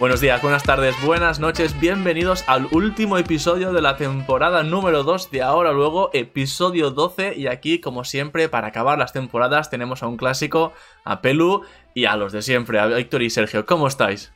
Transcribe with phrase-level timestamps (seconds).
[0.00, 5.30] Buenos días, buenas tardes, buenas noches, bienvenidos al último episodio de la temporada número 2
[5.30, 10.06] de ahora luego, episodio 12 y aquí como siempre para acabar las temporadas tenemos a
[10.06, 10.72] un clásico,
[11.04, 14.32] a Pelu y a los de siempre, a Víctor y Sergio, ¿cómo estáis?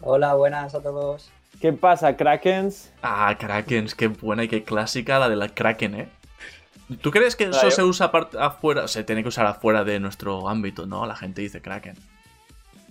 [0.00, 1.30] Hola, buenas a todos.
[1.60, 2.94] ¿Qué pasa, Krakens?
[3.02, 6.08] Ah, Krakens, qué buena y qué clásica la de la Kraken, ¿eh?
[7.02, 8.10] ¿Tú crees que eso se usa
[8.40, 8.88] afuera?
[8.88, 11.04] Se tiene que usar afuera de nuestro ámbito, ¿no?
[11.04, 11.96] La gente dice Kraken.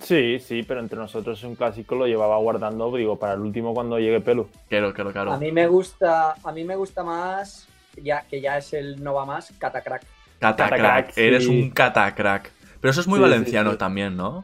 [0.02, 3.74] Sí, sí, pero entre nosotros es un clásico, lo llevaba guardando, digo, para el último
[3.74, 4.50] cuando llegue Pelu.
[4.68, 5.34] Claro, claro, claro.
[5.34, 7.68] A mí me gusta, a mí me gusta más,
[8.02, 10.04] ya que ya es el no va más, Catacrack.
[10.40, 12.52] Catacrack, eres un catacrack.
[12.80, 14.44] Pero eso es muy valenciano también, ¿no?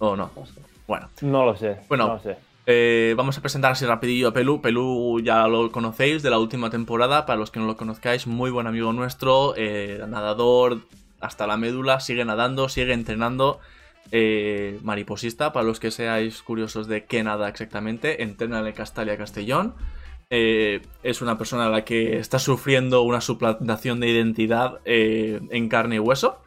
[0.00, 0.30] ¿O no?
[0.88, 1.08] Bueno.
[1.20, 1.76] No lo sé.
[1.88, 2.36] Bueno, no lo sé.
[2.66, 4.60] Eh, vamos a presentar así rapidillo a Pelu.
[4.60, 7.24] Pelu ya lo conocéis de la última temporada.
[7.24, 10.78] Para los que no lo conozcáis, muy buen amigo nuestro, eh, nadador
[11.20, 13.60] hasta la médula, sigue nadando, sigue entrenando.
[14.12, 19.74] Eh, mariposista, para los que seáis curiosos de qué nada exactamente, entrena en Castalia Castellón.
[20.30, 25.98] es una persona a la que está sufriendo una suplantación de identidad en carne y
[26.00, 26.40] hueso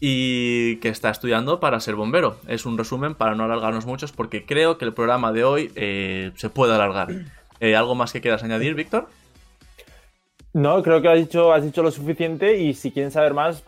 [0.00, 2.36] y que está estudiando para ser bombero.
[2.48, 6.32] Es un resumen para no alargarnos muchos porque creo que el programa de hoy eh,
[6.36, 7.08] se puede alargar.
[7.60, 9.08] Eh, ¿Algo más que quieras añadir, Víctor?
[10.52, 13.64] No, creo que has dicho, has dicho lo suficiente y si quieren saber más,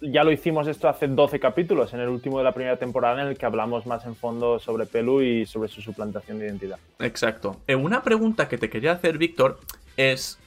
[0.00, 3.28] ya lo hicimos esto hace 12 capítulos, en el último de la primera temporada en
[3.28, 6.78] el que hablamos más en fondo sobre Pelu y sobre su suplantación de identidad.
[6.98, 7.56] Exacto.
[7.66, 9.60] Eh, una pregunta que te quería hacer, Víctor,
[9.96, 10.38] es,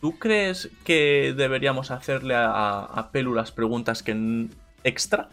[0.00, 4.48] ¿Tú crees que deberíamos hacerle a, Pelu las preguntas que
[4.84, 5.28] extra?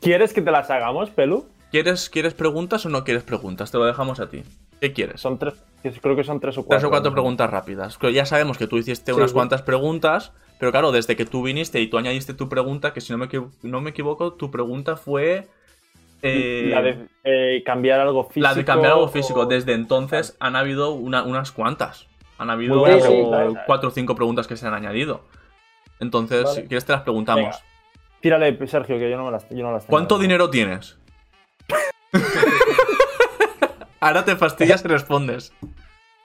[0.00, 1.46] ¿Quieres que te las hagamos, Pelu?
[1.70, 3.70] ¿Quieres, ¿Quieres preguntas o no quieres preguntas?
[3.70, 4.42] Te lo dejamos a ti.
[4.80, 5.20] ¿Qué quieres?
[5.20, 5.54] Son tres,
[6.00, 6.78] creo que son tres o cuatro.
[6.78, 7.98] Tres o cuatro preguntas rápidas.
[8.12, 11.88] Ya sabemos que tú hiciste unas cuantas preguntas, pero claro, desde que tú viniste y
[11.88, 13.28] tú añadiste tu pregunta, que si no me,
[13.62, 15.48] no me equivoco, tu pregunta fue...
[16.22, 18.46] Eh, la de eh, cambiar algo físico.
[18.46, 19.44] La de cambiar algo físico.
[19.46, 22.06] Desde entonces han habido unas cuantas.
[22.38, 22.84] Han habido
[23.66, 25.24] cuatro o cinco preguntas que se han añadido.
[25.98, 27.60] Entonces, si quieres te las preguntamos.
[28.20, 29.80] Tírale, Sergio, que yo no, me las, tengo.
[29.88, 30.96] ¿Cuánto dinero tienes?
[33.98, 35.52] Ahora te fastidias y respondes.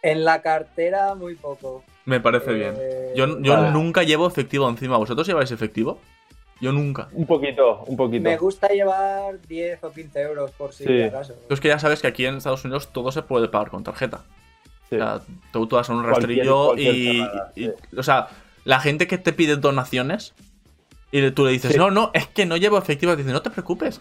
[0.04, 1.84] En la cartera, muy poco.
[2.08, 2.74] Me parece bien.
[2.80, 4.96] Eh, yo, nunca llevo efectivo encima.
[4.96, 6.00] ¿Vosotros lleváis efectivo?
[6.62, 7.10] Yo nunca.
[7.12, 8.24] Un poquito, un poquito.
[8.24, 11.36] Me gusta llevar 10 o 15 euros por si acaso.
[11.50, 14.24] Es que ya sabes que aquí en Estados Unidos todo se puede pagar con tarjeta.
[14.86, 15.20] O sea,
[15.52, 17.22] tú, vas a un rastrillo y,
[17.98, 18.30] O sea,
[18.64, 20.34] la gente que te pide donaciones
[21.12, 24.00] y tú le dices, no, no, es que no llevo efectivo, dice, no te preocupes,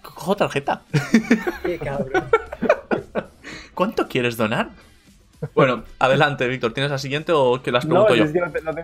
[0.00, 0.84] cojo tarjeta.
[1.62, 2.24] Qué cabrón.
[3.74, 4.70] ¿Cuánto quieres donar?
[5.54, 6.72] Bueno, adelante, Víctor.
[6.72, 8.24] ¿Tienes la siguiente o que las pregunto yo?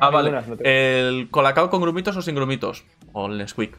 [0.01, 0.33] ah, vale.
[0.61, 2.85] ¿El colacao con grumitos o sin grumitos?
[3.13, 3.77] O el Nesquik.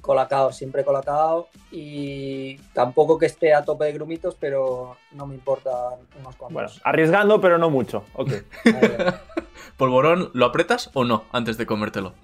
[0.00, 5.70] Colacao, siempre colacao y tampoco que esté a tope de grumitos, pero no me importa
[6.18, 6.52] unos cuantos.
[6.52, 8.04] Bueno, arriesgando, pero no mucho.
[8.14, 8.30] Ok.
[9.76, 12.14] ¿Polvorón lo apretas o no antes de comértelo?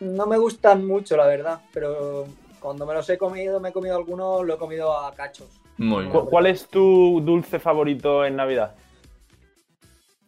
[0.00, 2.26] No me gustan mucho, la verdad, pero
[2.58, 5.59] cuando me los he comido, me he comido algunos, lo he comido a cachos.
[5.80, 6.26] Muy bien.
[6.26, 8.74] ¿Cuál es tu dulce favorito en Navidad?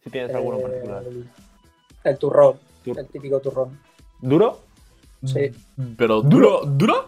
[0.03, 1.03] Si tienes alguno en particular.
[2.03, 3.79] El turrón, el típico turrón.
[4.19, 4.61] ¿Duro?
[5.23, 5.51] Sí.
[5.95, 7.07] Pero duro, ¿duro?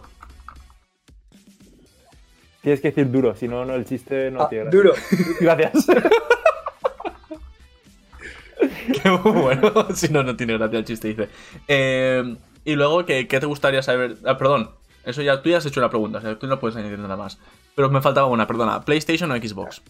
[2.62, 4.94] Tienes que decir duro, si no, no el chiste no ah, tiene Duro.
[5.40, 5.88] Gracias.
[9.02, 11.30] Qué bueno, si no, no tiene gracia el chiste, dice.
[11.68, 14.18] Eh, y luego, ¿qué, te gustaría saber?
[14.24, 14.70] Ah, perdón,
[15.04, 17.18] eso ya, tú ya has hecho una pregunta, o sea, tú no puedes añadir nada
[17.18, 17.40] más.
[17.76, 18.82] Pero me faltaba una, perdona.
[18.84, 19.82] ¿PlayStation o Xbox?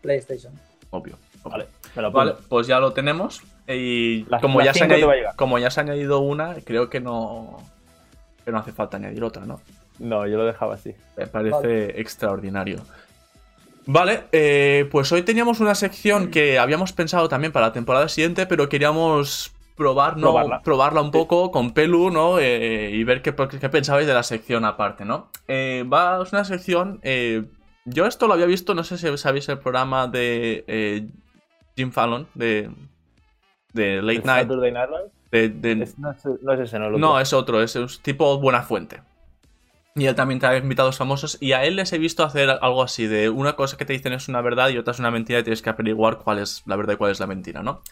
[0.00, 0.52] PlayStation.
[0.90, 1.16] Obvio.
[1.44, 1.66] Vale.
[2.12, 3.42] vale, pues ya lo tenemos.
[3.66, 4.86] Y como, ya se
[5.36, 7.58] como ya se ha añadido una, creo que no,
[8.44, 9.60] que no hace falta añadir otra, ¿no?
[9.98, 10.94] No, yo lo dejaba así.
[11.16, 12.82] Me parece extraordinario.
[13.86, 18.46] Vale, eh, pues hoy teníamos una sección que habíamos pensado también para la temporada siguiente,
[18.46, 20.34] pero queríamos probar, ¿no?
[20.62, 21.00] probarla.
[21.00, 22.38] un poco con Pelu, ¿no?
[22.38, 25.28] Eh, y ver qué, qué, pensabais de la sección aparte, ¿no?
[25.48, 27.00] Eh, va, es una sección.
[27.84, 31.08] yo esto lo había visto, no sé si sabéis el programa de
[31.76, 32.70] Jim Fallon, de
[33.72, 34.48] de Late Night.
[34.48, 39.00] no, es, ese, no, no es otro, es, tipo Buena Fuente.
[39.94, 41.36] Y él también trae invitados famosos.
[41.40, 44.12] Y a él les he visto hacer algo así: de una cosa que te dicen
[44.12, 46.76] es una verdad y otra es una mentira, y tienes que averiguar cuál es la
[46.76, 47.82] verdad y cuál es la mentira, ¿no?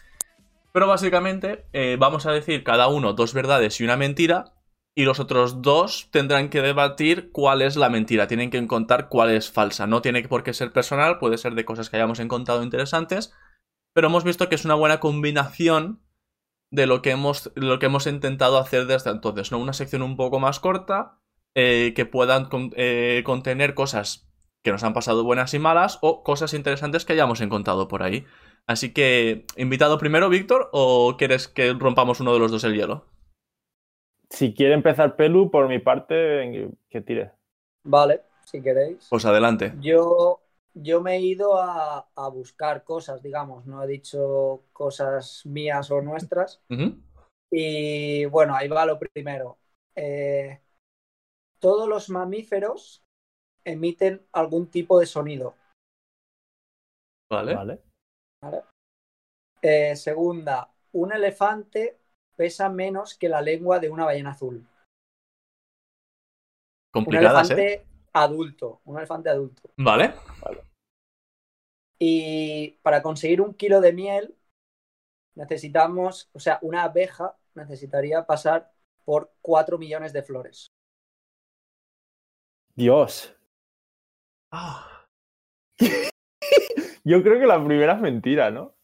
[0.73, 4.55] Pero básicamente, eh, vamos a decir cada uno dos verdades y una mentira.
[4.95, 8.27] Y los otros dos tendrán que debatir cuál es la mentira.
[8.27, 9.87] Tienen que contar cuál es falsa.
[9.87, 13.33] No tiene por qué ser personal, puede ser de cosas que hayamos encontrado interesantes
[13.93, 16.01] pero hemos visto que es una buena combinación
[16.71, 19.59] de lo que hemos, lo que hemos intentado hacer desde entonces, ¿no?
[19.59, 21.19] Una sección un poco más corta
[21.57, 24.30] eh, que puedan con- eh, contener cosas
[24.63, 28.27] que nos han pasado buenas y malas o cosas interesantes que hayamos encontrado por ahí.
[28.67, 33.07] Así que, ¿invitado primero, Víctor, o quieres que rompamos uno de los dos el hielo?
[34.29, 37.33] Si quiere empezar Pelu, por mi parte, que tire.
[37.83, 39.09] Vale, si queréis.
[39.09, 39.73] Pues adelante.
[39.81, 40.41] Yo,
[40.75, 46.01] yo me he ido a, a buscar cosas, digamos, no he dicho cosas mías o
[46.01, 46.63] nuestras.
[47.51, 49.59] Y bueno, ahí va lo primero.
[49.97, 50.61] Eh,
[51.59, 53.03] todos los mamíferos
[53.65, 55.55] emiten algún tipo de sonido.
[57.31, 57.55] Vale.
[57.55, 57.83] ¿Vale?
[58.43, 58.63] ¿vale?
[59.63, 61.99] Eh, segunda, un elefante
[62.37, 64.57] pesa menos que la lengua de una ballena azul.
[64.57, 64.67] Un
[66.93, 67.87] Complicadas, elefante ¿eh?
[68.15, 69.71] adulto, un elefante adulto.
[69.77, 70.15] Vale.
[71.99, 74.35] Y para conseguir un kilo de miel
[75.37, 78.73] necesitamos, o sea, una abeja necesitaría pasar
[79.05, 80.67] por 4 millones de flores.
[82.75, 83.37] Dios.
[84.53, 85.07] Ah,
[87.05, 88.75] Yo creo que la primera es mentira, ¿no?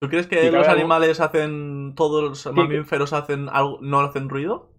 [0.00, 1.94] ¿Tú crees que los animales hacen.
[1.94, 4.72] todos los mamíferos hacen algo, no hacen ruido?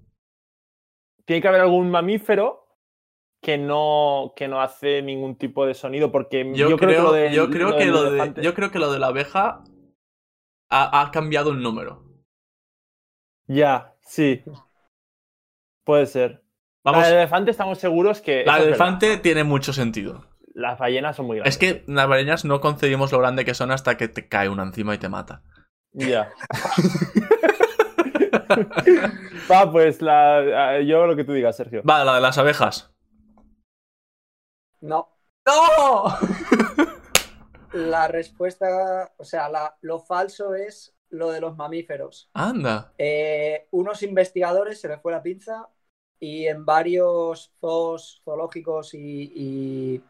[1.26, 2.66] Tiene que haber algún mamífero
[3.42, 7.12] que no, que no hace ningún tipo de sonido, porque Yo, yo, creo, que lo
[7.12, 9.64] de, yo creo que lo de, yo creo que lo de la abeja
[10.70, 12.04] ha, ha cambiado el número.
[13.48, 14.44] Ya, sí.
[15.84, 16.44] Puede ser.
[16.84, 18.44] Vamos, La del elefante estamos seguros que...
[18.46, 18.68] la del verdad.
[18.68, 20.28] elefante tiene mucho sentido.
[20.54, 21.56] Las ballenas son muy grandes.
[21.56, 24.64] Es que las ballenas no concebimos lo grande que son hasta que te cae una
[24.64, 25.44] encima y te mata.
[25.94, 26.32] Ya.
[29.52, 31.82] Va, pues la, yo lo que tú digas, Sergio.
[31.84, 32.94] Vale, la de las abejas.
[34.82, 35.10] No,
[35.46, 36.18] ¡No!
[37.74, 42.30] la respuesta, o sea, la- lo falso es lo de los mamíferos.
[42.34, 42.94] Anda.
[42.98, 45.68] Eh, unos investigadores se les fue la pinza
[46.22, 50.04] y en varios zoos zoológicos y, y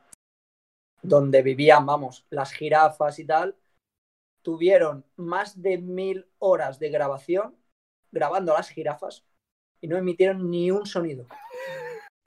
[1.02, 3.56] donde vivían, vamos, las jirafas y tal,
[4.44, 7.56] tuvieron más de mil horas de grabación
[8.12, 9.26] grabando a las jirafas
[9.80, 11.28] y no emitieron ni un sonido.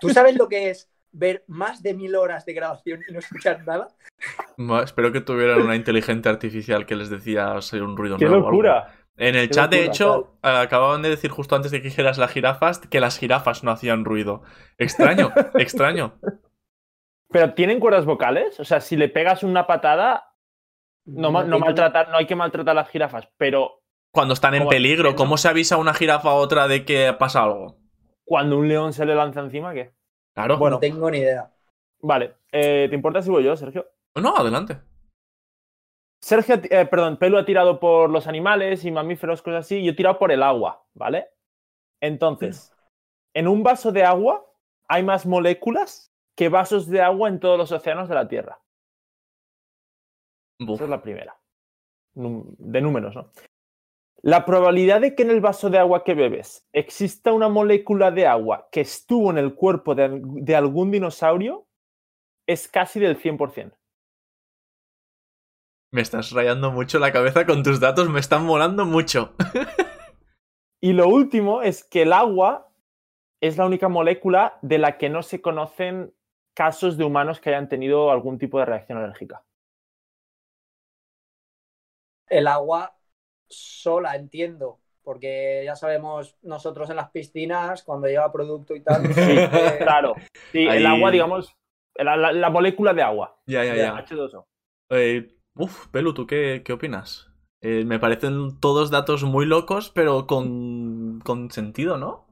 [0.00, 3.64] ¿Tú sabes lo que es ver más de mil horas de grabación y no escuchar
[3.66, 3.94] nada?
[4.56, 8.46] Bueno, espero que tuvieran una inteligencia artificial que les decía si un ruido ¡Qué nuevo
[8.46, 8.50] algo.
[8.50, 9.03] locura!
[9.16, 12.32] En el Qué chat, de hecho, acababan de decir justo antes de que dijeras las
[12.32, 14.42] jirafas que las jirafas no hacían ruido.
[14.76, 16.14] Extraño, extraño.
[17.30, 18.58] ¿Pero tienen cuerdas vocales?
[18.58, 20.34] O sea, si le pegas una patada,
[21.04, 25.36] no, maltratar, no hay que maltratar a las jirafas, pero Cuando están en peligro, ¿cómo
[25.36, 27.78] se avisa a una jirafa a otra de que pasa algo?
[28.24, 29.92] cuando un león se le lanza encima, ¿qué?
[30.34, 30.58] Claro.
[30.58, 30.76] Bueno.
[30.76, 31.50] No tengo ni idea.
[32.00, 33.86] Vale, eh, ¿te importa si voy yo, Sergio?
[34.16, 34.80] No, adelante.
[36.24, 39.94] Sergio, eh, perdón, Pelu ha tirado por los animales y mamíferos, cosas así, yo he
[39.94, 41.28] tirado por el agua, ¿vale?
[42.00, 42.74] Entonces,
[43.34, 44.42] en un vaso de agua
[44.88, 48.58] hay más moléculas que vasos de agua en todos los océanos de la Tierra.
[50.60, 50.76] Buf.
[50.76, 51.36] Esa es la primera.
[52.14, 53.30] De números, ¿no?
[54.22, 58.26] La probabilidad de que en el vaso de agua que bebes exista una molécula de
[58.26, 61.66] agua que estuvo en el cuerpo de, de algún dinosaurio
[62.46, 63.74] es casi del 100%.
[65.94, 69.34] Me estás rayando mucho la cabeza con tus datos, me están molando mucho.
[70.82, 72.68] Y lo último es que el agua
[73.40, 76.12] es la única molécula de la que no se conocen
[76.52, 79.44] casos de humanos que hayan tenido algún tipo de reacción alérgica.
[82.28, 82.98] El agua
[83.48, 89.20] sola, entiendo, porque ya sabemos nosotros en las piscinas, cuando lleva producto y tal, Sí,
[89.38, 90.16] eh, claro.
[90.52, 91.56] Sí, Ahí- el agua, digamos,
[91.94, 93.40] la, la- la molécula de agua.
[93.46, 93.96] Ya, ya, ya.
[94.04, 94.44] H2O.
[94.90, 97.28] Eh, uf, Pelu, ¿tú qué, qué opinas?
[97.60, 102.26] Eh, me parecen todos datos muy locos, pero con, con sentido, ¿no?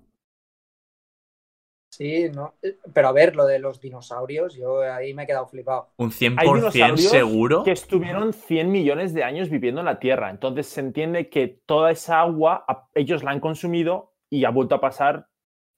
[1.91, 2.55] sí, ¿no?
[2.63, 5.89] Eh, Pero a ver, lo de los dinosaurios, yo ahí me he quedado flipado.
[5.99, 7.63] Un Hay 100% dinosaurios seguro.
[7.63, 10.31] que estuvieron 100 millones de años viviendo en la Tierra.
[10.31, 12.65] Entonces se entiende que toda esa agua
[12.95, 15.29] ellos la han consumido y ha vuelto a pasar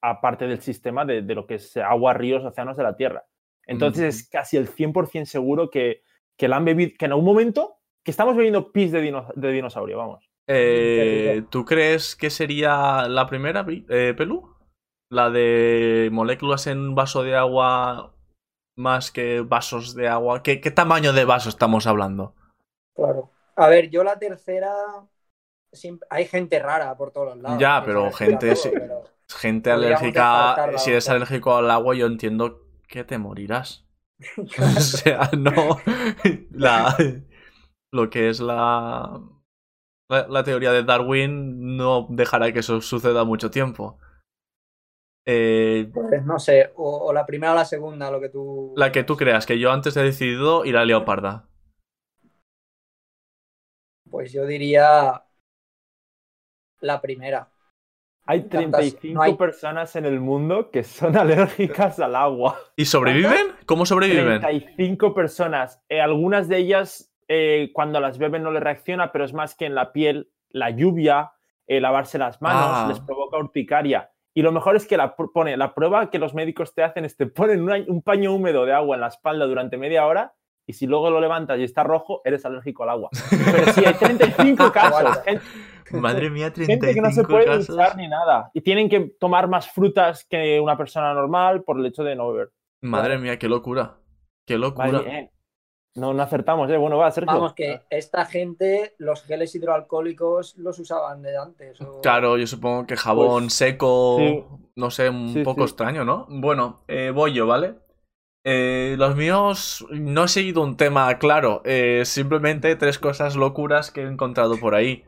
[0.00, 3.24] a parte del sistema de, de lo que es agua, ríos, océanos de la Tierra.
[3.66, 6.02] Entonces es casi el 100% seguro que,
[6.38, 9.50] que la han bebido, que en algún momento, que estamos bebiendo pis de, dino- de
[9.52, 10.28] dinosaurio, vamos.
[10.48, 11.42] Eh.
[11.50, 14.54] ¿Tú crees que sería la primera, eh, Pelu?
[15.10, 18.14] La de moléculas en un vaso de agua
[18.76, 20.42] más que vasos de agua.
[20.42, 22.34] ¿Qué, qué tamaño de vaso estamos hablando?
[22.94, 23.30] Claro.
[23.56, 24.74] A ver, yo la tercera.
[25.72, 27.58] siempre- Hay gente rara por todos los lados.
[27.60, 30.78] Ya, pero gente todo, pero- Gente alérgica.
[30.78, 33.83] Si eres alérgico al agua, yo entiendo que te morirás.
[34.76, 35.78] O sea, no.
[36.50, 36.96] La,
[37.92, 39.22] lo que es la.
[40.10, 43.98] la, la teoría de Darwin no dejará que eso suceda mucho tiempo.
[45.26, 48.74] Eh, Pues no sé, o, o la primera o la segunda, lo que tú.
[48.76, 51.48] la que tú creas, que yo antes he decidido ir a Leoparda.
[54.10, 55.22] Pues yo diría.
[56.82, 57.50] La primera.
[58.26, 62.56] Hay Tantas- 35 no hay- personas en el mundo que son alérgicas al agua.
[62.76, 63.48] ¿Y sobreviven?
[63.66, 64.40] ¿Cómo sobreviven?
[64.40, 65.82] 35 personas.
[65.88, 69.66] Eh, algunas de ellas, eh, cuando las beben, no les reacciona, pero es más que
[69.66, 71.32] en la piel, la lluvia,
[71.66, 72.86] eh, lavarse las manos, Ah.
[72.88, 74.10] les provoca urticaria.
[74.34, 77.16] Y lo mejor es que la, pone, la prueba que los médicos te hacen es
[77.16, 80.32] te ponen una- un paño húmedo de agua en la espalda durante media hora
[80.66, 83.10] y si luego lo levantas y está rojo, eres alérgico al agua.
[83.52, 85.22] Pero sí, hay 35 casos.
[85.24, 85.42] Gente,
[86.00, 87.66] Madre mía, gente que no se 35 puede casos.
[87.68, 88.50] duchar ni nada.
[88.54, 92.32] Y tienen que tomar más frutas que una persona normal por el hecho de no
[92.32, 92.50] beber.
[92.82, 93.96] Madre mía, qué locura.
[94.46, 94.90] Qué locura.
[94.90, 95.30] Vale, eh.
[95.96, 96.76] No, no acertamos, ¿eh?
[96.76, 97.32] Bueno, va, Sergio.
[97.34, 101.80] Vamos, que esta gente, los geles hidroalcohólicos los usaban de antes.
[101.80, 104.44] o- Claro, yo supongo que jabón Pues, seco, sí.
[104.74, 105.70] no sé, un Sí, poco sí.
[105.72, 106.26] extraño, ¿no?
[106.28, 107.76] Bueno, eh, voy yo, ¿vale?
[108.44, 114.02] Eh, los míos no he seguido un tema claro, eh, simplemente tres cosas locuras que
[114.02, 115.04] he encontrado por ahí.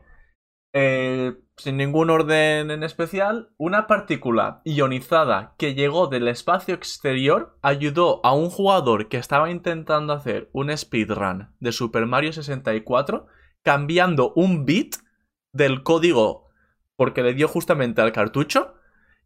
[0.79, 8.23] Eh, sin ningún orden en especial, una partícula ionizada que llegó del espacio exterior ayudó
[8.23, 13.25] a un jugador que estaba intentando hacer un speedrun de Super Mario 64
[13.63, 14.97] cambiando un bit
[15.51, 16.51] del código
[16.95, 18.75] porque le dio justamente al cartucho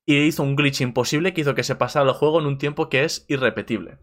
[0.05, 2.87] y hizo un glitch imposible que hizo que se pasara el juego en un tiempo
[2.87, 3.97] que es irrepetible.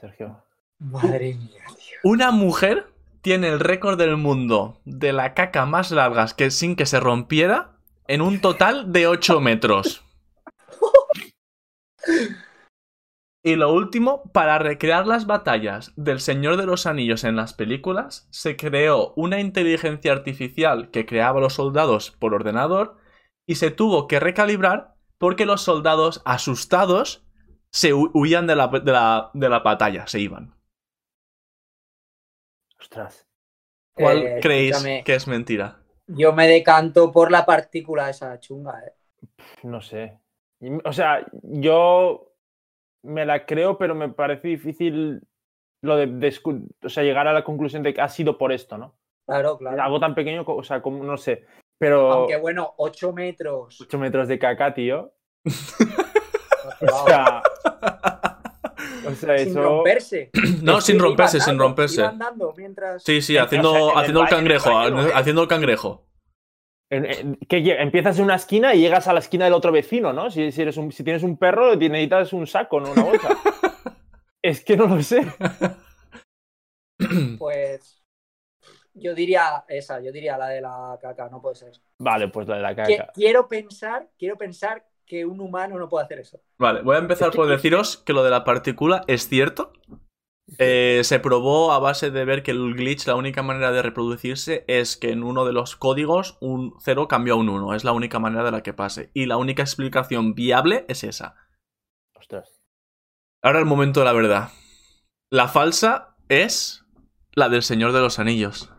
[0.00, 0.44] Sergio.
[0.78, 1.98] Madre mía, tío.
[2.04, 2.86] Una mujer
[3.22, 7.72] tiene el récord del mundo de la caca más largas que sin que se rompiera
[8.06, 10.04] en un total de 8 metros.
[13.44, 18.26] Y lo último, para recrear las batallas del Señor de los Anillos en las películas,
[18.30, 22.96] se creó una inteligencia artificial que creaba a los soldados por ordenador
[23.46, 27.24] y se tuvo que recalibrar porque los soldados asustados
[27.72, 30.57] se hu- huían de la, de la- de la batalla, se iban.
[32.80, 33.26] Ostras.
[33.94, 35.78] ¿Cuál Eh, creéis escúchame, que es mentira?
[36.06, 38.92] Yo me decanto por la partícula esa chunga, eh.
[39.62, 40.18] No sé.
[40.84, 42.32] O sea, yo
[43.02, 45.20] me la creo, pero me parece difícil
[45.82, 48.78] lo de, descu- o sea, llegar a la conclusión de que ha sido por esto,
[48.78, 48.96] ¿no?
[49.26, 49.82] Claro, claro.
[49.82, 51.44] Algo tan pequeño, o sea, como, no sé.
[51.78, 53.80] Pero Aunque bueno, 8 metros.
[53.80, 55.12] 8 metros de caca, tío.
[56.80, 57.42] O sea,
[59.08, 59.62] o sea, sin eso.
[59.62, 60.30] romperse.
[60.62, 62.00] No, sin romperse, sin romperse.
[62.00, 63.02] iba andando mientras...
[63.02, 65.10] Sí, sí, o haciendo, sea, en el haciendo el cangrejo, ¿eh?
[65.14, 66.04] haciendo el cangrejo.
[66.90, 70.12] En- en- que empiezas en una esquina y llegas a la esquina del otro vecino,
[70.12, 70.30] ¿no?
[70.30, 73.28] Si, si eres un- si tienes un perro, necesitas un saco, no una bolsa.
[74.42, 75.26] es que no lo sé.
[77.38, 78.02] Pues
[78.94, 81.72] yo diría esa, yo diría la de la caca, no puede ser.
[81.98, 83.12] Vale, pues la de la Que- caca.
[83.14, 86.40] quiero pensar, quiero pensar que un humano no puede hacer eso.
[86.58, 89.72] Vale, voy a empezar por deciros que lo de la partícula es cierto.
[90.58, 94.64] Eh, se probó a base de ver que el glitch, la única manera de reproducirse
[94.66, 97.74] es que en uno de los códigos un 0 cambia a un 1.
[97.74, 99.10] Es la única manera de la que pase.
[99.12, 101.36] Y la única explicación viable es esa.
[102.14, 102.62] Ostras.
[103.42, 104.48] Ahora el momento de la verdad.
[105.30, 106.86] La falsa es
[107.32, 108.72] la del Señor de los Anillos.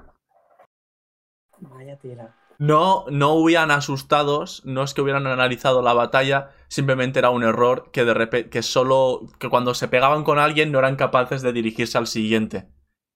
[1.59, 2.38] Vaya tela.
[2.59, 7.89] No, no hubieran asustados, no es que hubieran analizado la batalla, simplemente era un error
[7.93, 11.53] que de repente, que solo, que cuando se pegaban con alguien no eran capaces de
[11.53, 12.67] dirigirse al siguiente.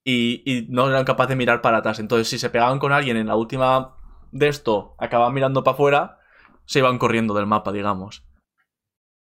[0.05, 1.99] Y, y no eran capaces de mirar para atrás.
[1.99, 3.97] Entonces, si se pegaban con alguien en la última
[4.31, 6.19] de esto, acababan mirando para afuera,
[6.65, 8.23] se iban corriendo del mapa, digamos.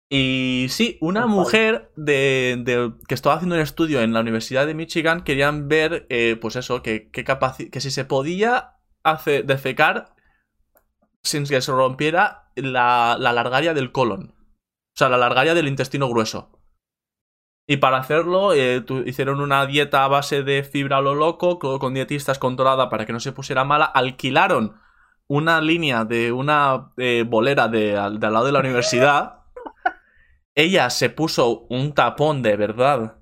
[0.10, 4.74] Y sí, una mujer de, de- que estaba haciendo un estudio en la Universidad de
[4.74, 10.16] Michigan querían ver, eh, pues eso, que, que, que si se podía hacer defecar
[11.24, 14.34] sin que se rompiera la, la largaria del colon.
[14.38, 16.58] O sea, la largaria del intestino grueso.
[17.68, 21.60] Y para hacerlo, eh, tu- hicieron una dieta a base de fibra a lo loco,
[21.60, 23.86] co- con dietistas controlada para que no se pusiera mala.
[23.86, 24.80] Alquilaron
[25.28, 29.44] una línea de una eh, bolera de, al, de al lado de la universidad.
[30.56, 33.20] Ella se puso un tapón de verdad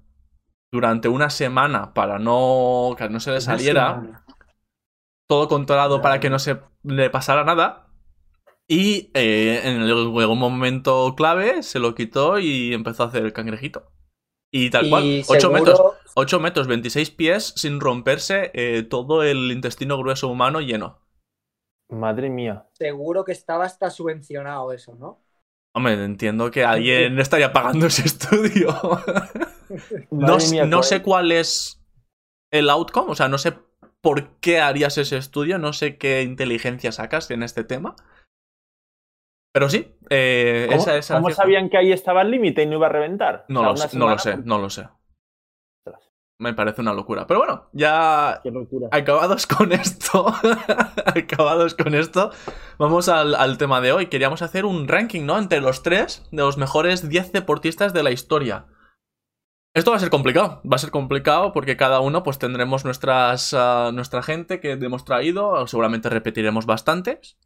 [0.72, 4.24] durante una semana para no que no se le saliera.
[5.30, 7.86] Todo controlado para que no se le pasara nada.
[8.68, 13.34] Y eh, en el- algún momento clave se lo quitó y empezó a hacer el
[13.34, 13.92] cangrejito.
[14.52, 15.82] Y tal cual, Y 8 seguro- metros,
[16.16, 21.00] 8 metros, 26 pies sin romperse eh, todo el intestino grueso humano lleno.
[21.92, 22.68] Madre mía.
[22.74, 25.24] Seguro que estaba hasta subvencionado eso, ¿no?
[25.76, 28.70] Hombre, entiendo que alguien estaría pagando ese estudio.
[30.12, 31.80] no, mía, no pues- sé cuál es
[32.52, 33.54] el outcome, o sea, no sé
[34.02, 37.96] por qué harías ese estudio, no sé qué inteligencia sacas en este tema.
[39.54, 42.66] Pero sí, eh, ¿Cómo, esa es la cómo sabían que ahí estaba el límite y
[42.68, 43.46] no iba a reventar?
[43.50, 44.88] No, O sea, lo, sé, no lo sé, pues, no lo sé.
[45.86, 47.26] ostras, Me parece una locura.
[47.26, 48.90] Pero bueno, ya Qué locura.
[48.92, 50.28] acabados con esto,
[51.06, 52.32] acabados con esto,
[52.78, 54.06] vamos al, al tema de hoy.
[54.06, 55.38] Queríamos hacer un ranking, ¿no?
[55.40, 58.66] Entre los tres de los mejores 10 deportistas de la historia.
[59.80, 63.54] Esto va a ser complicado, va a ser complicado porque cada uno pues tendremos nuestras,
[63.54, 67.38] ah, nuestra gente que hemos traído, seguramente repetiremos bastantes.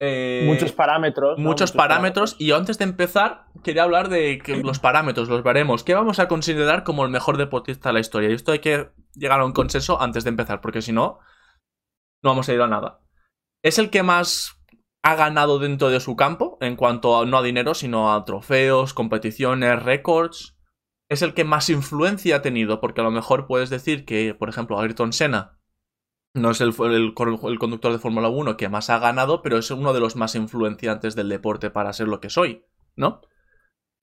[0.00, 1.36] Eh, Muchos parámetros.
[1.36, 1.44] ¿no?
[1.44, 2.34] muchos parámetros.
[2.38, 5.84] Y antes de empezar, quería hablar de que los parámetros, los veremos.
[5.84, 8.30] ¿Qué vamos a considerar como el mejor deportista de la historia?
[8.30, 11.18] Y esto hay que llegar a un consenso antes de empezar, porque si no,
[12.22, 13.02] no vamos a ir a nada.
[13.62, 14.58] Es el que más
[15.02, 18.94] ha ganado dentro de su campo, en cuanto a, no a dinero, sino a trofeos,
[18.94, 20.55] competiciones, récords.
[21.08, 24.48] Es el que más influencia ha tenido, porque a lo mejor puedes decir que, por
[24.48, 25.58] ejemplo, Ayrton Senna
[26.34, 29.70] no es el, el, el conductor de Fórmula 1 que más ha ganado, pero es
[29.70, 33.22] uno de los más influenciantes del deporte para ser lo que soy, ¿no?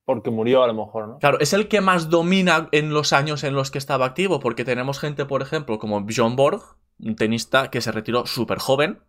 [0.06, 1.18] Porque murió a lo mejor, ¿no?
[1.20, 4.66] Claro, es el que más domina en los años en los que estaba activo, porque
[4.66, 6.62] tenemos gente, por ejemplo, como Bjorn Borg,
[7.00, 9.02] un tenista que se retiró súper joven,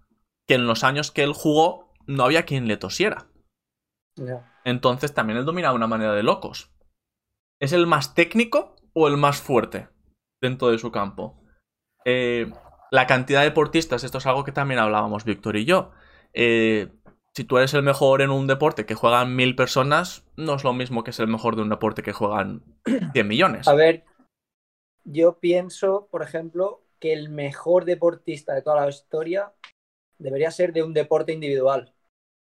[0.46, 3.26] que en los años que él jugó no había quien le tosiera.
[4.64, 6.73] Entonces también él domina de una manera de locos.
[7.64, 9.88] ¿Es el más técnico o el más fuerte
[10.42, 11.42] dentro de su campo?
[12.04, 12.52] Eh,
[12.90, 15.92] la cantidad de deportistas, esto es algo que también hablábamos Víctor y yo.
[16.34, 16.90] Eh,
[17.32, 20.74] si tú eres el mejor en un deporte que juegan mil personas, no es lo
[20.74, 22.62] mismo que ser el mejor de un deporte que juegan
[23.14, 23.66] 100 millones.
[23.66, 24.04] A ver,
[25.04, 29.54] yo pienso, por ejemplo, que el mejor deportista de toda la historia
[30.18, 31.94] debería ser de un deporte individual.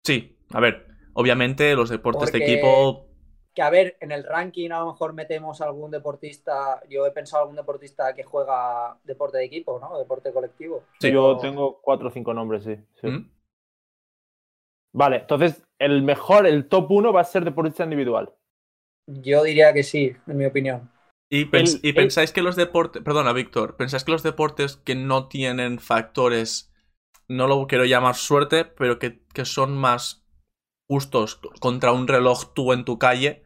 [0.02, 3.09] Sí, a ver, obviamente los deportes de equipo.
[3.54, 7.42] Que a ver, en el ranking a lo mejor metemos algún deportista, yo he pensado
[7.42, 9.98] algún deportista que juega deporte de equipo, ¿no?
[9.98, 10.84] Deporte colectivo.
[11.00, 11.10] Sí.
[11.12, 12.76] Yo tengo cuatro o cinco nombres, sí.
[13.00, 13.06] sí.
[13.08, 13.30] ¿Mm?
[14.92, 18.32] Vale, entonces el mejor, el top uno va a ser deportista individual.
[19.08, 20.90] Yo diría que sí, en mi opinión.
[21.32, 23.02] ¿Y, pens- El- y el- pensáis que los deportes.
[23.02, 23.76] Perdona, Víctor.
[23.76, 26.72] ¿Pensáis que los deportes que no tienen factores.
[27.28, 30.24] No lo quiero llamar suerte, pero que, que son más
[30.90, 33.42] justos contra un reloj tú en tu calle?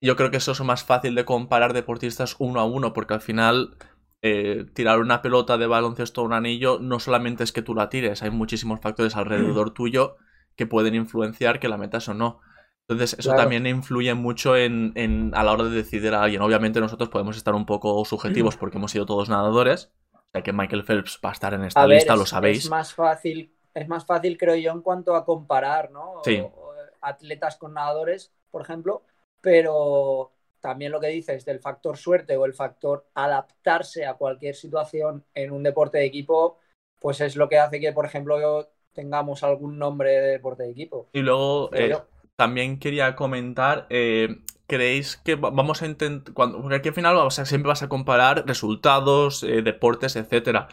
[0.00, 3.20] Yo creo que eso es más fácil de comparar deportistas uno a uno, porque al
[3.20, 3.76] final.
[4.22, 7.88] eh, tirar una pelota de baloncesto a un anillo no solamente es que tú la
[7.90, 10.16] tires, hay muchísimos factores alrededor tuyo
[10.56, 12.40] que pueden influenciar que la metas o no.
[12.88, 13.36] Entonces, eso Claro.
[13.36, 16.42] también influye mucho en, en- a la hora de decidir a alguien.
[16.42, 19.92] Obviamente, nosotros podemos estar un poco subjetivos porque hemos sido todos nadadores.
[20.14, 22.26] O sea que Michael Phelps va a estar en esta A ver, lista, es, lo
[22.26, 22.64] sabéis.
[22.64, 26.22] es más fácil, es más fácil, creo yo, en cuanto a comparar, ¿no?
[26.24, 26.40] Sí.
[26.40, 29.02] O- o atletas con nadadores, por ejemplo,
[29.40, 35.24] pero también lo que dices del factor suerte o el factor adaptarse a cualquier situación
[35.34, 36.58] en un deporte de equipo,
[37.00, 41.06] pues es lo que hace que, por ejemplo, tengamos algún nombre de deporte de equipo.
[41.12, 41.96] Y luego, eh,
[42.36, 47.68] también quería comentar, eh, ¿creéis que va- vamos a intentar, porque aquí al final siempre
[47.68, 50.68] vas a comparar resultados, eh, deportes, etcétera.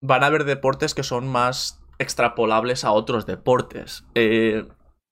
[0.00, 4.04] Van a haber deportes que son más extrapolables a otros deportes.
[4.14, 4.66] Eh,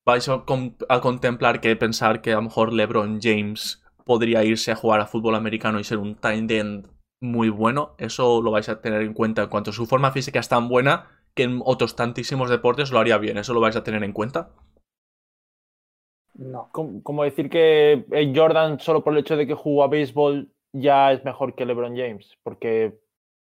[0.07, 4.73] vais a, con- a contemplar que pensar que a lo mejor LeBron James podría irse
[4.73, 6.89] a jugar a fútbol americano y ser un tight end
[7.23, 7.95] muy bueno.
[7.99, 11.09] Eso lo vais a tener en cuenta en cuanto su forma física es tan buena
[11.35, 13.39] que en otros tantísimos deportes lo haría bien.
[13.39, 14.51] Eso lo vais a tener en cuenta.
[16.35, 16.71] No.
[16.73, 20.51] Como, como decir que eh, Jordan, solo por el hecho de que jugó a béisbol,
[20.73, 22.99] ya es mejor que LeBron James, porque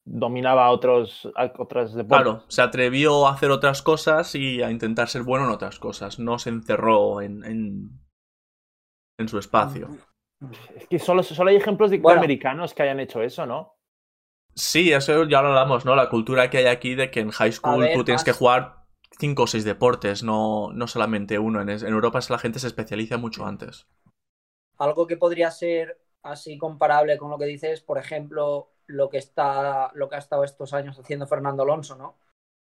[0.05, 2.33] dominaba otros, a- otras deportes.
[2.33, 6.17] Claro, se atrevió a hacer otras cosas y a intentar ser bueno en otras cosas.
[6.17, 7.99] No se encerró en, en,
[9.17, 9.97] en su espacio.
[10.75, 12.21] Es que solo, solo hay ejemplos de Bueno.
[12.21, 13.75] americanos que hayan hecho eso, ¿no?
[14.55, 15.95] Sí, eso ya lo hablamos, ¿no?
[15.95, 18.31] La cultura que hay aquí de que en high school ver, tú tienes más- que
[18.33, 18.85] jugar
[19.19, 21.61] cinco o seis deportes, no, no solamente uno.
[21.61, 23.87] En, en Europa la gente se especializa mucho antes.
[24.77, 29.91] Algo que podría ser así comparable con lo que dices, por ejemplo, lo que está,
[29.93, 32.15] lo que ha estado estos años haciendo Fernando Alonso, ¿no?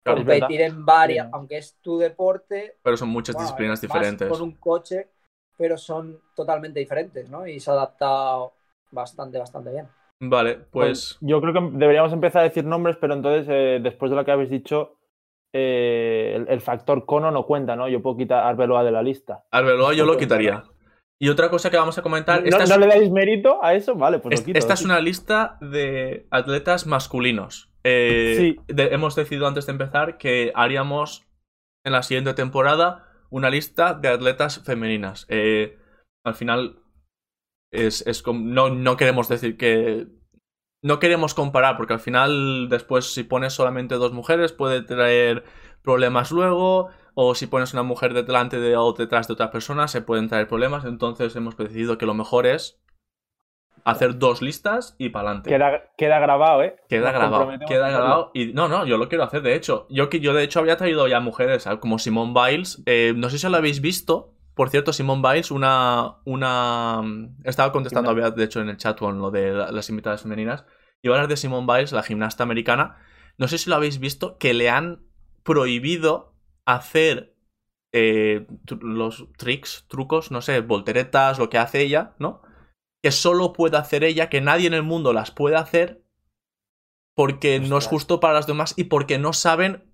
[0.04, 0.40] Claro, verdad.
[0.48, 1.30] Competir en varias, Sí.
[1.32, 4.28] aunque es tu deporte, pero son muchas bueno, disciplinas diferentes.
[4.28, 5.08] con un coche,
[5.56, 7.46] pero son totalmente diferentes, ¿no?
[7.46, 8.52] Y se ha adaptado
[8.90, 9.88] bastante, bastante bien.
[10.20, 14.16] Vale, pues Yo creo que deberíamos empezar a decir nombres, pero entonces, eh, después de
[14.16, 14.96] lo que habéis dicho,
[15.52, 17.88] eh, el, el factor cono no cuenta, ¿no?
[17.88, 19.44] Yo puedo quitar Arbeloa de la lista.
[19.50, 20.64] Arbeloa yo lo quitaría.
[21.22, 23.74] Y otra cosa que vamos a comentar, ¿No, esta, es, no le dais mérito a
[23.74, 23.94] eso?
[23.94, 24.58] Vale, pues es- lo quito.
[24.58, 27.70] esta es una lista de atletas masculinos.
[27.84, 28.56] Eh, Sí.
[28.66, 31.24] de- hemos decidido antes de empezar que haríamos
[31.84, 35.26] en la siguiente temporada una lista de atletas femeninas.
[35.28, 35.78] Eh,
[36.24, 36.80] al final
[37.72, 40.08] es, es no, no queremos decir que
[40.82, 45.44] no queremos comparar, porque al final, después, si pones solamente dos mujeres, puede traer
[45.82, 46.90] problemas luego.
[47.14, 50.48] O si pones una mujer delante de o detrás de otra persona, se pueden traer
[50.48, 50.84] problemas.
[50.84, 52.80] Entonces hemos decidido que lo mejor es
[53.84, 55.50] hacer dos listas y para adelante.
[55.50, 56.76] Queda, queda grabado, ¿eh?
[56.88, 58.30] Queda Nos grabado, queda grabado.
[58.32, 59.86] Y no, no, yo lo quiero hacer, de hecho.
[59.90, 61.80] Yo, que- yo de hecho había traído ya mujeres, ¿sabes?
[61.80, 62.82] como Simone Biles.
[62.86, 64.34] Eh, no sé si lo habéis visto.
[64.54, 66.18] Por cierto, Simone Biles, una.
[66.24, 67.02] una
[67.44, 70.64] estaba contestando, había, de hecho, en el chat con lo de la- las invitadas femeninas.
[71.02, 72.98] Y hablar de Simone Biles, la gimnasta americana.
[73.38, 75.02] No sé si lo habéis visto, que le han
[75.42, 76.31] prohibido
[76.66, 77.34] hacer
[77.92, 82.42] eh, tr- los tricks, trucos, no sé, volteretas, lo que hace ella, ¿no?
[83.02, 86.02] Que solo puede hacer ella, que nadie en el mundo las puede hacer
[87.14, 89.84] porque no es justo para las demás y porque no saben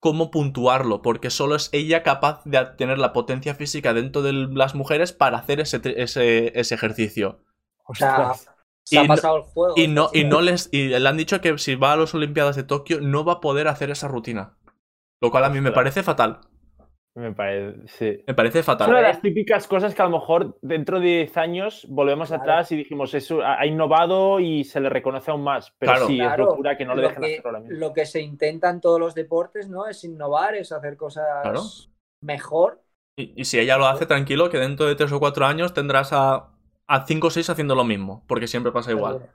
[0.00, 4.74] cómo puntuarlo, porque solo es ella capaz de tener la potencia física dentro de las
[4.74, 7.44] mujeres para hacer ese, ese, ese ejercicio.
[7.84, 8.32] O sea,
[8.84, 9.74] se Y ha no- pasado el juego.
[9.76, 10.68] Y no, y no les.
[10.72, 13.40] Y le han dicho que si va a las Olimpiadas de Tokio no va a
[13.40, 14.56] poder hacer esa rutina.
[15.22, 16.40] Lo cual a mí me parece fatal.
[17.14, 18.24] Me parece, sí.
[18.26, 19.02] Me parece Es una de fatal.
[19.02, 22.42] las típicas cosas que a lo mejor dentro de 10 años volvemos Claro.
[22.42, 25.74] atrás y dijimos, eso ha innovado y se le reconoce aún más.
[25.78, 26.06] Pero Claro.
[26.06, 27.78] sí, Claro, es locura que no le lo dejen que- hacerlo ahora mismo.
[27.78, 29.86] Lo que se intenta en todos los deportes, ¿no?
[29.86, 31.60] Es innovar, es hacer cosas Claro.
[32.22, 32.80] mejor.
[33.16, 36.14] Y, y si ella lo hace, tranquilo, que dentro de 3 o 4 años tendrás
[36.14, 36.48] a,
[36.86, 38.24] a 5 o 6 haciendo lo mismo.
[38.26, 39.28] Porque siempre pasa igual.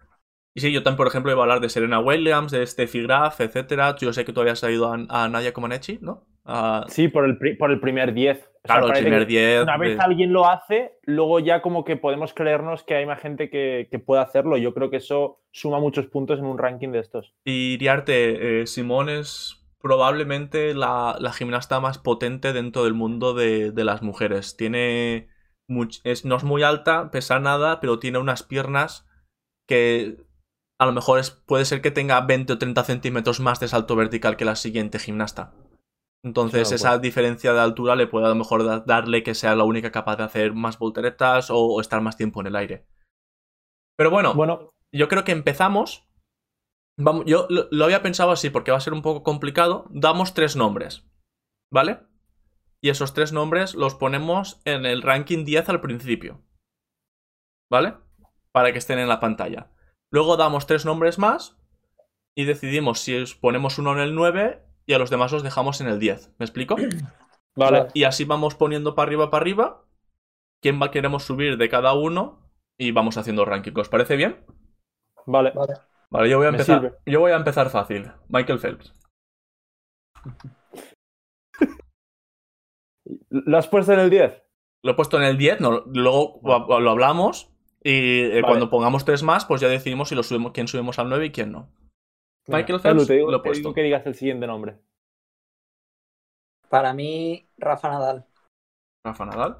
[0.57, 3.39] Y sí, yo también, por ejemplo, iba a hablar de Serena Williams, de Steffi Graf,
[3.41, 3.95] etcétera.
[3.99, 6.25] Yo sé que tú habías traído a, a Nadia Comaneci, ¿no?
[6.45, 8.39] A- Sí, por el, pri- por el primer 10.
[8.39, 9.63] O sea, claro, el primer que 10.
[9.63, 13.19] Una vez de- alguien lo hace, luego ya como que podemos creernos que hay más
[13.21, 14.57] gente que, que puede hacerlo.
[14.57, 17.35] Yo creo que eso suma muchos puntos en un ranking de estos.
[17.45, 23.71] Y Iriarte, eh, Simón es probablemente la, la gimnasta más potente dentro del mundo de,
[23.71, 24.57] de las mujeres.
[24.57, 25.27] Tiene.
[25.69, 29.05] much- es, no es muy alta, pesa nada, pero tiene unas piernas
[29.67, 30.17] que
[30.79, 33.95] a lo mejor es, puede ser que tenga 20 o 30 centímetros más de salto
[33.95, 35.53] vertical que la siguiente gimnasta.
[36.23, 37.01] Entonces, Claro, esa pues.
[37.01, 40.17] diferencia de altura le puede a lo mejor da- darle que sea la única capaz
[40.17, 42.85] de hacer más volteretas o, o estar más tiempo en el aire.
[43.97, 46.07] Pero bueno, Bueno, yo creo que empezamos.
[46.99, 49.85] Vamos, yo lo, lo había pensado así porque va a ser un poco complicado.
[49.89, 51.07] Damos tres nombres,
[51.71, 51.99] ¿vale?
[52.81, 56.43] Y esos tres nombres los ponemos en el ranking 10 al principio,
[57.71, 57.95] ¿vale?
[58.51, 59.71] Para que estén en la pantalla.
[60.11, 61.57] Luego damos tres nombres más
[62.35, 65.81] y decidimos si os ponemos uno en el 9 y a los demás los dejamos
[65.81, 66.35] en el 10.
[66.37, 66.75] ¿Me explico?
[67.55, 67.87] vale.
[67.93, 69.83] Y así vamos poniendo para arriba, para arriba.
[70.61, 72.39] ¿Quién va queremos subir de cada uno?
[72.77, 73.73] Y vamos haciendo ranking.
[73.75, 74.45] ¿Os parece bien?
[75.25, 75.51] Vale.
[75.51, 75.73] Vale.
[76.09, 76.99] Vale, yo voy a empezar.
[77.05, 78.11] Yo voy a empezar fácil.
[78.29, 78.93] Michael Phelps.
[83.29, 84.43] ¿Lo has puesto en el 10?
[84.83, 87.51] Lo he puesto en el 10, no, luego lo, lo hablamos.
[87.83, 88.41] Y eh, Vale.
[88.43, 91.31] cuando pongamos tres más, pues ya decidimos si lo subimos, quién subimos al 9 y
[91.31, 91.69] quién no.
[92.47, 93.73] Michael Phelps te digo, lo he te digo puesto.
[93.73, 94.77] que digas el siguiente nombre.
[96.69, 98.25] Para mí, Rafa Nadal.
[99.05, 99.57] Rafa Nadal.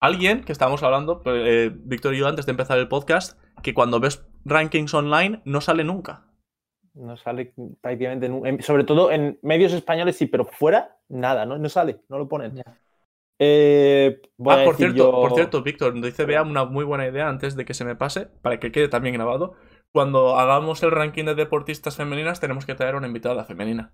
[0.00, 4.00] Alguien que estábamos hablando, eh, Víctor y yo, antes de empezar el podcast, que cuando
[4.00, 6.26] ves rankings online no sale nunca.
[6.94, 11.58] No sale prácticamente nu- en- Sobre todo en medios españoles sí, pero fuera, nada, no,
[11.58, 12.62] no sale, no lo ponen.
[13.38, 17.56] Eh, ah, por cierto, yo- por cierto, Víctor, dice Bea una muy buena idea antes
[17.56, 19.54] de que se me pase, para que quede también grabado.
[19.92, 23.92] Cuando hagamos el ranking de deportistas femeninas, tenemos que traer una invitada femenina.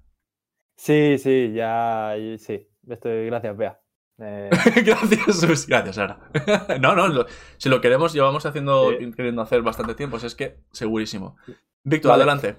[0.77, 2.69] Sí, sí, ya, sí.
[2.89, 3.81] Estoy, gracias, Bea.
[4.19, 4.51] Eh,
[4.85, 5.67] gracias, Sus.
[5.67, 6.31] Gracias, Sara.
[6.81, 7.27] no, no, lo-
[7.59, 9.13] si lo queremos, llevamos haciendo, Sí.
[9.13, 11.37] queriendo hacer bastante tiempo, si es que segurísimo.
[11.85, 12.23] Víctor, Vale.
[12.25, 12.57] adelante.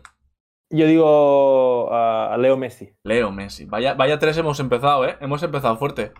[0.72, 2.94] yo digo a a Leo Messi.
[3.04, 3.66] Leo Messi.
[3.66, 5.18] Vaya, vaya tres hemos empezado, ¿eh?
[5.20, 6.12] Hemos empezado fuerte.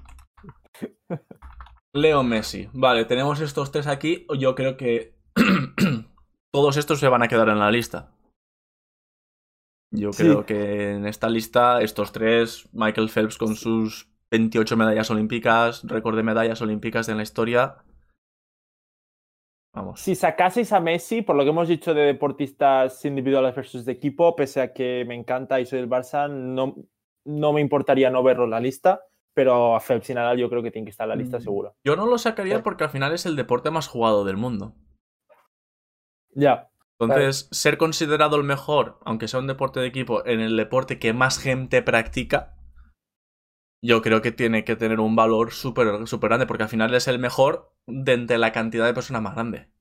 [1.94, 2.70] Leo Messi.
[2.74, 4.26] Vale, tenemos estos tres aquí.
[4.40, 5.16] Yo creo que
[6.54, 8.12] todos estos se van a quedar en la lista.
[9.94, 10.24] Yo Sí.
[10.24, 16.16] creo que en esta lista, estos tres, Michael Phelps con sus 28 medallas olímpicas, récord
[16.16, 17.84] de medallas olímpicas en la historia.
[19.74, 20.02] Vamos.
[20.02, 24.36] Si sacaseis a Messi, por lo que hemos dicho de deportistas individuales versus de equipo,
[24.36, 26.76] pese a que me encanta y soy del Barça, no,
[27.26, 29.02] no me importaría no verlo en la lista,
[29.34, 31.42] pero a Phelps y Nadal yo creo que tiene que estar en la lista Mm.
[31.42, 31.76] seguro.
[31.86, 32.62] Yo no lo sacaría Sí.
[32.64, 34.76] porque al final es el deporte más jugado del mundo.
[36.34, 41.00] Ya, Entonces, ser considerado el mejor, aunque sea un deporte de equipo, en el deporte
[41.00, 42.56] que más gente practica,
[43.84, 47.08] yo creo que tiene que tener un valor súper súper grande, porque al final es
[47.08, 49.72] el mejor de entre la cantidad de personas más grande.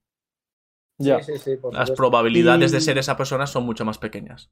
[0.99, 1.23] ya.
[1.23, 4.51] Sí, sí, sí, por Las probabilidades de ser esa persona son mucho más pequeñas.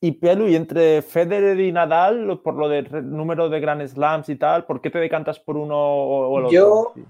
[0.00, 4.36] Y Pelu, y entre Federer y Nadal, por lo del número de Grand Slams y
[4.36, 6.92] tal, ¿por qué te decantas por uno o, el Yo- otro?
[6.94, 7.04] Sí.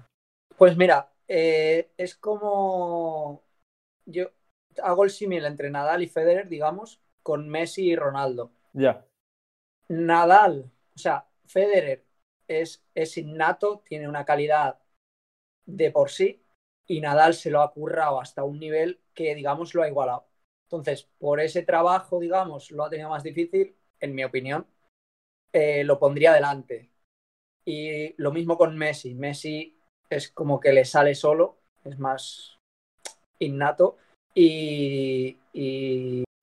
[0.57, 3.43] Pues mira, eh, es como.
[4.05, 4.29] Yo
[4.81, 8.51] hago el símil entre Nadal y Federer, digamos, con Messi y Ronaldo.
[8.73, 9.05] Ya.
[9.89, 12.05] Nadal, o sea, Federer
[12.47, 14.79] es, es innato, tiene una calidad
[15.65, 16.43] de por sí,
[16.87, 20.25] y Nadal se lo ha currado hasta un nivel que, digamos, lo ha igualado.
[20.77, 24.67] Entonces, por ese trabajo, digamos, lo ha tenido más difícil, en mi opinión,
[25.53, 26.91] eh, lo pondría delante.
[27.65, 29.15] Y lo mismo con Messi.
[29.15, 29.77] Messi
[30.09, 32.57] es como que le sale solo, es más
[33.39, 33.97] innato.
[34.33, 35.37] Y,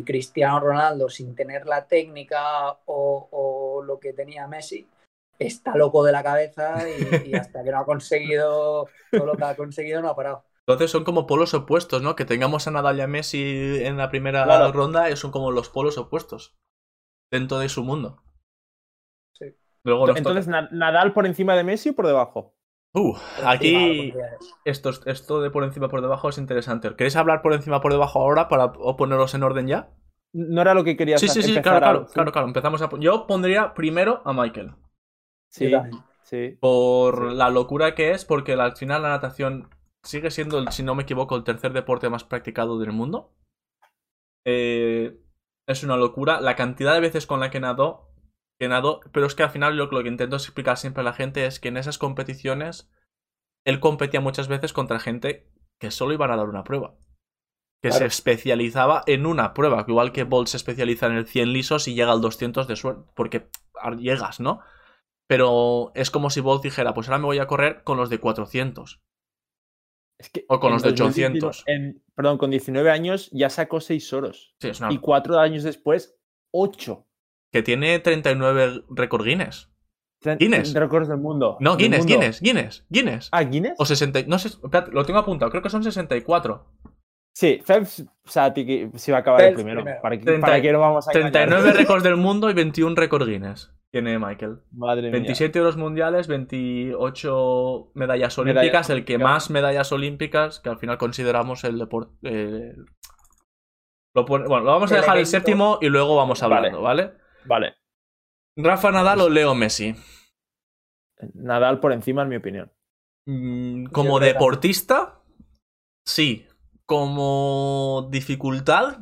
[0.05, 4.89] Cristiano Ronaldo, sin tener la técnica o, o lo que tenía Messi,
[5.39, 9.45] está loco de la cabeza y, y hasta que no ha conseguido todo lo que
[9.45, 10.45] ha conseguido no ha parado.
[10.73, 12.17] Entonces son como polos opuestos, ¿no?
[12.17, 14.73] Que tengamos a Nadal y a Messi en la primera Claro.
[14.73, 16.57] ronda eh, son como los polos opuestos
[17.31, 18.23] dentro de su mundo.
[19.33, 19.47] Sí.
[19.85, 22.55] Luego Entonces, Na- ¿Nadal por encima de Messi o por debajo?
[22.95, 24.13] Uh, aquí
[24.67, 26.95] esto, esto de por encima por debajo es interesante.
[26.95, 29.91] ¿Queréis hablar por encima por debajo ahora para o ponerlos en orden ya?
[30.35, 32.15] No era lo que querías Sí, sí, sí, claro, a- claro, sí.
[32.15, 32.47] claro, claro.
[32.49, 34.73] Empezamos a Yo pondría primero a Michael.
[35.49, 35.73] Sí,
[36.23, 36.57] sí.
[36.61, 37.37] Por Sí.
[37.37, 39.69] la locura que es, porque al final la natación
[40.05, 43.33] sigue siendo, el- si no me equivoco, el tercer deporte más practicado del mundo.
[44.45, 45.19] Eh,
[45.69, 46.41] es una locura.
[46.41, 48.11] La cantidad de veces con la que nadó,
[48.59, 51.47] que nadó, pero es que al final lo que intento explicar siempre a la gente
[51.47, 52.91] es que en esas competiciones
[53.65, 55.49] él competía muchas veces contra gente
[55.81, 56.97] que solo iban a dar una prueba.
[57.83, 61.89] Que se especializaba en una prueba, igual que Bolt se especializa en el 100 lisos
[61.89, 63.49] y llega al 200 de suerte, porque
[63.99, 64.61] llegas, ¿no?
[65.29, 68.21] Pero es como si Bolt dijera, pues ahora me voy a correr con los de
[68.21, 69.01] 400.
[70.23, 71.65] Es que O con los de 2019 800.
[71.67, 74.55] en- perdón, con 19 años ya sacó 6 oros.
[74.61, 76.17] Sí, es una Y cuatro años después,
[76.53, 77.05] 8.
[77.53, 79.69] que tiene 39 récord Guinness.
[80.39, 80.73] Guinness.
[80.75, 81.57] récords del mundo.
[81.59, 82.15] No, Guinness, mundo.
[82.21, 83.29] Guinness, Guinness, Guinness.
[83.33, 83.75] Ah, Guinness.
[83.79, 86.65] O 60, no sé, espérate, lo tengo apuntado, creo que son 64.
[87.35, 89.83] Sí, Phelps o sea, se va a acabar el Phelps primero.
[89.83, 90.03] primero.
[90.03, 91.33] ¿Para, qué- 30 para qué no vamos a engañar?
[91.33, 94.63] 39 récords del mundo y 21 récord Guinness tiene Michael.
[94.73, 95.11] Madre mía.
[95.13, 100.97] 27 euros mundiales, 28 medallas Medallas olímpicas, el que más medallas olímpicas, que al final
[100.99, 102.13] consideramos el deporte.
[102.23, 102.75] eh,
[104.15, 106.55] lo pone- bueno, lo vamos a El dejar el séptimo y luego vamos Vale.
[106.57, 107.13] hablando, ¿vale?
[107.47, 107.75] Vale.
[108.57, 109.95] Rafa Nadal o Leo Messi.
[111.35, 112.71] Nadal por encima, en mi opinión.
[113.27, 115.23] Mm, como deportista,
[116.07, 116.47] sí.
[116.87, 118.99] Como dificultad,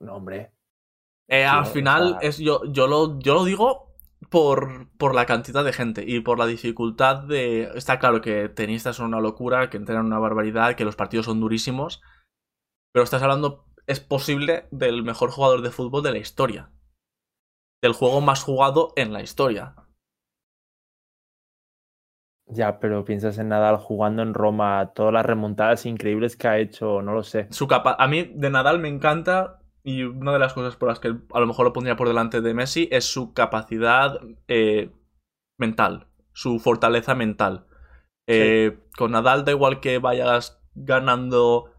[0.00, 0.52] No, hombre.
[1.30, 3.94] Eh, al final es yo, yo, lo, yo lo digo
[4.30, 7.70] por, por la cantidad de gente y por la dificultad de...
[7.76, 11.38] Está claro que tenistas son una locura, que entrenan una barbaridad, que los partidos son
[11.38, 12.02] durísimos,
[12.92, 16.72] pero estás hablando, es posible, del mejor jugador de fútbol de la historia.
[17.80, 19.76] Del juego más jugado en la historia.
[22.46, 27.02] Ya, pero piensas en Nadal jugando en Roma, todas las remontadas increíbles que ha hecho,
[27.02, 27.46] no lo sé.
[27.52, 31.00] Su capa a mí de Nadal me encanta y una de las cosas por las
[31.00, 34.90] que a lo mejor lo pondría por delante de Messi es su capacidad eh,
[35.58, 37.66] mental, su fortaleza mental.
[38.26, 41.72] Eh, Con Nadal da igual que vayas ganando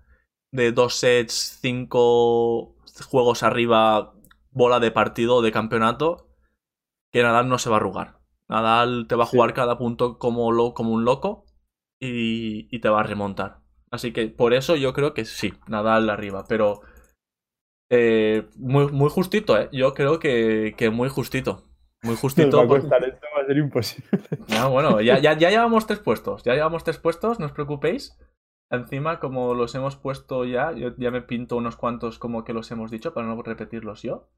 [0.52, 2.76] de dos sets, cinco
[3.10, 4.14] juegos arriba,
[4.52, 6.28] bola de partido o de campeonato,
[7.12, 8.20] que Nadal no se va a arrugar.
[8.50, 9.38] Nadal te va a Sí.
[9.38, 11.46] jugar cada punto como, lo, como un loco
[12.00, 13.60] y, y te va a remontar.
[13.92, 16.82] Así que por eso yo creo que sí, Nadal arriba, pero
[17.92, 19.70] eh, muy, muy justito, ¿eh?
[19.72, 21.64] Yo creo que, que muy justito.
[22.04, 22.66] Muy justito.
[22.68, 24.10] por- esto, va a ser imposible.
[24.58, 26.42] Ah, bueno, ya, ya, ya llevamos tres puestos.
[26.44, 28.18] Ya llevamos tres puestos, no os preocupéis.
[28.72, 32.72] Encima, como los hemos puesto ya, yo ya me pinto unos cuantos como que los
[32.72, 34.30] hemos dicho para no repetirlos yo.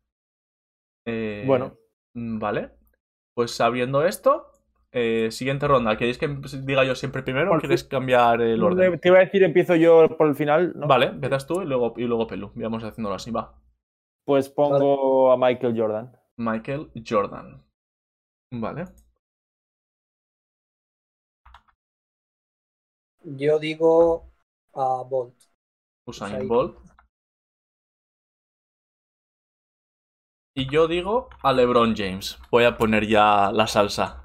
[1.06, 1.78] Eh, Bueno.
[2.16, 2.72] mm, Vale.
[3.36, 4.48] Pues sabiendo esto,
[4.94, 5.98] eh, siguiente ronda.
[5.98, 6.28] ¿Queréis que
[6.62, 9.00] diga yo siempre primero o quieres cambiar el orden?
[9.00, 10.74] Te iba a decir, empiezo yo por el final.
[10.76, 10.88] ¿no?
[10.88, 12.52] Vale, empiezas tú y luego, y luego Pelu.
[12.56, 13.60] Vamos haciéndolo así, va.
[14.24, 16.12] Pues pongo a Michael Jordan.
[16.38, 17.64] Michael Jordan.
[18.52, 18.86] Vale.
[23.24, 24.32] Yo digo
[24.74, 25.36] a Bolt.
[26.06, 26.48] Usain Usain.
[26.48, 26.78] Bolt.
[30.56, 32.38] Y yo digo a LeBron James.
[32.52, 34.23] Voy a poner ya la salsa.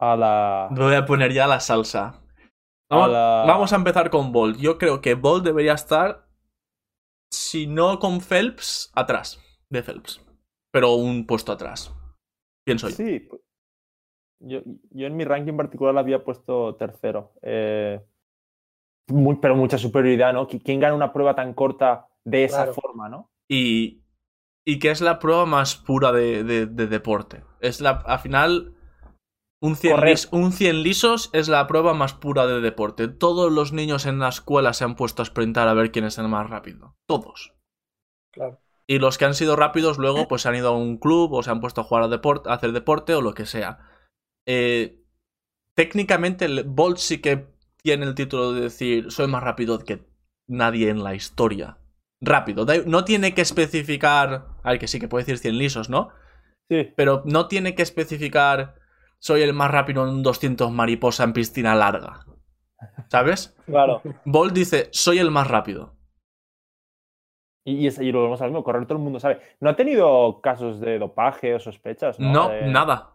[0.00, 0.68] A la.
[0.70, 2.22] Voy a poner ya la salsa.
[2.90, 4.56] A Vamos, la- vamos a empezar con Bolt.
[4.58, 6.26] Yo creo que Bolt debería estar,
[7.30, 10.20] si no con Phelps, atrás de Phelps.
[10.72, 11.94] Pero un puesto atrás.
[12.64, 12.96] Pienso yo.
[12.96, 13.20] Sí.
[13.20, 13.42] pues,
[14.42, 14.60] Yo,
[14.90, 17.34] yo en mi ranking particular la había puesto tercero.
[17.42, 18.00] Eh,
[19.08, 20.48] muy- pero mucha superioridad, ¿no?
[20.48, 22.74] ¿Qui- ¿Quién gana una prueba tan corta de esa Claro.
[22.74, 23.30] forma, no?
[23.52, 24.02] y,
[24.64, 27.42] y que es la prueba más pura de, de- de deporte.
[27.60, 28.76] Es la, al final,
[29.62, 30.10] Un 100, Correr.
[30.10, 33.08] lis- un 100 lisos es la prueba más pura de deporte.
[33.08, 36.16] Todos los niños en la escuela se han puesto a sprintar a ver quién es
[36.18, 36.96] el más rápido.
[37.06, 37.52] Todos.
[38.32, 38.60] Claro.
[38.86, 41.42] Y los que han sido rápidos luego pues se han ido a un club o
[41.42, 43.78] se han puesto a jugar a, deport- a hacer deporte o lo que sea.
[44.48, 45.04] Eh,
[45.76, 47.46] técnicamente el Bolt sí que
[47.82, 50.06] tiene el título de decir soy más rápido que
[50.48, 51.78] nadie en la historia.
[52.22, 52.66] Rápido.
[52.86, 54.48] No tiene que especificar...
[54.62, 56.10] Ay, que sí que puede decir 100 lisos, ¿no?
[56.70, 56.92] Sí.
[56.96, 58.74] Pero no tiene que especificar
[59.20, 62.24] soy el más rápido en un 200 mariposa en piscina larga.
[63.08, 63.56] ¿Sabes?
[63.66, 64.02] Claro.
[64.24, 65.94] Bolt dice soy el más rápido.
[67.64, 69.40] Y, y, es- y lo vemos al mismo, correr todo el mundo sabe.
[69.60, 72.18] ¿No ha tenido casos de dopaje o sospechas?
[72.18, 73.14] No, No, De- nada.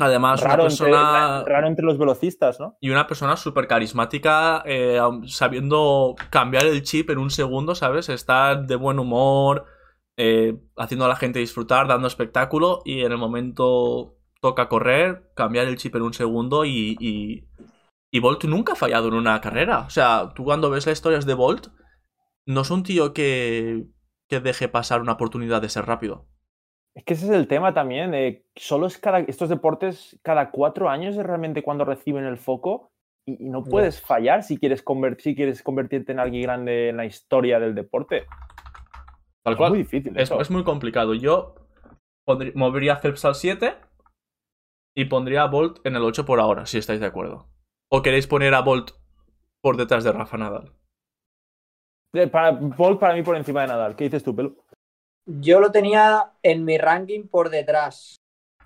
[0.00, 1.42] Además, una Raro, entre, persona...
[1.44, 2.76] raro entre los velocistas, ¿no?
[2.80, 8.08] Y una persona súper carismática, eh, sabiendo cambiar el chip en un segundo, ¿sabes?
[8.08, 9.64] Estar de buen humor,
[10.16, 15.66] eh, haciendo a la gente disfrutar, dando espectáculo, y en el momento toca correr, cambiar
[15.68, 17.48] el chip en un segundo y, y,
[18.10, 19.80] y Bolt nunca ha fallado en una carrera.
[19.80, 21.68] O sea, tú cuando ves las historias de Bolt,
[22.46, 23.86] no es un tío que,
[24.28, 26.26] que deje pasar una oportunidad de ser rápido.
[26.94, 28.14] Es que ese es el tema también.
[28.14, 29.20] eh, solo es cada.
[29.20, 32.90] Estos deportes, cada cuatro años es realmente cuando reciben el foco.
[33.26, 34.82] Y, y no puedes fallar si quieres,
[35.18, 38.24] si quieres convertirte en alguien grande en la historia del deporte.
[39.44, 40.16] Tal Es muy difícil.
[40.16, 40.40] Es, eso.
[40.40, 41.14] es muy complicado.
[41.14, 41.54] Yo
[42.26, 43.74] pondrí- movería a Phelps al 7
[44.98, 47.46] y pondría a Bolt en el 8 por ahora, si estáis de acuerdo.
[47.88, 48.90] ¿O queréis poner a Bolt
[49.62, 50.72] por detrás de Rafa Nadal?
[52.14, 53.94] Eh, Para, Bolt para mí por encima de Nadal.
[53.94, 54.56] ¿Qué dices tú, Pelo?
[55.24, 58.16] Yo lo tenía en mi ranking por detrás,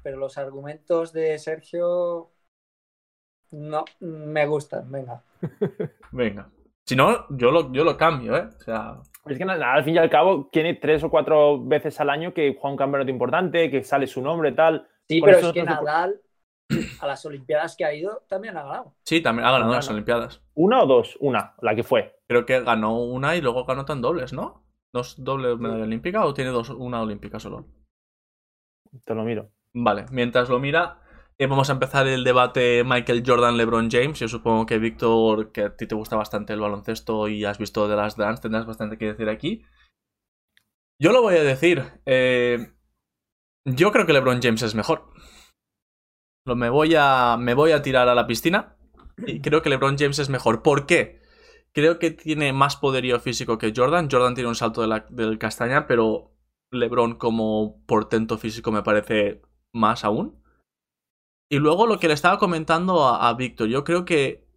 [0.02, 2.30] pero los argumentos de Sergio
[3.50, 4.90] no me gustan.
[4.90, 5.22] Venga.
[6.12, 6.50] Venga.
[6.86, 8.48] Si no, yo lo, yo lo cambio, ¿eh?
[8.56, 12.00] O sea, Es que Nadal, al fin y al cabo, tiene tres o cuatro veces
[12.00, 14.88] al año que juega un campeonato importante, que sale su nombre, tal.
[15.12, 16.20] Sí, Por pero es que Nadal
[17.01, 18.94] a las Olimpiadas que ha ido también ha ganado.
[19.05, 20.42] sí, también ha ganado las Olimpiadas.
[20.55, 21.16] ¿Una o dos?
[21.20, 22.14] Una, la que fue.
[22.29, 24.64] Creo que ganó una y luego ganó tan dobles, ¿no?
[24.94, 27.66] ¿Dos doble medalla olímpica o tiene dos, una olímpica solo?
[29.05, 29.51] Te lo miro.
[29.75, 31.01] Vale, mientras lo mira,
[31.38, 34.18] eh, vamos a empezar el debate Michael Jordan, LeBron James.
[34.18, 37.88] Yo supongo que Víctor, que a ti te gusta bastante el baloncesto y has visto
[37.88, 39.64] de las Dance, tendrás bastante que decir aquí.
[41.01, 41.83] Yo lo voy a decir.
[42.07, 42.72] eh,
[43.64, 45.11] yo creo que LeBron James es mejor.
[46.44, 48.77] Me voy, a, me voy a tirar a la piscina
[49.27, 50.62] y creo que LeBron James es mejor.
[50.62, 51.20] ¿Por qué?
[51.72, 54.09] Creo que tiene más poderío físico que Jordan.
[54.11, 56.37] Jordan tiene un salto de del castaña, pero
[56.72, 60.42] LeBron como portento físico me parece más aún.
[61.51, 64.48] Y luego lo que le estaba comentando a, a Víctor, yo creo que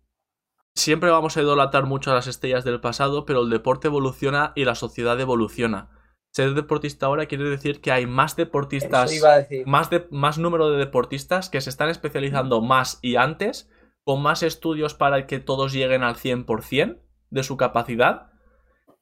[0.75, 4.65] siempre vamos a idolatrar mucho a las estrellas del pasado, pero el deporte evoluciona y
[4.65, 5.94] la sociedad evoluciona.
[6.35, 9.65] Ser deportista ahora quiere decir que hay más deportistas, Eso iba a decir.
[9.65, 13.71] más, de, más número de deportistas que se están especializando más y antes,
[14.03, 18.33] con más estudios para que todos lleguen al 100% de su capacidad.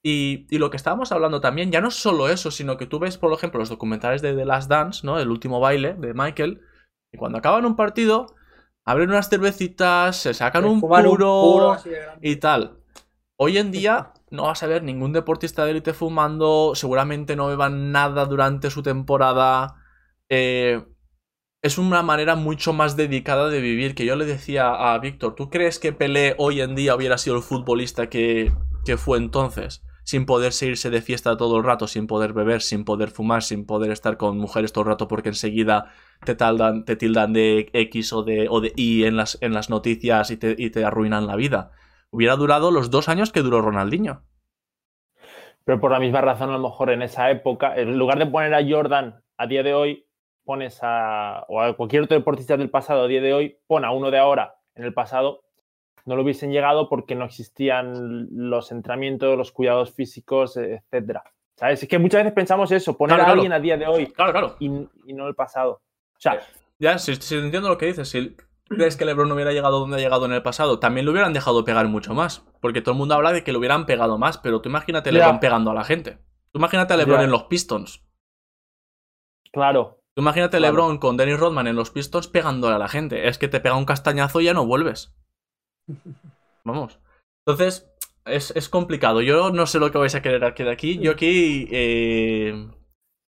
[0.04, 3.00] Y, y lo que estábamos hablando también, ya no es solo eso, sino que tú
[3.00, 5.18] ves, por ejemplo, los documentales de The Last Dance, ¿no?
[5.18, 6.62] El último baile de Michael,
[7.12, 8.36] y cuando acaban un partido,
[8.86, 11.78] abren unas cervecitas, se sacan un Fuman puro,
[12.22, 12.78] y tal.
[13.38, 17.92] Hoy en día no vas a ver ningún deportista de élite fumando, seguramente no beban
[17.92, 19.76] nada durante su temporada.
[20.28, 20.84] Eh,
[21.62, 23.94] es una manera mucho más dedicada de vivir.
[23.94, 27.36] Que yo le decía a Víctor, ¿tú crees que Pelé hoy en día hubiera sido
[27.36, 28.52] el futbolista que,
[28.84, 29.84] que fue entonces?
[30.04, 33.68] Sin poder irse de fiesta todo el rato, sin poder beber, sin poder fumar, sin
[33.68, 35.94] poder estar con mujeres todo el rato porque enseguida
[36.26, 40.38] te tildan de X o de, o de Y en las, en las noticias y
[40.38, 41.72] te, y te arruinan la vida.
[42.14, 44.22] Hubiera durado los dos años que duró Ronaldinho.
[45.66, 48.54] Pero por la misma razón, a lo mejor en esa época, en lugar de poner
[48.54, 50.06] a Jordan a día de hoy,
[50.46, 53.92] pones a, o a cualquier otro deportista del pasado a día de hoy, pon a
[53.92, 55.44] uno de ahora en el pasado,
[56.06, 61.24] no lo hubiesen llegado porque no existían los entrenamientos, los cuidados físicos, etcétera.
[61.56, 61.82] ¿Sabes?
[61.82, 63.40] Es que muchas veces pensamos eso, poner Claro, a claro.
[63.42, 64.56] alguien a día de hoy Claro, claro.
[64.60, 64.68] y,
[65.06, 65.82] y no el pasado.
[66.18, 66.42] O sea,
[66.78, 68.36] Ya, si, si entiendo lo que dices, si
[68.70, 71.34] crees que LeBron no hubiera llegado donde ha llegado en el pasado, también lo hubieran
[71.34, 72.44] dejado pegar mucho más.
[72.62, 75.14] Porque todo el mundo habla de que lo hubieran pegado más, pero tú imagínate a.
[75.14, 76.18] LeBron pegando a la gente.
[76.52, 78.04] Tú imagínate a LeBron en los Pistons.
[79.52, 80.74] claro, Tú imagínate a Claro.
[80.76, 83.28] LeBron con Dennis Rodman en los Pistons pegándole a la gente.
[83.28, 85.16] Es que te pega un castañazo y ya no vuelves.
[86.64, 87.00] Vamos.
[87.46, 87.92] Entonces,
[88.26, 89.22] es, es complicado.
[89.22, 91.00] Yo no sé lo que vais a querer aquí de aquí.
[91.00, 91.68] Yo aquí.
[91.72, 92.68] eh,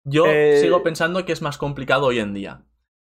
[0.05, 2.64] yo Eh, sigo pensando que es más complicado hoy en día.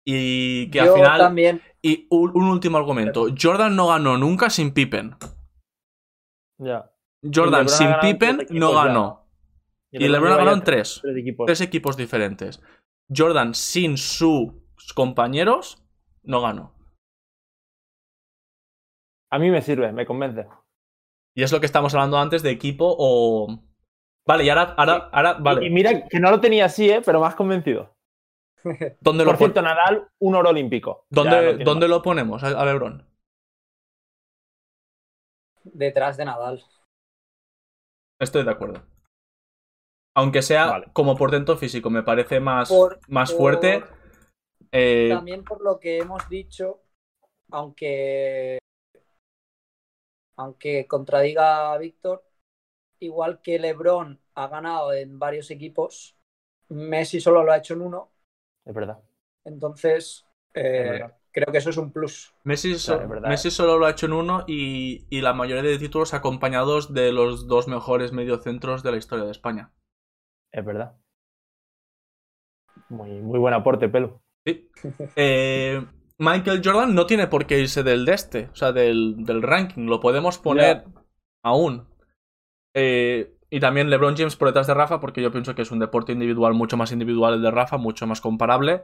[0.06, 1.20] Y que al final.
[1.20, 1.62] también.
[1.82, 3.28] Y un, un último argumento.
[3.40, 5.16] Jordan no ganó nunca sin Pippen.
[6.58, 6.90] ya.
[7.34, 9.30] Jordan sin Pippen no ganó.
[9.92, 11.00] Y LeBron ha lleva ganado ya en tres.
[11.02, 11.46] tres equipos.
[11.46, 12.62] Tres equipos diferentes.
[13.16, 14.54] Jordan sin sus
[14.96, 15.84] compañeros
[16.24, 16.74] no gano.
[19.32, 20.48] A mí me sirve, me convence.
[21.36, 23.64] Y es lo que estamos hablando antes de equipo o.
[24.28, 25.66] Vale, y ahora, ahora, ahora, vale.
[25.66, 27.02] Y mira que no lo tenía así, ¿eh?
[27.06, 27.93] pero más convencido.
[29.02, 31.06] ¿Dónde, Por lo, cierto, Nadal, un oro olímpico.
[31.10, 33.06] ¿dónde, no dónde lo ponemos a, a LeBron?
[35.64, 36.64] Detrás de Nadal.
[38.20, 38.82] Estoy de acuerdo.
[40.16, 40.88] Aunque sea Vale.
[40.94, 43.84] como portento físico, me parece más, Por- más por- fuerte.
[44.72, 46.82] eh, También por lo que hemos dicho,
[47.52, 48.60] aunque
[50.36, 52.24] aunque contradiga a Víctor,
[53.00, 56.18] igual que LeBron ha ganado en varios equipos,
[56.70, 58.13] Messi solo lo ha hecho en uno,
[58.66, 59.00] Es verdad.
[59.46, 61.18] entonces eh, Es verdad.
[61.32, 62.34] creo que eso es un plus.
[62.44, 63.30] Messi, so- es verdad.
[63.30, 67.12] Messi solo lo ha hecho en uno y, y la mayoría de títulos acompañados de
[67.12, 69.72] los dos mejores mediocentros de la historia de España.
[70.52, 70.96] Es verdad.
[72.90, 74.20] Muy, muy buen aporte, Pelu.
[74.46, 74.70] Sí.
[75.16, 75.84] Eh,
[76.20, 79.86] Michael Jordan no tiene por qué irse del de este, o sea, del, del ranking.
[79.88, 80.86] Lo podemos poner
[81.44, 81.88] aún.
[82.76, 85.80] Eh, y también LeBron James por detrás de Rafa, porque yo pienso que es un
[85.80, 88.84] deporte individual mucho más individual el de Rafa, mucho más comparable.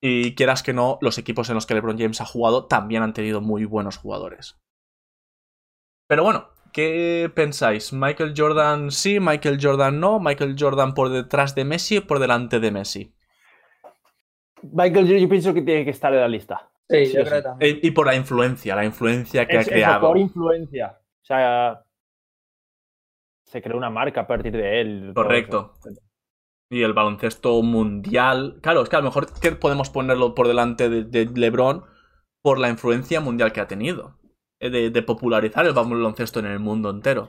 [0.00, 3.12] Y quieras que no, los equipos en los que LeBron James ha jugado también han
[3.12, 4.60] tenido muy buenos jugadores.
[6.08, 7.92] Pero bueno, ¿qué pensáis?
[7.92, 9.20] ¿Michael Jordan sí?
[9.20, 10.18] ¿Michael Jordan no?
[10.18, 13.14] ¿Michael Jordan por detrás de Messi o por delante de Messi?
[14.62, 16.68] Michael, yo, yo pienso que tiene que estar en la lista.
[16.88, 17.28] Sí, Sí, yo sí.
[17.30, 17.76] creo también.
[17.76, 20.08] Eh, Y por la influencia, la influencia que Es- ha eso, creado.
[20.08, 20.98] por influencia.
[21.22, 21.82] O sea,
[23.52, 25.12] se creó una marca a partir de él.
[25.14, 25.74] Correcto.
[26.70, 28.58] Y el baloncesto mundial.
[28.62, 31.84] Claro, es que a lo mejor que podemos ponerlo por delante de, de LeBron
[32.42, 34.16] por la influencia mundial que ha tenido.
[34.58, 37.28] eh, De, de popularizar el baloncesto en el mundo entero.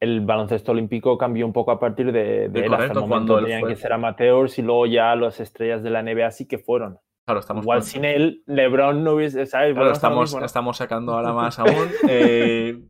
[0.00, 2.74] El baloncesto olímpico cambió un poco a partir de, de Sí, él.
[2.74, 3.70] Hasta el momento tenían fue.
[3.70, 6.98] que ser amateurs y luego ya las estrellas de la NBA sí que fueron.
[7.26, 9.46] Claro, estamos, Igual sin él, LeBron no hubiese.
[9.46, 9.72] ¿sabes?
[9.72, 10.46] claro, estamos, mismo, ¿no?
[10.46, 11.88] estamos sacando ahora más aún.
[12.08, 12.82] Eh,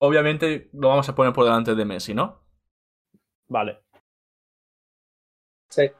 [0.00, 2.40] obviamente lo vamos a poner por delante de Messi, ¿no?
[3.48, 3.82] Vale.
[5.70, 5.90] Sí.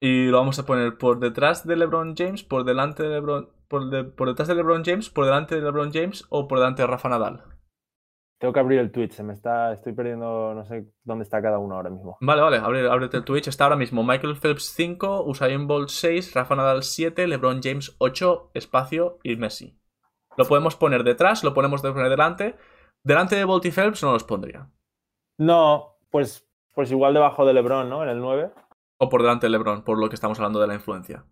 [0.00, 3.50] Y lo vamos a poner por detrás de LeBron James, por delante de LeBron.
[3.68, 6.82] Por, de- por detrás de LeBron James, por delante de LeBron James o por delante
[6.82, 7.42] de Rafa Nadal.
[8.38, 9.12] Tengo que abrir el Twitch.
[9.12, 9.72] Se me está.
[9.72, 10.54] Estoy perdiendo.
[10.54, 12.18] No sé dónde está cada uno ahora mismo.
[12.20, 13.48] Vale, vale, abre- ábrete el Twitch.
[13.48, 18.50] Está ahora mismo Michael Phelps 5, Usain Bolt 6, Rafa Nadal 7, LeBron James 8,
[18.54, 19.80] espacio y Messi.
[20.36, 22.56] Lo podemos poner detrás, lo podemos poner delante.
[23.06, 24.68] Delante de Bolt y Phelps no los pondría.
[25.38, 26.44] No, pues,
[26.74, 28.02] pues igual debajo de LeBron, ¿no?
[28.02, 28.50] En el 9.
[28.98, 31.24] O por delante de LeBron, por lo que estamos hablando de la influencia.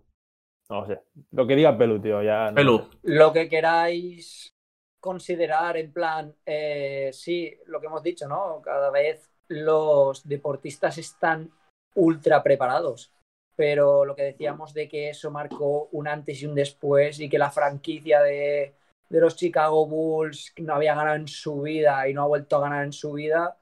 [0.70, 1.00] No sé.
[1.32, 2.22] Lo que diga Pelu, tío.
[2.22, 2.98] Ya no Pelu, sé.
[3.02, 4.54] Lo que queráis
[5.00, 8.62] considerar en plan, eh, sí, lo que hemos dicho, ¿no?
[8.62, 11.50] Cada vez los deportistas están
[11.96, 13.12] ultra preparados,
[13.56, 17.38] pero lo que decíamos de que eso marcó un antes y un después y que
[17.38, 18.76] la franquicia de,
[19.08, 22.60] de los Chicago Bulls no había ganado en su vida y no ha vuelto a
[22.60, 23.56] ganar en su vida,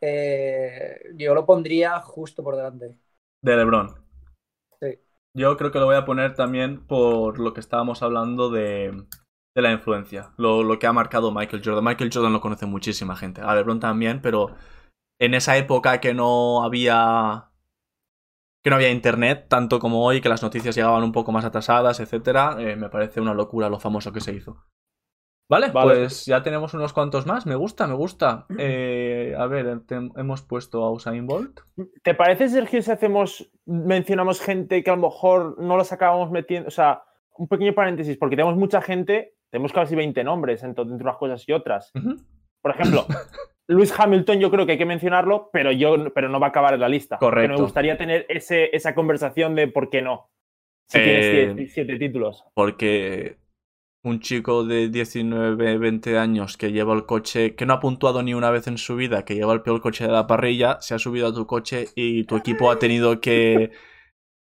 [0.00, 2.96] eh, yo lo pondría justo por delante.
[3.42, 3.94] de LeBron.
[4.80, 4.98] Sí.
[5.36, 9.06] Yo creo que lo voy a poner también por lo que estábamos hablando de,
[9.54, 10.32] de la influencia.
[10.36, 11.84] Lo, lo que ha marcado Michael Jordan.
[11.84, 13.40] Michael Jordan lo conoce muchísima gente.
[13.40, 14.54] A LeBron también, pero
[15.18, 17.50] en esa época que no había.
[18.64, 22.00] Que no había internet, tanto como hoy, que las noticias llegaban un poco más atrasadas,
[22.00, 24.64] etcétera, eh, me parece una locura lo famoso que se hizo.
[25.50, 25.94] Vale, Vale.
[25.94, 27.44] pues ya tenemos unos cuantos más.
[27.44, 28.46] Me gusta, me gusta.
[28.58, 29.82] Eh, a ver,
[30.16, 31.60] hemos puesto a Usain Bolt.
[32.02, 36.68] ¿Te parece, Sergio, si hacemos, mencionamos gente que a lo mejor no los acabamos metiendo?
[36.68, 37.02] O sea,
[37.36, 41.46] un pequeño paréntesis, porque tenemos mucha gente, tenemos casi 20 nombres entre, entre unas cosas
[41.46, 41.92] y otras.
[42.62, 43.04] Por ejemplo,
[43.66, 46.74] Luis Hamilton, yo creo que hay que mencionarlo, pero, yo, pero no va a acabar
[46.74, 47.18] en la lista.
[47.18, 47.54] Correcto.
[47.54, 50.30] me gustaría tener ese, esa conversación de por qué no.
[50.88, 52.44] Si Eh, tienes siete, siete títulos.
[52.54, 53.38] Porque
[54.02, 58.34] un chico de 19, 20 años que lleva el coche, que no ha puntuado ni
[58.34, 60.98] una vez en su vida, que lleva el peor coche de la parrilla, se ha
[60.98, 63.70] subido a tu coche y tu equipo ha tenido que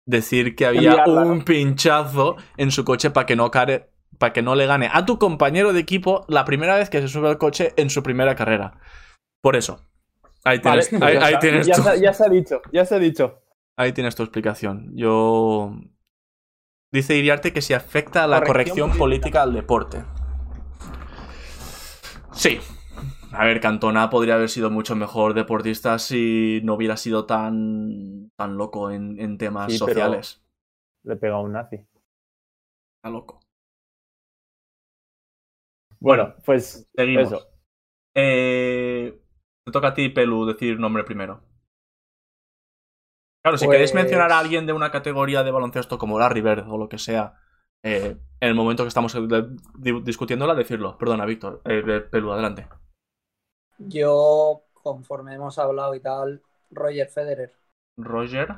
[0.06, 4.54] decir que había un pinchazo en su coche para que no care, para que no
[4.54, 7.72] le gane a tu compañero de equipo la primera vez que se sube al coche
[7.76, 8.78] en su primera carrera.
[9.40, 9.80] Por eso.
[10.44, 11.38] Ahí tienes, pues ahí, ya ahí está.
[11.40, 13.42] tienes ya, tu- se, ya se ha dicho, ya se ha dicho.
[13.76, 14.92] ahí tienes tu explicación.
[14.94, 15.72] Yo
[16.90, 20.02] Dice Iriarte que si afecta a la corrección, Corrección política al deporte.
[22.32, 22.58] Sí.
[23.32, 28.56] A ver, Cantona podría haber sido mucho mejor deportista si no hubiera sido tan, tan
[28.56, 30.42] loco en, en temas Sí, sociales.
[31.02, 31.76] Le pega a un nazi.
[31.76, 33.40] Está loco.
[36.00, 37.26] Bueno, pues Seguimos.
[37.32, 37.48] eso.
[38.14, 39.20] Eh,
[39.68, 41.42] te toca a ti, Pelu, decir nombre primero.
[43.42, 46.68] Claro, si Pues- queréis mencionar a alguien de una categoría de baloncesto como Larry Bird
[46.68, 47.34] o lo que sea,
[47.82, 50.98] eh, en el momento que estamos di- discutiéndola, decirlo.
[50.98, 51.62] Perdona, Víctor.
[51.64, 52.68] Eh, Pelu, adelante.
[53.78, 57.54] Yo, conforme hemos hablado y tal, Roger Federer.
[57.96, 58.48] Roger.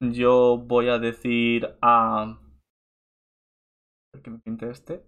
[0.00, 2.38] Yo voy a decir a.
[4.22, 5.04] que me pinte este.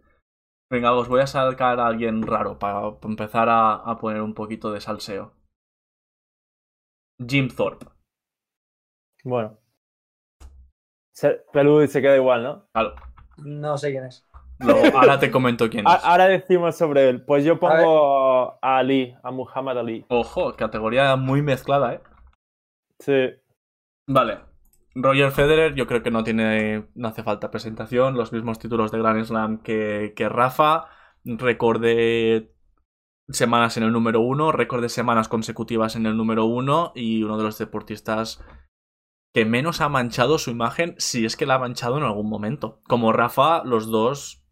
[0.72, 4.72] Venga, os voy a sacar a alguien raro para empezar a, a poner un poquito
[4.72, 5.34] de salseo.
[7.28, 7.86] Jim Thorpe.
[9.22, 9.58] Bueno.
[11.14, 12.68] Se- Pelú se queda igual, ¿no?
[12.72, 12.94] Claro,
[13.36, 14.26] No sé quién es.
[14.60, 16.04] luego- ahora te comento quién A- es.
[16.04, 17.22] Ahora decimos sobre él.
[17.22, 20.06] Pues yo pongo a Ali, a Muhammad Ali.
[20.08, 22.00] Ojo, categoría muy mezclada, ¿eh?
[22.98, 23.30] Sí.
[24.08, 24.38] Vale.
[24.94, 26.86] Roger Federer, yo creo que no tiene.
[26.94, 28.16] No hace falta presentación.
[28.16, 30.86] Los mismos títulos de Grand Slam que, que Rafa.
[31.24, 32.54] Récord de
[33.28, 34.52] semanas en el número uno.
[34.52, 36.92] Récord de semanas consecutivas en el número uno.
[36.94, 38.44] Y uno de los deportistas
[39.32, 42.80] que menos ha manchado su imagen, si es que la ha manchado en algún momento.
[42.86, 44.44] Como Rafa, los dos.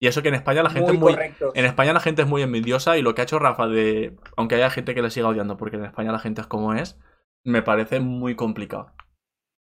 [0.00, 1.12] Y eso que en España la gente muy es muy.
[1.14, 1.52] correctos.
[1.54, 4.16] En España la gente es muy envidiosa y lo que ha hecho Rafa de...
[4.36, 7.00] Aunque haya gente que le siga odiando porque en España la gente es como es,
[7.44, 8.92] me parece muy complicado.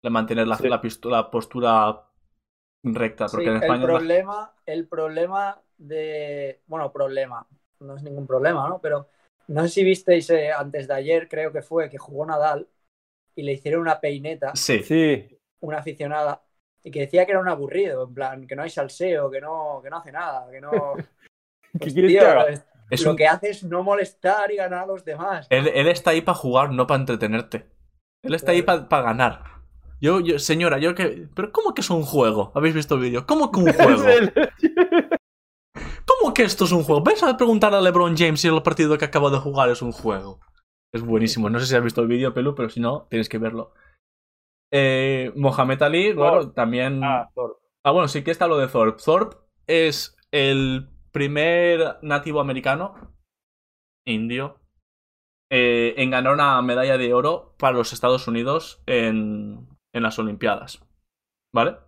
[0.02, 0.68] De mantener la, Sí.
[1.04, 2.04] la postura
[2.84, 3.26] recta.
[3.28, 3.82] Porque Sí, en España...
[3.82, 6.62] el la- problema, el problema de.
[6.66, 7.46] Bueno, problema.
[7.80, 8.80] No es ningún problema, ¿no?
[8.80, 9.08] Pero
[9.48, 12.68] no sé si visteis eh, antes de ayer, creo que fue, que jugó Nadal
[13.36, 14.82] y le hicieron una peineta, Sí.
[14.82, 15.38] Sí.
[15.60, 16.42] una aficionada,
[16.82, 19.80] y que decía que era un aburrido, en plan, que no hay salseo, que no,
[19.82, 20.96] que no hace nada, que no.
[21.78, 22.46] ¿Qué Pues, quieres tío, que haga?
[22.90, 25.46] Es- lo un- que hace es no molestar y ganar a los demás.
[25.50, 27.68] él, él está ahí para jugar, no para entretenerte.
[28.22, 28.88] Él está ahí Claro.
[28.88, 29.44] para ganar.
[30.00, 31.26] Yo, yo, señora, yo que...
[31.34, 32.52] ¿Pero cómo que es un juego?
[32.54, 33.26] ¿Habéis visto el vídeo?
[33.26, 34.04] ¿Cómo que un juego?
[36.04, 37.02] ¿Cómo que esto es un juego?
[37.02, 39.92] ¿Ves a preguntar a LeBron James si el partido que acaba de jugar es un
[39.92, 40.40] juego?
[40.92, 41.50] Es buenísimo.
[41.50, 43.72] No sé si has visto el vídeo, Pelu, pero si no, tienes que verlo.
[44.72, 47.02] Eh, Mohamed Ali, bueno, también.
[47.04, 47.60] Ah, Thor.
[47.84, 49.02] Ah, bueno, sí que está lo de Thorpe.
[49.02, 49.36] Thorpe
[49.66, 50.88] es el
[51.18, 52.94] primer nativo americano,
[54.06, 54.60] indio,
[55.50, 60.80] eh, en ganar una medalla de oro para los Estados Unidos en, en las Olimpiadas.
[61.52, 61.78] ¿Vale?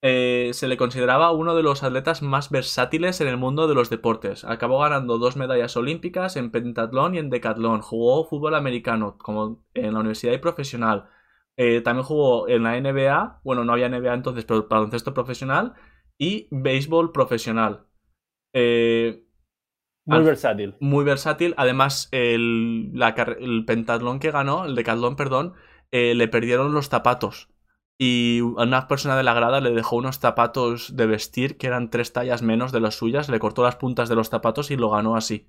[0.00, 3.90] Eh, se le consideraba uno de los atletas más versátiles en el mundo de los
[3.90, 4.46] deportes.
[4.46, 7.82] Acabó ganando dos medallas olímpicas en pentatlón y en decatlón.
[7.82, 11.10] Jugó fútbol americano como en la universidad y profesional.
[11.58, 15.74] Eh, también jugó en la NBA, bueno, no había NBA entonces, pero baloncesto profesional
[16.16, 17.88] y béisbol profesional.
[18.54, 19.20] Eh,
[20.06, 20.76] Muy Al- versátil.
[20.80, 21.54] muy versátil.
[21.56, 25.54] Además, el, la carre- el pentatlón que ganó, el decatlón, perdón,
[25.92, 27.48] eh, le perdieron los zapatos.
[27.98, 32.12] Y una persona de la grada le dejó unos zapatos de vestir que eran tres
[32.12, 35.14] tallas menos de las suyas, le cortó las puntas de los zapatos y lo ganó
[35.16, 35.48] así.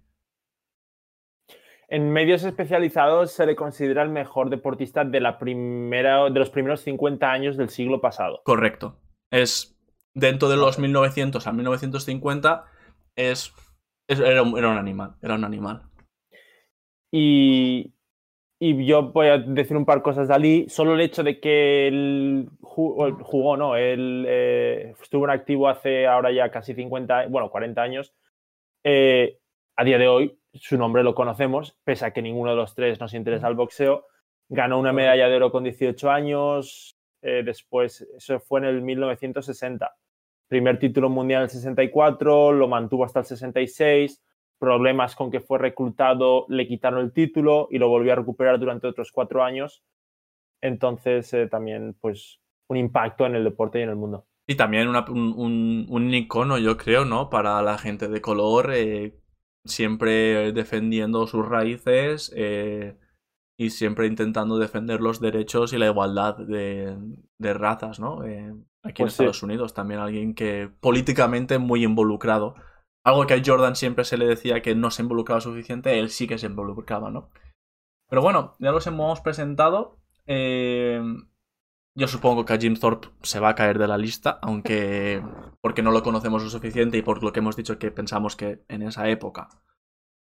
[1.87, 6.81] En medios especializados se le considera el mejor deportista de, la primera, de los primeros
[6.81, 8.41] 50 años del siglo pasado.
[8.43, 8.99] Correcto.
[9.31, 9.77] Es
[10.13, 12.65] dentro de los 1900 a 1950
[13.15, 13.53] es,
[14.07, 15.83] es- era, un, era un animal, era un animal.
[17.11, 17.93] Y,
[18.59, 20.65] y yo voy a decir un par cosas de Ali.
[20.69, 26.07] Solo el hecho de que él ju- jugó, no, él eh, estuvo en activo hace
[26.07, 28.13] ahora ya casi 50, bueno, 40 años.
[28.83, 29.39] Eh,
[29.77, 32.99] a día de hoy, su nombre lo conocemos, pese a que ninguno de los tres
[32.99, 34.05] nos interesa el boxeo.
[34.49, 36.97] Ganó una medalla de oro con 18 años.
[37.21, 39.95] eh, después, eso fue en el 1960.
[40.55, 44.23] Primer título mundial en el 64, lo mantuvo hasta el 66
[44.57, 48.87] problemas con que fue reclutado, le quitaron el título y lo volvió a recuperar durante
[48.87, 49.83] otros cuatro años.
[50.61, 52.39] Entonces, eh, también, pues,
[52.69, 54.27] un impacto en el deporte y en el mundo.
[54.47, 57.29] Y también una- un, un- un icono, yo creo, ¿no?
[57.29, 59.13] Para la gente de color, eh,
[59.65, 62.95] siempre defendiendo sus raíces eh,
[63.57, 66.95] y siempre intentando defender los derechos y la igualdad de,
[67.39, 68.23] de razas, ¿no?
[68.23, 68.53] Eh,
[68.85, 69.23] aquí en Pues sí.
[69.23, 72.55] Estados Unidos también alguien que políticamente muy involucrado.
[73.03, 76.27] Algo que a Jordan siempre se le decía que no se involucraba suficiente, él sí
[76.27, 77.29] que se involucraba, ¿no?
[78.09, 79.97] Pero bueno, ya los hemos presentado.
[80.25, 81.01] Eh,
[81.95, 85.21] yo supongo que a Jim Thorpe se va a caer de la lista, aunque
[85.61, 88.63] porque no lo conocemos lo suficiente y por lo que hemos dicho que pensamos que
[88.67, 89.49] en esa época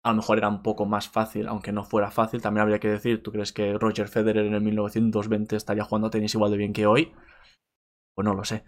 [0.02, 2.88] a lo mejor era un poco más fácil, aunque no fuera fácil, también habría que
[2.88, 6.56] decir, ¿tú crees que Roger Federer en el 1920 estaría jugando a tenis igual de
[6.56, 7.12] bien que hoy?
[8.18, 8.64] Pues no lo sé.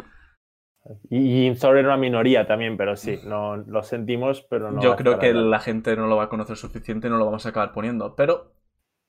[1.10, 4.80] Y, y Thor era una minoría también, pero sí, no, lo sentimos, pero no.
[4.80, 7.46] Yo creo que la gente no lo va a conocer suficiente y no lo vamos
[7.46, 8.14] a acabar poniendo.
[8.14, 8.52] Pero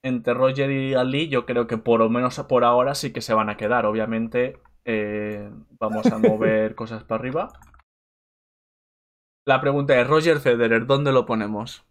[0.02, 3.36] entre Roger y Ali, yo creo que por lo menos por ahora sí que se
[3.36, 3.86] van a quedar.
[3.86, 5.48] Obviamente, eh,
[5.80, 7.54] vamos a mover cosas para arriba.
[9.46, 11.86] La pregunta es: Roger Federer, ¿dónde lo ponemos?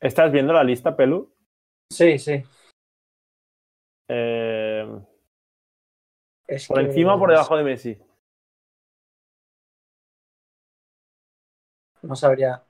[0.00, 1.34] ¿Estás viendo la lista, Pelu?
[1.90, 2.42] Sí, sí.
[4.08, 4.86] Eh,
[6.52, 7.98] Es ¿Por que- encima o por debajo de Messi?
[12.02, 12.62] No sabría.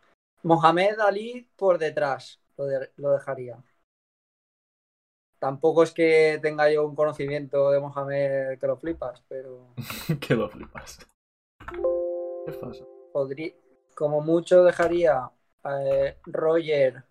[0.45, 3.61] Mohamed Ali por detrás lo, de- lo dejaría.
[5.41, 9.75] Tampoco es que tenga yo un conocimiento de Mohamed que lo flipas, pero
[10.21, 10.99] que lo flipas.
[12.47, 12.85] ¿Qué pasa?
[13.13, 13.53] podría,
[13.97, 15.29] como mucho dejaría
[15.65, 17.03] a eh, Roger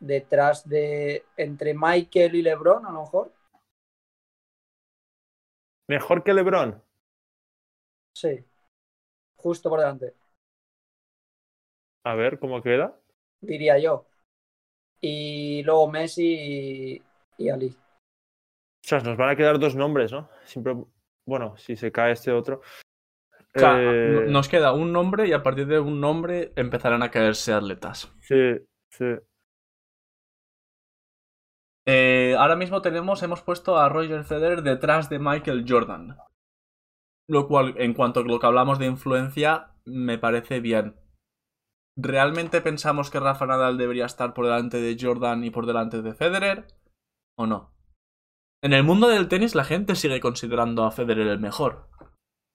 [0.00, 3.32] detrás de entre Michael y LeBron a lo mejor.
[5.88, 6.80] ¿Mejor que LeBron?
[8.14, 8.44] Sí.
[9.36, 10.14] Justo por delante,
[12.04, 12.98] A ver, ¿cómo queda?
[13.40, 14.06] diría yo.
[15.00, 16.24] Y luego Messi
[16.98, 17.02] y,
[17.38, 17.76] y Ali.
[18.82, 20.28] Ostras, nos van a quedar dos nombres, ¿no?
[20.44, 20.74] Siempre,
[21.26, 22.60] bueno, si se cae este otro.
[23.54, 27.02] O sea, Eh, no- nos queda un nombre y a partir de un nombre empezarán
[27.02, 28.12] a caerse atletas.
[28.20, 28.34] Sí,
[28.90, 29.04] sí.
[31.88, 36.18] Eh, ahora mismo tenemos, hemos puesto a Roger Federer detrás de Michael Jordan.
[37.28, 40.96] Lo cual, en cuanto a lo que hablamos de influencia, me parece bien.
[41.96, 46.14] ¿Realmente pensamos que Rafa Nadal debería estar por delante de Jordan y por delante de
[46.14, 46.66] Federer?
[47.38, 47.72] ¿O no?
[48.62, 51.88] En el mundo del tenis la gente sigue considerando a Federer el mejor.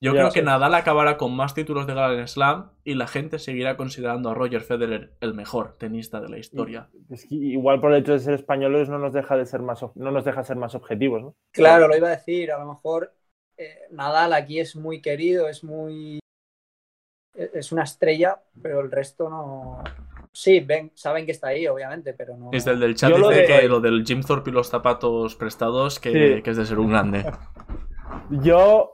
[0.04, 0.42] Yo Ya, creo que.
[0.42, 4.62] Nadal acabará con más títulos de Grand Slam y la gente seguirá considerando a Roger
[4.62, 6.90] Federer el mejor tenista de la historia.
[7.12, 9.80] Es que igual por el hecho de ser españoles no nos deja de ser más
[9.96, 11.36] no nos deja ser más objetivos, ¿no?
[11.52, 12.52] Claro, lo iba a decir.
[12.52, 13.14] A lo mejor
[13.58, 16.20] eh, Nadal aquí es muy querido, es muy.
[17.36, 19.84] e- Es una estrella, pero el resto no.
[20.34, 22.50] Sí, ven, saben que está ahí, obviamente, pero no.
[22.54, 24.68] Es del del chat Yo lo dice de- que lo del Jim Thorpe y los
[24.70, 26.42] zapatos prestados, que, Sí.
[26.42, 27.24] que es de ser un grande.
[28.30, 28.94] Yo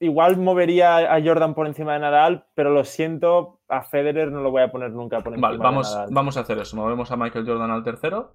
[0.00, 4.50] igual movería a Jordan por encima de Nadal, pero lo siento, a Federer no lo
[4.50, 6.08] voy a poner nunca por encima Vale, vamos, de Nadal.
[6.12, 6.76] vamos a hacer eso.
[6.76, 8.34] Movemos a Michael Jordan al tercero.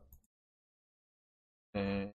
[1.74, 2.12] Eh,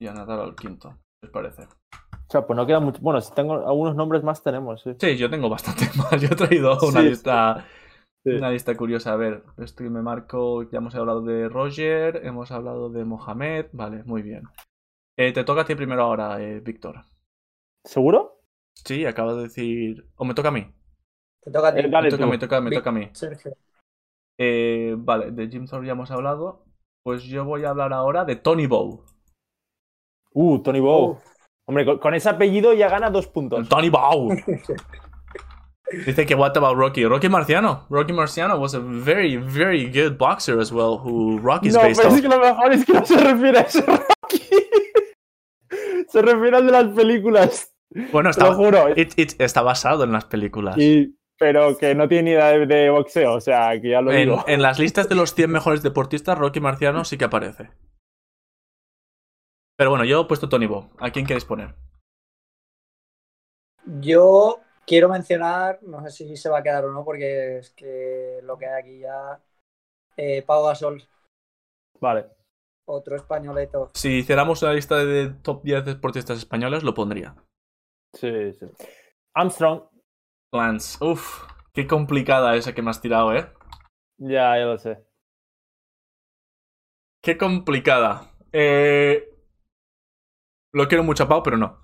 [0.00, 0.90] y a Nadal al quinto.
[1.20, 1.62] ¿Qué os parece?
[1.64, 3.00] O sea, pues no queda mucho.
[3.02, 4.94] Bueno, si tengo algunos nombres más tenemos, sí.
[4.98, 6.20] Sí, yo tengo bastante más.
[6.20, 7.64] Yo he traído una Sí, lista.
[8.24, 8.30] sí.
[8.30, 9.12] Una lista curiosa.
[9.12, 10.62] A ver, estoy, me marco.
[10.70, 13.66] Ya hemos hablado de Roger, hemos hablado de Mohamed.
[13.72, 14.44] Vale, muy bien.
[15.18, 17.02] Eh, te toca a ti primero ahora, eh, Víctor.
[17.84, 18.41] ¿Seguro?
[18.74, 20.06] Sí, acabo de decir.
[20.16, 20.66] O me toca a mí.
[21.42, 22.30] Te toca a ti, Eh, dale Me toca, tú.
[22.30, 23.08] me toca, me Vic- toca a mí.
[23.12, 23.56] Sergio.
[24.38, 26.64] Eh, vale, de Jim Thorpe ya hemos hablado.
[27.04, 29.04] Pues yo voy a hablar ahora de Tony Bow.
[30.34, 31.18] Uh, Tony Bow.
[31.66, 33.68] Hombre, con, con ese apellido ya gana dos puntos.
[33.68, 34.30] Tony Bow.
[36.06, 37.04] Dice que what about Rocky?
[37.04, 37.86] Rocky Marciano.
[37.90, 42.08] Rocky Marciano was a very, very good boxer as well, who Rocky's No, based pero
[42.08, 42.14] off.
[42.16, 44.40] es que lo mejor es que no se refiere a ese Rocky.
[46.08, 47.71] se refiere al de las películas.
[48.12, 48.88] Bueno, lo está, juro.
[48.96, 50.76] it- it- está basado en las películas.
[50.78, 54.12] Y- pero que no tiene ni idea de, de boxeo, o sea, que ya lo
[54.12, 54.44] En, digo.
[54.46, 57.70] en las listas de los 100 mejores deportistas, Rocky Marciano sí que aparece.
[59.76, 60.90] Pero bueno, yo he puesto Tony Bow.
[61.00, 61.74] ¿A quién queréis poner?
[64.00, 68.38] Yo quiero mencionar, no sé si se va a quedar o no, porque es que
[68.44, 69.40] lo que hay aquí ya.
[70.16, 71.02] Eh, Pau Gasol,
[72.00, 72.26] Vale.
[72.86, 73.90] otro españoleto.
[73.94, 77.34] Si hiciéramos una lista de top 10 deportistas españoles, lo pondría.
[78.14, 78.66] Sí, sí.
[79.34, 79.82] Armstrong.
[80.52, 81.02] Lance.
[81.04, 81.42] Uf,
[81.72, 83.48] qué complicada esa que me has tirado, ¿eh?
[84.18, 84.98] Ya, ya lo sé.
[87.22, 88.32] Qué complicada.
[88.52, 89.28] Eh...
[90.72, 91.78] Lo quiero mucho a Pau, pero no.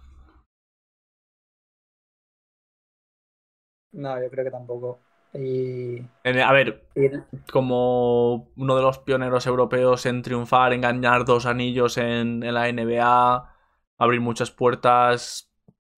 [3.93, 5.01] No, yo creo que tampoco.
[5.35, 7.11] Y, a ver, y
[7.51, 12.68] como uno de los pioneros europeos en triunfar, en ganar dos anillos en, en la
[12.68, 13.55] NBA,
[13.99, 15.47] abrir muchas puertas,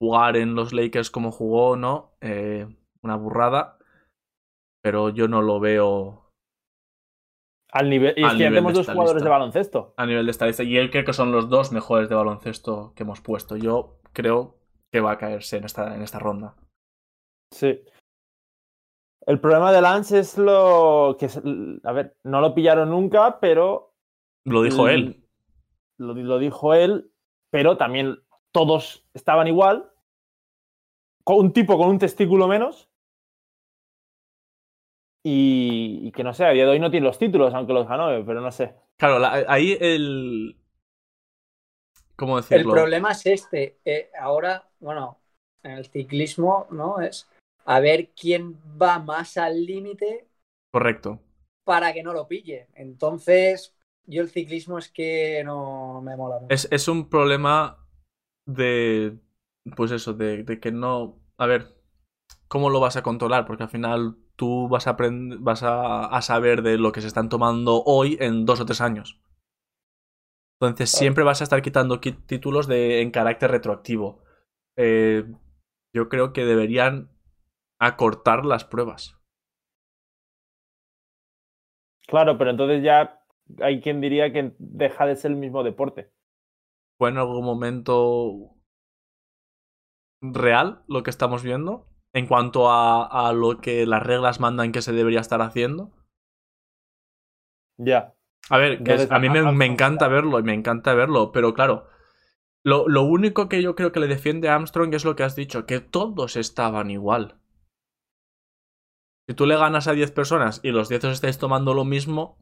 [0.00, 2.12] jugar en los Lakers como jugó, ¿no?
[2.20, 2.66] Eh,
[3.02, 3.78] una burrada.
[4.82, 6.32] Pero yo no lo veo
[7.72, 8.14] Al nivel.
[8.16, 9.24] Y es que ya tenemos dos jugadores lista.
[9.24, 9.94] de baloncesto.
[9.96, 10.68] a nivel de estadística.
[10.68, 13.56] Y él creo que son los dos mejores de baloncesto que hemos puesto.
[13.56, 14.56] Yo creo
[14.90, 16.56] que va a caerse en esta, en esta ronda.
[17.52, 17.82] Sí.
[19.26, 21.26] El problema de Lance es lo que.
[21.26, 21.42] es-
[21.84, 23.94] A ver, no lo pillaron nunca, pero.
[24.46, 25.28] Lo dijo él.
[25.98, 27.12] Lo, lo dijo él,
[27.52, 28.18] pero también
[28.52, 29.89] todos estaban igual.
[31.24, 32.88] Con un tipo con un testículo menos.
[35.22, 37.86] Y, y que no sé, a día de hoy no tiene los títulos, aunque los
[37.86, 38.74] ganó, pero no sé.
[38.96, 40.56] Claro, la- ahí el.
[42.16, 42.74] ¿Cómo el decirlo?
[42.74, 43.78] problema es este.
[43.84, 45.20] eh, ahora, bueno,
[45.62, 47.00] en el ciclismo, ¿no?
[47.00, 47.28] Es
[47.64, 50.28] a ver quién va más al límite
[50.72, 51.20] Correcto.
[51.64, 52.68] para que no lo pille.
[52.74, 53.74] Entonces,
[54.06, 56.54] yo el ciclismo es que no me mola mucho.
[56.54, 57.86] Es, es un problema
[58.46, 59.18] de.
[59.76, 61.20] Pues eso, de, de que no.
[61.38, 61.76] A ver,
[62.48, 63.46] ¿cómo lo vas a controlar?
[63.46, 67.08] Porque al final tú vas a aprender, vas a, a saber de lo que se
[67.08, 69.20] están tomando hoy en dos o tres años.
[70.60, 74.22] Entonces siempre vas a estar quitando qui- títulos de, en carácter retroactivo.
[74.76, 75.24] Eh,
[75.94, 77.10] yo creo que deberían
[77.80, 79.16] acortar las pruebas.
[82.06, 83.22] Claro, pero entonces ya
[83.62, 86.10] hay quien diría que deja de ser el mismo deporte.
[86.98, 88.54] ¿Fue en algún momento
[90.22, 91.86] real lo que estamos viendo?
[92.12, 95.92] En cuanto a, a lo que las reglas mandan que se debería estar haciendo.
[97.78, 98.14] Ya.
[98.48, 101.30] A ver, que es- Entonces, a mí me, me encanta verlo y me encanta verlo,
[101.32, 101.86] pero claro,
[102.64, 105.36] lo, lo único que yo creo que le defiende a Armstrong es lo que has
[105.36, 107.36] dicho, que todos estaban igual.
[109.28, 112.38] Si tú le ganas a 10 personas y los 10 os estáis tomando lo mismo,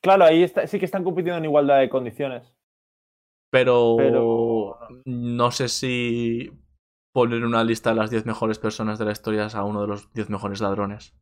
[0.00, 2.50] Claro, ahí está- sí que están compitiendo en igualdad de condiciones.
[3.50, 6.50] pero, Pero- no sé si
[7.14, 9.86] poner en una lista de las 10 mejores personas de la historia a uno de
[9.86, 11.16] los 10 mejores ladrones.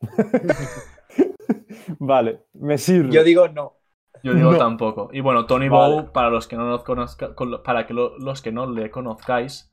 [1.98, 3.10] Vale, me sirve.
[3.12, 3.78] Yo digo no.
[4.22, 4.58] Yo digo No.
[4.58, 5.08] tampoco.
[5.12, 5.94] Y bueno, Tony Vale.
[5.94, 8.90] Bow, para los que no los conozca, con- para que lo- los que no le
[8.90, 9.72] conozcáis,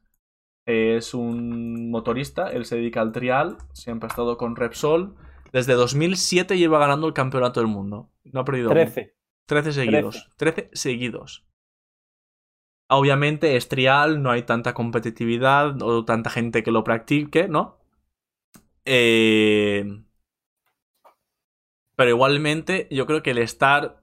[0.66, 5.16] eh, es un motorista, él se dedica al trial, siempre ha estado con Repsol.
[5.51, 8.12] Desde 2007 lleva ganando el campeonato del mundo.
[8.24, 8.68] No ha perdido.
[8.72, 8.80] uno.
[8.80, 9.16] 13.
[9.47, 10.30] 13 seguidos.
[10.38, 11.45] 13 seguidos.
[12.98, 17.78] Obviamente es trial, no hay tanta competitividad o tanta gente que lo practique, ¿no?
[18.86, 19.86] Eh,
[21.96, 24.02] Pero igualmente yo creo que el estar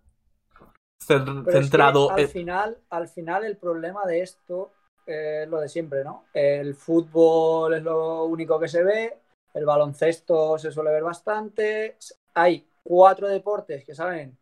[1.01, 2.11] es que centrado...
[2.11, 4.71] al, final, al final el problema de esto
[5.07, 6.25] es lo de siempre, ¿no?
[6.33, 9.19] El fútbol es lo único que se ve,
[9.55, 11.97] el baloncesto se suele ver bastante,
[12.35, 14.39] hay cuatro deportes que salen,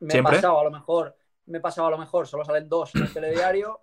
[0.00, 1.14] me he pasado a lo mejor,
[1.48, 3.80] me he pasado a lo mejor, solo salen dos en el telediario,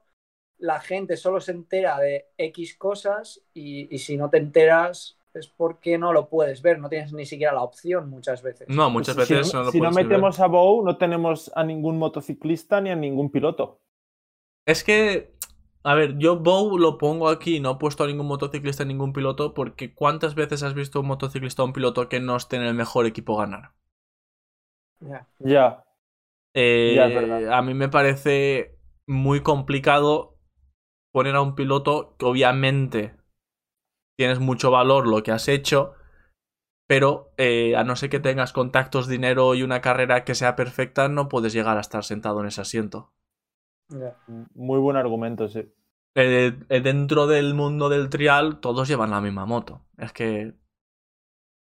[0.58, 5.48] la gente solo se entera de X cosas y, y si no te enteras es
[5.50, 8.70] porque no lo puedes ver, no tienes ni siquiera la opción muchas veces.
[8.70, 10.06] No, muchas Si veces no, no lo si no ni ver.
[10.06, 13.82] metemos a Bow, no tenemos a ningún motociclista ni a ningún piloto.
[14.68, 15.36] Es que,
[15.84, 19.54] a ver, yo Bow lo pongo aquí, no he puesto a ningún motociclista, ningún piloto,
[19.56, 22.76] porque ¿cuántas veces has visto un motociclista o un piloto que no esté en el
[22.76, 23.74] mejor equipo ganar?
[25.02, 25.28] Ya.
[25.40, 25.85] Ya.
[26.56, 30.40] Eh, Ya, a mí me parece muy complicado
[31.14, 33.16] poner a un piloto que obviamente
[34.18, 35.94] tienes mucho valor lo que has hecho,
[36.88, 41.10] pero eh, a no ser que tengas contactos, dinero y una carrera que sea perfecta,
[41.10, 43.14] no puedes llegar a estar sentado en ese asiento.
[43.90, 44.18] ya.
[44.54, 45.72] Muy buen argumento, sí.
[46.18, 49.86] Eh, eh, dentro del mundo del trial, todos llevan la misma moto.
[49.98, 50.54] Es que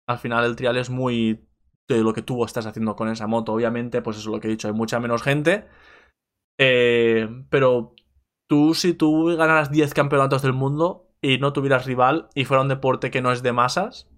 [0.08, 1.46] al final el trial es muy
[1.88, 3.54] de lo que tú estás haciendo con esa moto.
[3.54, 5.68] Obviamente, pues eso es lo que he dicho, hay mucha menos gente.
[6.60, 7.96] Eh, pero
[8.48, 12.70] tú, si tú ganaras 10 campeonatos del mundo y no tuvieras rival y fuera un
[12.70, 14.10] deporte que no es de masas,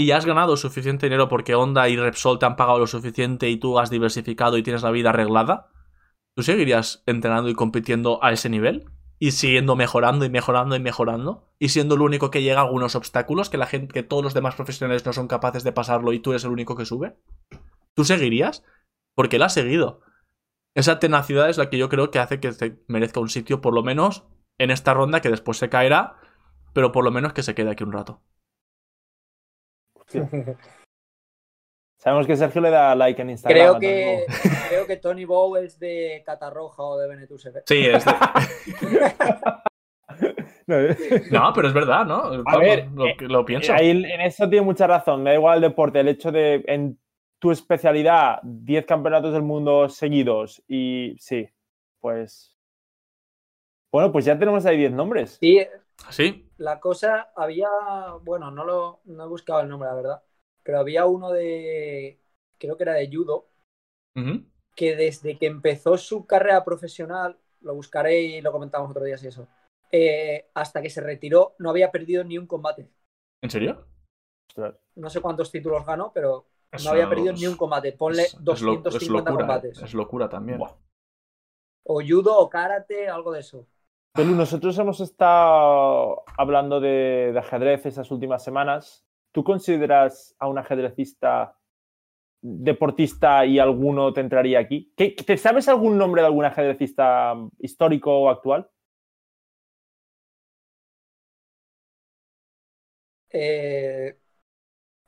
[0.00, 3.58] y has ganado suficiente dinero porque Honda y Repsol te han pagado lo suficiente y
[3.58, 5.68] tú has diversificado y tienes la vida arreglada,
[6.34, 8.86] ¿tú seguirías entrenando y compitiendo a ese nivel?
[9.22, 12.96] Y siguiendo mejorando y mejorando y mejorando y siendo el único que llega a algunos
[12.96, 16.20] obstáculos que la gente que todos los demás profesionales no son capaces de pasarlo y
[16.20, 17.16] tú eres el único que sube
[17.94, 18.64] tú seguirías
[19.14, 20.00] porque él ha seguido.
[20.74, 23.74] Esa tenacidad es la que yo creo que hace que te merezca un sitio por
[23.74, 24.24] lo menos
[24.56, 26.16] en esta ronda que después se caerá
[26.72, 28.22] pero por lo menos que se quede aquí un rato
[32.00, 33.78] Sabemos que Sergio le da like en Instagram.
[33.78, 37.44] Creo que, Tony creo que Tony Bow es de Catarroja o de Benetús.
[37.44, 37.52] ¿eh?
[37.66, 38.12] sí es de-
[40.66, 40.96] Bow.
[41.30, 44.64] no pero es verdad no A ver, lo, eh, lo pienso Ahí en eso tiene
[44.64, 45.22] mucha razón.
[45.22, 46.00] Me da igual el deporte.
[46.00, 46.98] El hecho de en
[47.38, 51.48] tu especialidad 10 campeonatos del mundo seguidos y sí,
[52.00, 52.56] pues.
[53.92, 55.36] Bueno, pues ya tenemos ahí 10 nombres.
[55.38, 55.66] Sí,
[56.08, 57.68] sí la cosa había,
[58.22, 60.22] bueno, no lo no he buscado el nombre, la verdad,
[60.62, 62.18] pero había uno de,
[62.58, 63.46] creo que era de judo,
[64.76, 69.28] que desde que empezó su carrera profesional, lo buscaré y lo comentamos otro día si
[69.28, 69.46] eso,
[69.92, 72.88] eh, hasta que se retiró no había perdido ni un combate.
[73.42, 73.86] en serio
[74.48, 74.74] Ostras.
[74.96, 77.92] No sé cuántos títulos ganó, pero Eso no había perdido es- ni un combate.
[77.92, 79.82] Ponle es- es lo- es 250 locura, combates.
[79.82, 80.74] es locura también Buah.
[81.84, 83.66] O judo o karate, algo de eso.
[84.14, 89.04] Pelu, nosotros hemos estado hablando de, de ajedrez estas últimas semanas.
[89.32, 91.56] ¿Tú consideras a un ajedrecista
[92.42, 94.92] deportista y alguno te entraría aquí?
[94.96, 98.68] ¿Qué- ¿Te sabes algún nombre de algún ajedrecista histórico o actual?
[103.32, 104.18] Eh,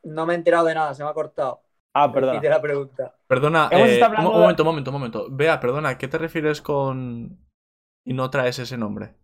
[0.04, 1.62] no me he enterado de nada, se me ha cortado.
[1.94, 2.42] Ah, perdona.
[2.42, 3.14] la pregunta.
[3.26, 5.26] Perdona, eh, un, un de- momento, un momento, un momento.
[5.30, 7.38] Vea, perdona, ¿qué te refieres con
[8.04, 9.14] y no traes ese nombre?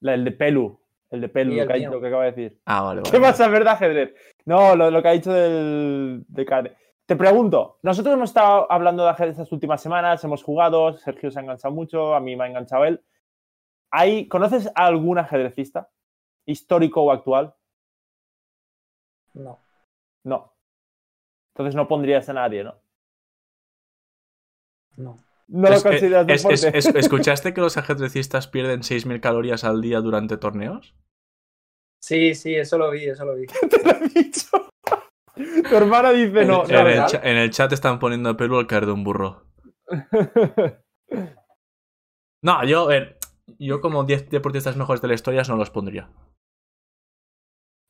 [0.00, 0.80] La- el de Pelu.
[1.12, 1.90] El de Pelu, Y lo que, ha- mío.
[1.92, 2.60] lo que acaba de decir.
[2.64, 3.10] Ah, vale, vale.
[3.12, 4.14] ¿Qué vas a ver de ajedrez?
[4.46, 6.74] No, lo, lo que ha dicho del, de
[7.06, 11.38] te pregunto, nosotros hemos estado hablando de ajedrez estas últimas semanas, hemos jugado, Sergio se
[11.38, 13.04] ha enganchado mucho, a mí me ha enganchado él.
[13.90, 15.90] ¿Hay, ¿Conoces a algún ajedrecista,
[16.46, 17.54] histórico o actual?
[19.34, 19.58] No.
[20.24, 20.54] No.
[21.54, 22.76] Entonces no pondrías a nadie, ¿no?
[24.96, 25.16] No.
[25.48, 26.78] No lo Es consideras es- deporte.
[26.78, 30.94] es- es- ¿Escuchaste que los ajedrecistas pierden 6.000 calorías al día durante torneos?
[32.02, 33.46] Sí, sí, eso lo vi, eso lo vi.
[33.70, 34.48] Te lo he dicho.
[35.68, 36.64] Tu hermana dice no.
[36.64, 37.06] en, no, el no.
[37.06, 39.46] cha- en el chat están poniendo a pelo al caer de un burro.
[42.44, 43.18] No, yo, a ver,
[43.58, 46.10] yo como 10 deportistas mejores de la historia no los pondría.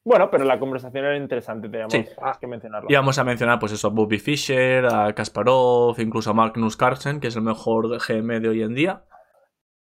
[0.07, 2.05] bueno, pero la conversación era interesante, teníamos Sí.
[2.41, 2.89] que mencionarlo.
[2.91, 7.19] Y vamos a mencionar, pues eso, a Bobby Fischer, a Kasparov, incluso a Magnus Carlsen,
[7.21, 9.05] que es el mejor GM de hoy en día.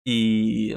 [0.04, 0.74] Y,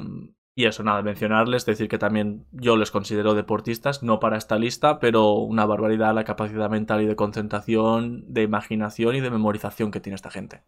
[0.56, 5.00] y eso, nada, mencionarles, decir que también yo les considero deportistas, no para esta lista,
[5.00, 10.00] pero una barbaridad la capacidad mental y de concentración, de imaginación y de memorización que
[10.00, 10.64] tiene esta gente.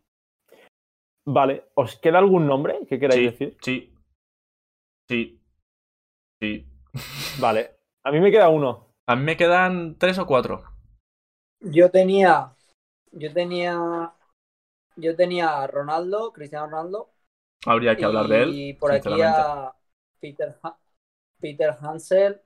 [1.37, 3.49] Vale, ¿os queda algún nombre que queráis Sí, decir?
[3.61, 3.93] sí,
[5.07, 5.39] sí,
[6.41, 6.65] sí.
[7.37, 8.87] Vale, a mí me queda uno.
[9.07, 10.63] A mí me quedan tres o cuatro.
[11.59, 12.55] Yo tenía.
[13.11, 14.13] Yo tenía.
[14.97, 17.14] Yo tenía a Ronaldo, Cristiano Ronaldo.
[17.65, 18.49] Habría que hablar de él.
[18.53, 19.73] Y por aquí a
[20.19, 20.77] Peter, Ha-
[21.39, 22.41] Peter Hansel,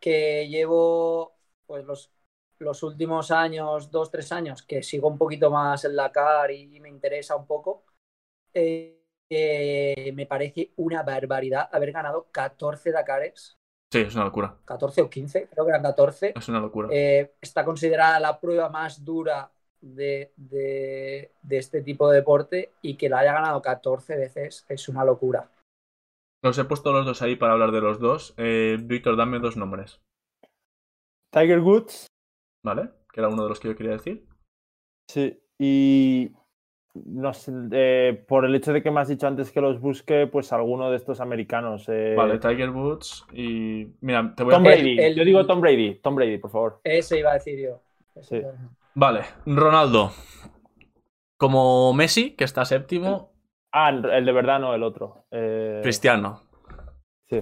[0.00, 2.12] que llevo pues los,
[2.58, 6.80] los últimos años, dos, tres años, que sigo un poquito más en la CAR y
[6.80, 7.84] me interesa un poco.
[8.54, 13.58] Eh, eh, me parece una barbaridad haber ganado 14 Dakares,
[13.92, 14.56] Sí, es una locura.
[14.64, 16.32] 14 o 15, creo que eran 14.
[16.36, 16.88] Es una locura.
[16.92, 19.50] Eh, está considerada la prueba más dura
[19.80, 24.88] de, de- de este tipo de deporte y que la haya ganado 14 veces es
[24.88, 25.50] una locura.
[26.44, 28.34] Los he puesto los dos ahí para hablar de los dos.
[28.36, 30.00] Eh, Víctor, dame dos nombres,
[31.32, 32.06] Tiger Woods.
[32.64, 32.90] ¿vale?
[33.12, 34.26] Que era uno de los que yo quería decir.
[35.10, 35.40] Sí.
[35.58, 36.32] Y
[36.94, 40.26] no sé, eh, por el hecho de que me has dicho antes que los busque,
[40.26, 41.86] pues alguno de estos americanos.
[41.88, 43.86] eh, Vale, Tiger Woods y...
[44.00, 44.56] Mira, te voy a...
[44.56, 44.92] Tom Brady.
[44.92, 45.96] El- el- Yo digo Tom Brady.
[45.96, 46.80] Tom Brady, por favor.
[46.84, 47.80] Ese iba a decir yo.
[48.14, 48.46] Ese Sí.
[48.46, 48.52] a.
[48.96, 50.10] Vale, Ronaldo.
[51.38, 53.34] Como Messi, que está séptimo.
[53.70, 55.26] Ah, el de verdad no, el otro.
[55.30, 56.40] Eh, Cristiano,
[57.28, 57.40] Sí.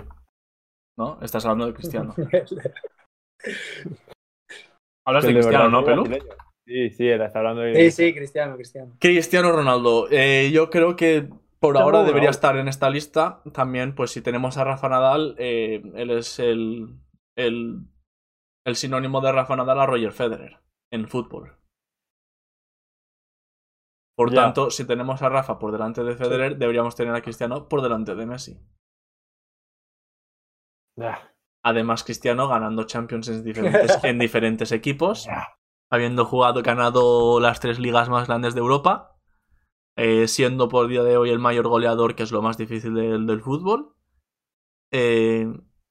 [0.98, 1.20] ¿no?
[1.22, 2.12] Estás hablando de Cristiano.
[5.06, 6.24] Hablas de Cristiano, verdad ¿no, Pelu?
[6.66, 7.76] Sí, sí, era, está hablando de.
[7.76, 8.96] Sí, sí, Cristiano, Cristiano.
[8.98, 10.08] Cristiano Ronaldo.
[10.10, 11.28] Eh, yo creo que
[11.60, 13.42] por ahora debería estar en esta lista.
[13.52, 16.96] También, pues si tenemos a Rafa Nadal, eh, él es el,
[17.36, 17.82] el,
[18.64, 20.63] el sinónimo de Rafa Nadal a Roger Federer
[20.94, 21.56] en fútbol.
[24.16, 24.42] Por Ya.
[24.42, 28.14] tanto, si tenemos a Rafa por delante de Federer, deberíamos tener a Cristiano por delante
[28.14, 28.60] de Messi.
[31.64, 35.48] Además, Cristiano ganando Champions en diferentes, en diferentes equipos, Ya.
[35.90, 39.18] habiendo jugado, ganado las tres ligas más grandes de Europa,
[39.96, 43.26] eh, siendo por día de hoy el mayor goleador, que es lo más difícil del,
[43.26, 43.96] del fútbol,
[44.92, 45.46] eh,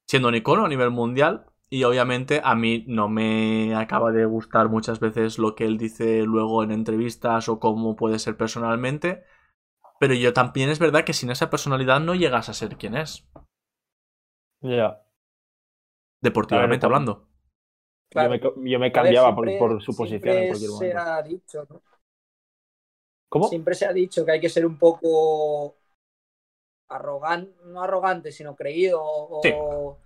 [0.08, 1.48] siendo un icono a nivel mundial.
[1.74, 6.22] Y obviamente a mí no me acaba de gustar muchas veces lo que él dice
[6.22, 9.24] luego en entrevistas o cómo puede ser personalmente.
[10.00, 13.28] Pero yo también es verdad que sin esa personalidad no llegas a ser quien es,
[14.62, 15.04] Ya.
[16.22, 17.28] deportivamente ver, hablando.
[18.10, 18.28] Claro.
[18.28, 21.22] Yo, me, co- yo me A ver, cambiaba por- por, su posición en se ha
[21.22, 21.82] dicho, ¿no?
[23.30, 23.48] ¿Cómo?
[23.50, 25.76] Siempre se ha dicho que hay que ser un poco
[26.90, 29.54] arrogante, no arrogante, sino creído o, Sí.
[29.92, 30.03] o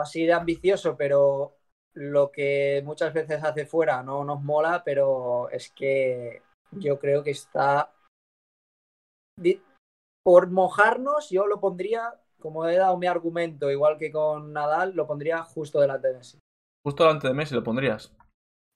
[0.00, 1.54] así de ambicioso, pero
[1.94, 7.30] lo que muchas veces hace fuera no nos mola, pero es que yo creo que
[7.30, 7.92] está...
[10.24, 15.06] Por mojarnos, yo lo pondría, como he dado mi argumento, igual que con Nadal, lo
[15.06, 16.38] pondría justo delante de Messi.
[16.84, 18.14] Justo delante de Messi lo pondrías.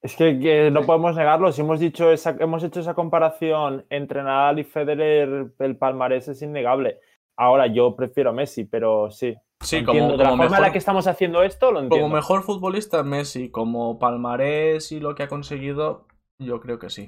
[0.03, 1.53] Es que, que no podemos negarlo.
[1.53, 6.43] Si hemos dicho esa, hemos hecho esa comparación entre Nadal y Federer, el palmarés es
[6.43, 7.01] innegable.
[7.37, 9.37] Ahora yo prefiero a Messi, pero sí.
[9.63, 10.17] Sí, Lo como, entiendo.
[10.19, 12.05] de la como forma en la mejor, que estamos haciendo esto, lo entiendo.
[12.05, 16.07] como mejor futbolista Messi, como palmarés y lo que ha conseguido,
[16.41, 17.07] yo creo que sí.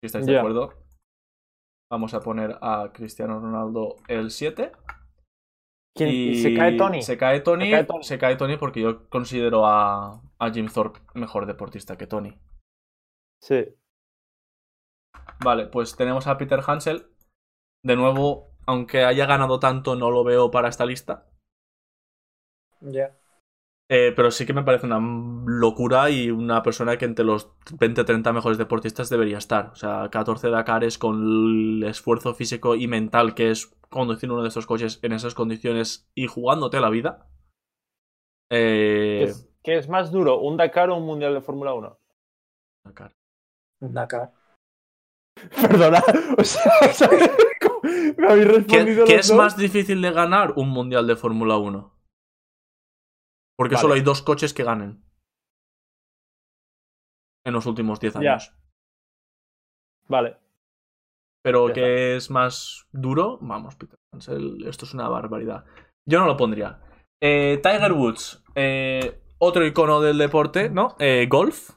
[0.00, 0.74] Si estáis de acuerdo,
[1.90, 4.72] vamos a poner a Cristiano Ronaldo el 7.
[5.96, 7.02] ¿Quién- Y ¿Se cae Tony?
[7.02, 8.04] Se cae Tony, Se cae Tony.
[8.04, 12.38] se cae Tony porque yo considero a, a Jim Thorpe mejor deportista que Tony.
[13.42, 13.64] Sí.
[15.44, 17.10] Vale, pues tenemos a Peter Hansel.
[17.84, 21.26] De nuevo, aunque haya ganado tanto, no lo veo para esta lista.
[22.80, 23.16] Ya.
[23.90, 24.98] Eh, pero sí que me parece una
[25.46, 29.66] locura y una persona que entre los 20-30 mejores deportistas debería estar.
[29.66, 34.48] O sea, 14 Dakares con el esfuerzo físico y mental que es conducir uno de
[34.48, 37.28] estos coches en esas condiciones y jugándote la vida.
[39.16, 41.98] ¿Qué Eh, es, qué es más duro, un Dakar o un Mundial de Fórmula 1?
[42.84, 43.12] Dakar.
[43.80, 44.32] Un Dakar.
[45.60, 46.02] Perdona.
[46.38, 47.53] O sea, ¿sabes cómo
[48.18, 49.36] me habéis ¿Qué, respondido qué es dos?
[49.36, 50.54] más difícil de ganar?
[50.56, 51.92] Un mundial de Fórmula 1.
[53.56, 53.82] Porque Vale.
[53.82, 55.04] solo hay dos coches que ganen.
[57.46, 58.20] En los últimos 10 Ya.
[58.20, 58.52] años.
[60.08, 60.36] Vale.
[61.44, 65.64] Pero Ya que es más duro, vamos, Peter Hansel, esto es una barbaridad.
[66.08, 66.80] Yo no lo pondría.
[67.22, 70.96] Eh, Tiger Woods, eh, otro icono del deporte, ¿no?
[70.98, 71.70] Eh, golf.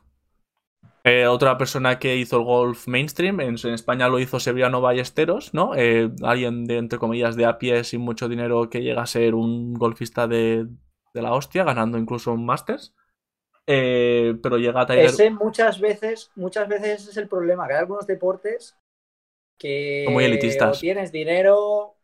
[1.08, 5.54] Eh, otra persona que hizo el golf mainstream, en, en España lo hizo Severiano Ballesteros,
[5.54, 5.74] ¿no?
[5.76, 9.34] Eh, alguien de, entre comillas, de a pie sin mucho dinero que llega a ser
[9.34, 10.68] un golfista de,
[11.14, 12.94] de la hostia, ganando incluso un Masters.
[13.66, 17.80] Eh, pero llega a Tiger Ese muchas veces, muchas veces es el problema, que hay
[17.80, 18.78] algunos deportes
[19.58, 20.78] que muy elitistas.
[20.78, 21.96] o tienes dinero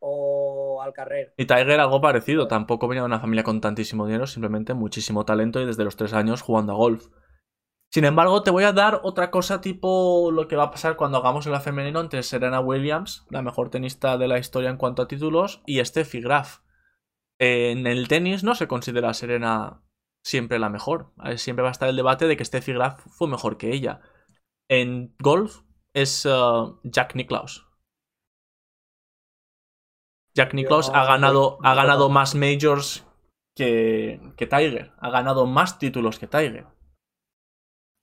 [0.00, 1.32] o al carrer.
[1.36, 5.60] Y Tiger algo parecido, tampoco venía de una familia con tantísimo dinero, simplemente muchísimo talento
[5.60, 7.08] y desde los tres años jugando a golf.
[7.92, 11.18] Sin embargo, te voy a dar otra cosa tipo lo que va a pasar cuando
[11.18, 15.08] hagamos el femenino entre Serena Williams, la mejor tenista de la historia en cuanto a
[15.08, 16.60] títulos, y Steffi Graf.
[17.38, 19.82] En el tenis no se considera a Serena
[20.24, 21.12] siempre la mejor.
[21.24, 24.00] Eh, Siempre va a estar el debate de que Steffi Graf fue mejor que ella.
[24.70, 25.60] En golf
[25.92, 26.30] es eh,
[26.84, 27.68] Jack Nicklaus.
[30.34, 33.06] Jack Nicklaus ha ganado, ha ganado más majors
[33.54, 34.92] que, que Tiger.
[34.98, 36.66] Ha ganado más títulos que Tiger.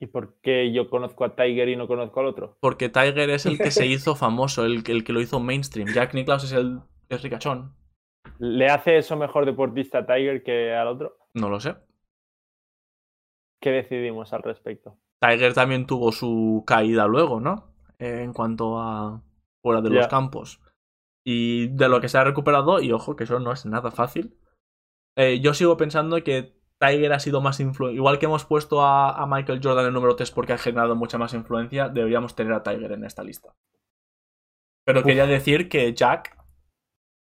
[0.00, 2.56] ¿Y por qué yo conozco a Tiger y no conozco al otro?
[2.60, 5.88] Porque Tiger es el que se hizo famoso, el, que- el que lo hizo mainstream.
[5.92, 7.74] Jack Nicklaus es el es ricachón.
[8.38, 11.16] ¿Le hace eso mejor deportista a Tiger que al otro?
[11.34, 11.74] No lo sé.
[13.60, 14.96] ¿Qué decidimos al respecto?
[15.20, 17.74] Tiger también tuvo su caída luego, ¿no?
[17.98, 19.22] Eh, en cuanto a
[19.62, 20.60] fuera de los campos.
[21.24, 24.38] Y de lo que se ha recuperado, y ojo que eso no es nada fácil.
[25.16, 27.96] eh, yo sigo pensando que Tiger ha sido más influencia.
[27.96, 31.18] Igual que hemos puesto a, a Michael Jordan en número 3 porque ha generado mucha
[31.18, 33.52] más influencia, deberíamos tener a Tiger en esta lista.
[34.86, 35.06] Pero Uf.
[35.06, 36.36] quería decir que Jack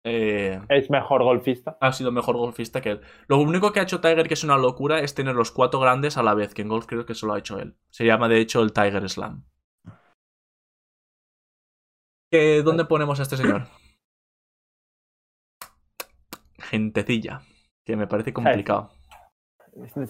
[0.06, 1.78] eh, ¿Es mejor golfista?
[1.80, 3.02] ha sido mejor golfista que él.
[3.28, 6.18] Lo único que ha hecho Tiger que es una locura es tener los cuatro grandes
[6.18, 7.76] a la vez, que en golf creo que solo ha hecho él.
[7.90, 9.46] Se llama de hecho el Tiger Slam.
[12.32, 13.68] ¿Qué- ¿Dónde ponemos a este señor?
[16.58, 17.42] Gentecilla,
[17.86, 18.92] que me parece complicado.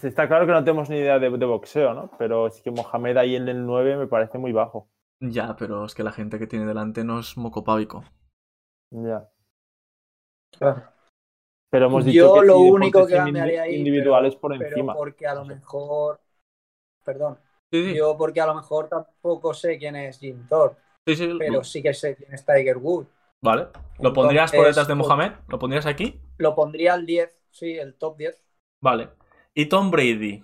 [0.04, 2.12] Está claro que no tenemos ni idea de, de boxeo, ¿no?
[2.18, 4.90] Pero es que Mohamed ahí en el 9 me parece muy bajo.
[5.22, 8.04] Ya, pero es que la gente que tiene delante no es mocopávico.
[8.92, 9.30] Ya.
[10.58, 10.84] Claro.
[11.72, 14.58] Pero hemos dicho Yo que lo sí, único deportes que cambiaría ahí, individuales pero- por
[14.58, 14.94] pero encima.
[14.94, 16.20] porque a lo mejor,
[17.04, 17.40] perdón,
[17.72, 21.36] Sí, sí, yo porque a lo mejor tampoco sé quién es Jim Thorpe, sí, sí,
[21.40, 23.10] pero lo- sí que sé quién es Tiger Woods.
[23.42, 23.68] Vale.
[24.00, 25.32] ¿Lo pondrías por detrás de pues- Mohamed?
[25.48, 26.22] ¿Lo pondrías aquí?
[26.38, 28.46] Lo pondría al 10, sí, el top 10.
[28.82, 29.10] Vale.
[29.56, 30.44] Y Tom Brady.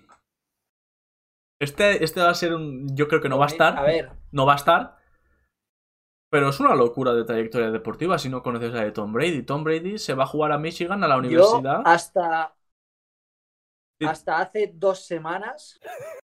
[1.59, 2.95] Este, este va a ser un.
[2.95, 3.77] Yo creo que no va a estar.
[3.77, 4.97] A ver, no va a estar.
[6.31, 9.41] Pero es una locura de trayectoria deportiva si no conoces a de Tom Brady.
[9.41, 11.81] Tom Brady se va a jugar a Michigan, a la yo universidad.
[11.85, 12.53] hasta,
[14.01, 15.79] hasta hace dos semanas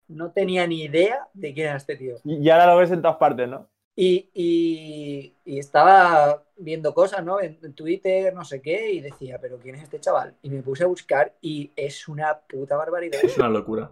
[0.09, 2.17] no tenía ni idea de quién era este tío.
[2.25, 3.69] Y ahora lo ves en todas partes, ¿no?
[3.95, 7.41] Y, y- y estaba viendo cosas, ¿no?
[7.41, 10.35] En, en Twitter, no sé qué, y decía, pero ¿quién es este chaval?
[10.43, 13.21] Y me puse a buscar y es una puta barbaridad.
[13.23, 13.91] Es una locura.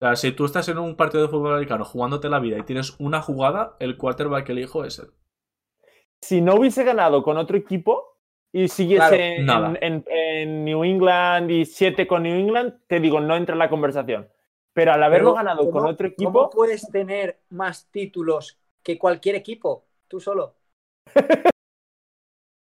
[0.00, 2.62] O sea, si tú estás en un partido de fútbol americano jugándote la vida y
[2.62, 5.10] tienes una jugada, el quarterback que elijo es él.
[6.22, 8.18] Si no hubiese ganado con otro equipo
[8.52, 9.78] y siguiese Claro, en, nada.
[9.80, 13.68] en- en New England y 7 con New England, te digo, no entra en la
[13.70, 14.28] conversación.
[14.72, 18.98] Pero al haberlo Pero, ganado con ¿cómo- otro ¿Cómo equipo, puedes tener más títulos que
[18.98, 19.86] cualquier equipo?
[20.08, 20.56] Tú solo.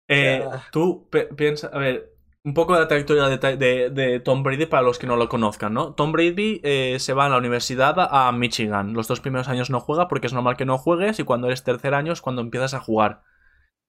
[0.08, 4.44] Eh, Tú piensas, a ver, un poco de la trayectoria de, Ty- de- de Tom
[4.44, 5.94] Brady para los que no lo conozcan, ¿no?
[5.94, 8.94] Tom Brady eh, se va a la universidad a Michigan.
[8.94, 11.64] Los dos primeros años no juega porque es normal que no juegues y cuando eres
[11.64, 13.24] tercer año es cuando empiezas a jugar.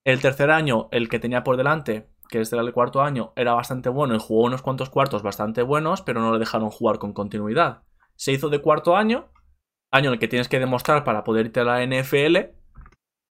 [0.04, 3.88] El tercer año, el que tenía por delante, que es el cuarto año, era bastante
[3.90, 7.82] bueno y jugó unos cuantos cuartos bastante buenos, pero no le dejaron jugar con continuidad.
[8.16, 9.30] Se hizo de cuarto año,
[9.94, 12.52] año en el que tienes que demostrar para poder irte a la NFL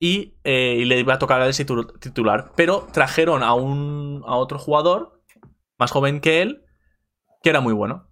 [0.00, 2.52] y, eh, y le iba a tocar el titu- titular.
[2.56, 5.22] Pero trajeron a un a otro jugador
[5.78, 6.64] más joven que él,
[7.42, 8.08] que era muy bueno.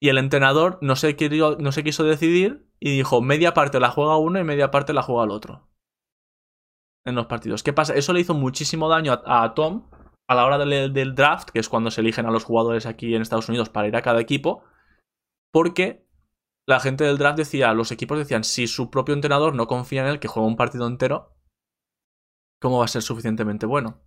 [0.00, 3.90] Y el entrenador no se, querió- no se quiso decidir y dijo, media parte la
[3.90, 5.68] juega uno y media parte la juega el otro.
[7.06, 7.62] En los partidos.
[7.62, 7.94] ¿Qué pasa?
[7.94, 9.90] Eso le hizo muchísimo daño a, a Tom
[10.28, 13.14] a la hora del, del draft, que es cuando se eligen a los jugadores aquí
[13.14, 14.64] en Estados Unidos para ir a cada equipo,
[15.52, 16.03] porque
[16.66, 20.08] la gente del draft decía, los equipos decían, si su propio entrenador no confía en
[20.08, 21.32] él, que juega un partido entero,
[22.60, 24.00] ¿cómo va a ser suficientemente bueno?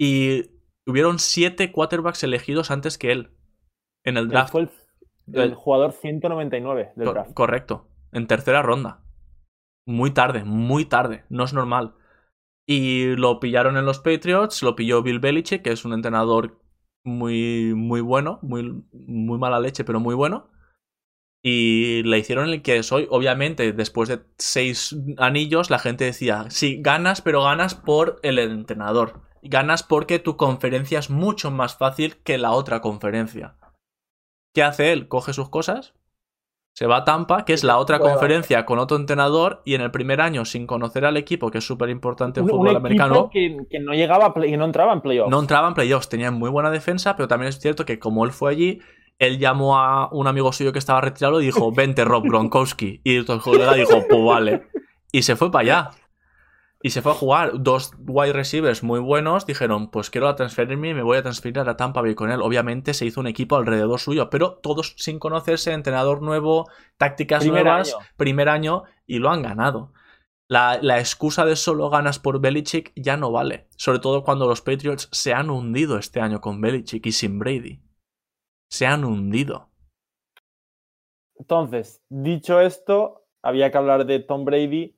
[0.00, 0.50] Y
[0.86, 3.30] hubieron siete quarterbacks elegidos antes que él
[4.04, 4.52] en el él draft.
[4.52, 4.70] fue el,
[5.34, 7.32] el jugador 199 del Co- draft.
[7.34, 7.88] Correcto.
[8.12, 9.04] En tercera ronda.
[9.86, 11.24] Muy tarde, muy tarde.
[11.28, 11.94] No es normal.
[12.66, 16.60] Y lo pillaron en los Patriots, lo pilló Bill Belichick, que es un entrenador
[17.04, 20.50] muy, muy bueno, muy, muy mala leche, pero muy bueno.
[21.42, 23.08] Y le hicieron el que es hoy.
[23.10, 29.22] Obviamente, después de seis anillos, la gente decía, sí, ganas, pero ganas por el entrenador.
[29.42, 33.56] Ganas porque tu conferencia es mucho más fácil que la otra conferencia.
[34.54, 35.08] ¿Qué hace él?
[35.08, 35.94] Coge sus cosas,
[36.74, 38.14] se va a Tampa, que es la otra Bueno.
[38.14, 41.64] conferencia con otro entrenador, y en el primer año, sin conocer al equipo, que es
[41.66, 45.30] súper importante en Un, fútbol americano, que, que no llegaba que no entraba en playoffs.
[45.30, 48.30] no entraba en playoffs, tenía muy buena defensa, pero también es cierto que como él
[48.32, 48.80] fue allí,
[49.22, 53.00] él llamó a un amigo suyo que estaba retirado y dijo, vente Rob Gronkowski.
[53.04, 54.66] Y el colega dijo, pues vale.
[55.12, 55.90] Y se fue para allá.
[56.82, 57.52] Y se fue a jugar.
[57.62, 61.64] Dos wide receivers muy buenos dijeron, pues quiero transferirme y me voy a transferir a
[61.64, 62.42] la Tampa Bay con él.
[62.42, 67.62] Obviamente se hizo un equipo alrededor suyo, pero todos sin conocerse, entrenador nuevo, tácticas Primer
[67.62, 68.04] nuevas, año.
[68.16, 69.92] primer año, y lo han ganado.
[70.48, 73.68] La, la excusa de solo ganas por Belichick ya no vale.
[73.76, 77.80] Sobre todo cuando los Patriots se han hundido este año con Belichick y sin Brady.
[78.72, 79.68] Se han hundido.
[81.38, 84.96] Entonces, dicho esto, había que hablar de Tom Brady,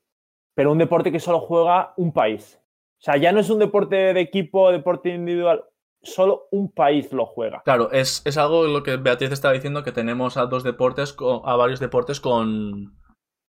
[0.55, 2.61] pero un deporte que solo juega un país.
[3.01, 5.64] O sea, ya no es un deporte de equipo, deporte individual,
[6.03, 7.62] solo un país lo juega.
[7.64, 11.57] Claro, es, es algo lo que Beatriz estaba diciendo, que tenemos a dos deportes, a
[11.57, 12.97] varios deportes con,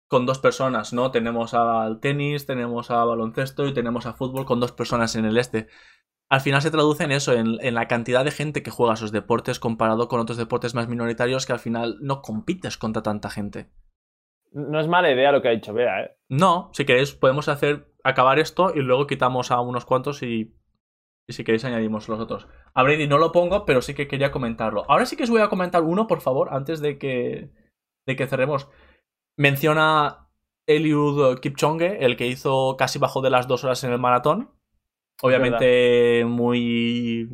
[0.07, 1.11] con dos personas, ¿no?
[1.11, 5.37] Tenemos al tenis, tenemos a baloncesto y tenemos a fútbol con dos personas en el
[5.37, 5.67] este.
[6.29, 9.11] Al final se traduce en eso, en, en la cantidad de gente que juega esos
[9.11, 13.69] deportes comparado con otros deportes más minoritarios que al final no compites contra tanta gente.
[14.51, 16.17] No es mala idea lo que ha dicho Bea, ¿eh?
[16.29, 20.55] No, si queréis podemos hacer acabar esto y luego quitamos a unos cuantos y,
[21.27, 22.47] y si queréis añadimos los otros.
[22.73, 24.85] A Brady no lo pongo, pero sí que quería comentarlo.
[24.87, 27.51] Ahora sí que os voy a comentar uno, por favor, antes de que,
[28.07, 28.69] de que cerremos.
[29.37, 30.29] Menciona
[30.67, 34.54] Eliud Kipchoge, el que hizo casi bajo de las dos horas en el maratón.
[35.21, 37.29] Obviamente muy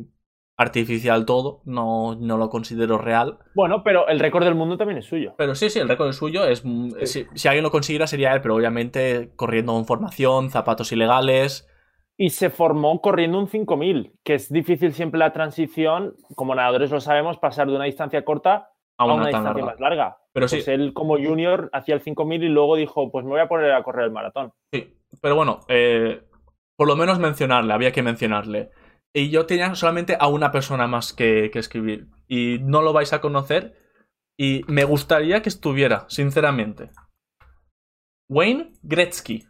[0.56, 3.38] artificial todo, no, no lo considero real.
[3.54, 5.34] Bueno, pero el récord del mundo también es suyo.
[5.36, 6.44] Pero sí, sí, el récord es suyo.
[6.46, 6.62] Es,
[7.04, 11.68] si, si alguien lo consiguiera sería él, pero obviamente corriendo en formación, zapatos ilegales.
[12.16, 17.00] Y se formó corriendo un 5000, que es difícil siempre la transición, como nadadores lo
[17.00, 18.68] sabemos, pasar de una distancia corta
[18.98, 19.72] A a una una tan distancia larga.
[19.72, 20.16] más larga.
[20.32, 23.40] Pero Pues sí, él como junior hacía el 5000 y luego dijo, pues me voy
[23.40, 24.52] a poner a correr el maratón.
[24.70, 24.94] sí.
[25.20, 26.22] Pero bueno, eh,
[26.76, 28.70] por lo menos mencionarle, había que mencionarle.
[29.14, 32.08] Y yo tenía solamente a una persona más que, que escribir.
[32.28, 33.78] Y no lo vais a conocer.
[34.38, 36.90] Y me gustaría que estuviera, sinceramente.
[38.30, 39.46] Wayne Gretzky.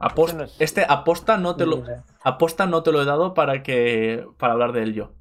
[0.00, 1.82] No es- Este aposta no te lo,
[2.22, 4.24] aposta no te lo he dado para que.
[4.38, 5.14] para hablar de él yo.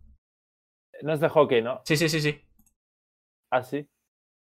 [1.02, 1.82] No es de hockey, ¿no?
[1.86, 2.42] Sí, sí, sí, sí.
[3.52, 3.88] Así.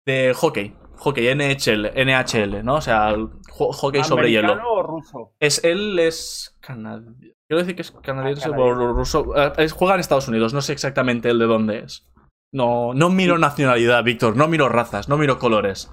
[0.05, 0.75] De hockey.
[0.97, 2.75] Hockey, NHL, NHL, ¿no?
[2.75, 3.15] O sea,
[3.49, 4.53] hockey sobre hielo.
[4.53, 5.33] ¿Americano o ruso?
[5.39, 7.35] Es, él es canadiense.
[7.47, 9.33] Quiero decir que es canadiense Ah, o ruso.
[9.35, 12.07] Eh, juega en Estados Unidos, no sé exactamente el de dónde es.
[12.53, 15.91] No, no miro nacionalidad, Víctor, no miro razas, no miro colores.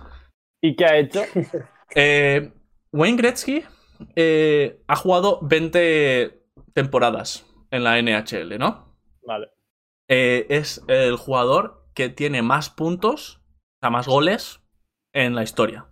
[0.62, 1.22] ¿Y qué ha hecho?
[1.96, 2.52] Eh,
[2.92, 3.64] Wayne Gretzky
[4.14, 6.40] eh, ha jugado 20
[6.72, 8.96] temporadas en la NHL, ¿no?
[9.26, 9.48] Vale.
[10.06, 13.39] Eh, es el jugador que tiene más puntos,
[13.80, 14.60] sea, más goles
[15.12, 15.86] en la historia.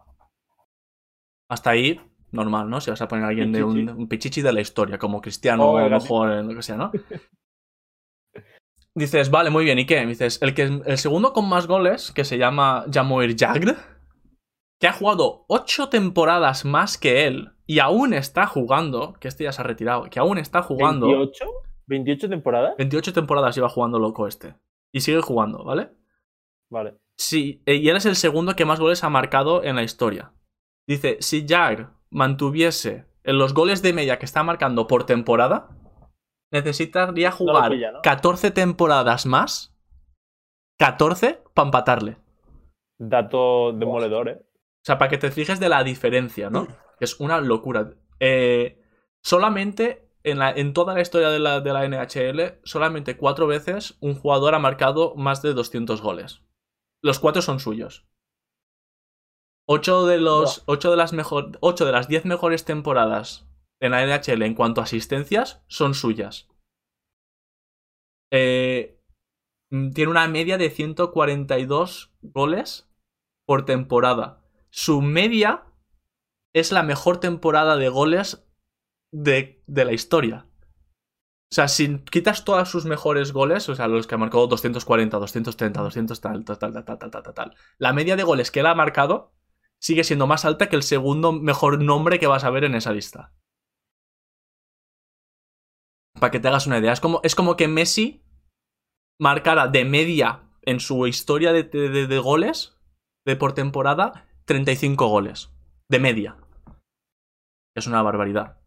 [1.50, 2.00] Hasta ahí,
[2.30, 2.80] normal, ¿no?
[2.80, 3.92] Si vas a poner a alguien de un, Pichichi.
[3.92, 6.62] un pichichi de la historia, como Cristiano O o a lo mejor en lo que
[6.62, 6.92] sea, ¿no?
[8.94, 10.04] Dices, vale, muy bien, ¿y qué?
[10.06, 13.76] Dices, el, que, el segundo con más goles, que se llama Jamoir Jagr,
[14.80, 19.52] que ha jugado ocho temporadas más que él y aún está jugando, que este ya
[19.52, 21.06] se ha retirado, que aún está jugando.
[21.06, 21.30] ¿28?
[21.86, 22.74] ¿28 temporadas?
[22.76, 24.56] 28 temporadas lleva jugando loco este.
[24.92, 25.90] Y sigue jugando, ¿vale?
[26.70, 26.98] Vale.
[27.18, 30.32] Sí, eh, y él es el segundo que más goles ha marcado en la historia.
[30.86, 35.68] Dice, si Jagr mantuviese en los goles de media que está marcando por temporada,
[36.52, 38.02] necesitaría jugar pilla, ¿no?
[38.02, 39.74] 14 temporadas más.
[40.78, 42.18] 14 para empatarle.
[42.98, 44.38] Dato demoledor, ¿eh?
[44.40, 46.68] O sea, para que te fijes de la diferencia, ¿no?
[47.00, 47.90] Es una locura.
[48.18, 48.80] Eh,
[49.22, 53.96] solamente en, la- en toda la historia de la, de la NHL, solamente cuatro veces
[54.00, 56.42] un jugador ha marcado más de 200 goles.
[57.02, 58.06] Los cuatro son suyos.
[59.66, 63.46] Ocho de, los, ocho de, las, mejor, ocho de las 10 mejores temporadas
[63.80, 66.48] en la NHL en cuanto a asistencias son suyas.
[68.32, 68.98] Eh,
[69.70, 72.90] mm, tiene una media de 142 goles
[73.46, 74.42] por temporada.
[74.70, 75.66] Su media
[76.54, 78.48] es la mejor temporada de goles
[79.12, 80.47] de, de la historia.
[81.50, 85.16] O sea, si quitas todas sus mejores goles, o sea, los que ha marcado 240,
[85.16, 88.66] 230, 200, tal, tal, tal, tal, tal, tal, tal, la media de goles que él
[88.66, 89.32] ha marcado
[89.80, 92.92] sigue siendo más alta que el segundo mejor nombre que vas a ver en esa
[92.92, 93.32] lista.
[96.20, 98.22] Para que te hagas una idea, es como, es como que Messi
[99.18, 102.76] marcara de media en su historia de, de, de goles
[103.24, 105.50] de por temporada 35 goles.
[105.88, 106.36] De media.
[107.74, 108.60] Es una barbaridad.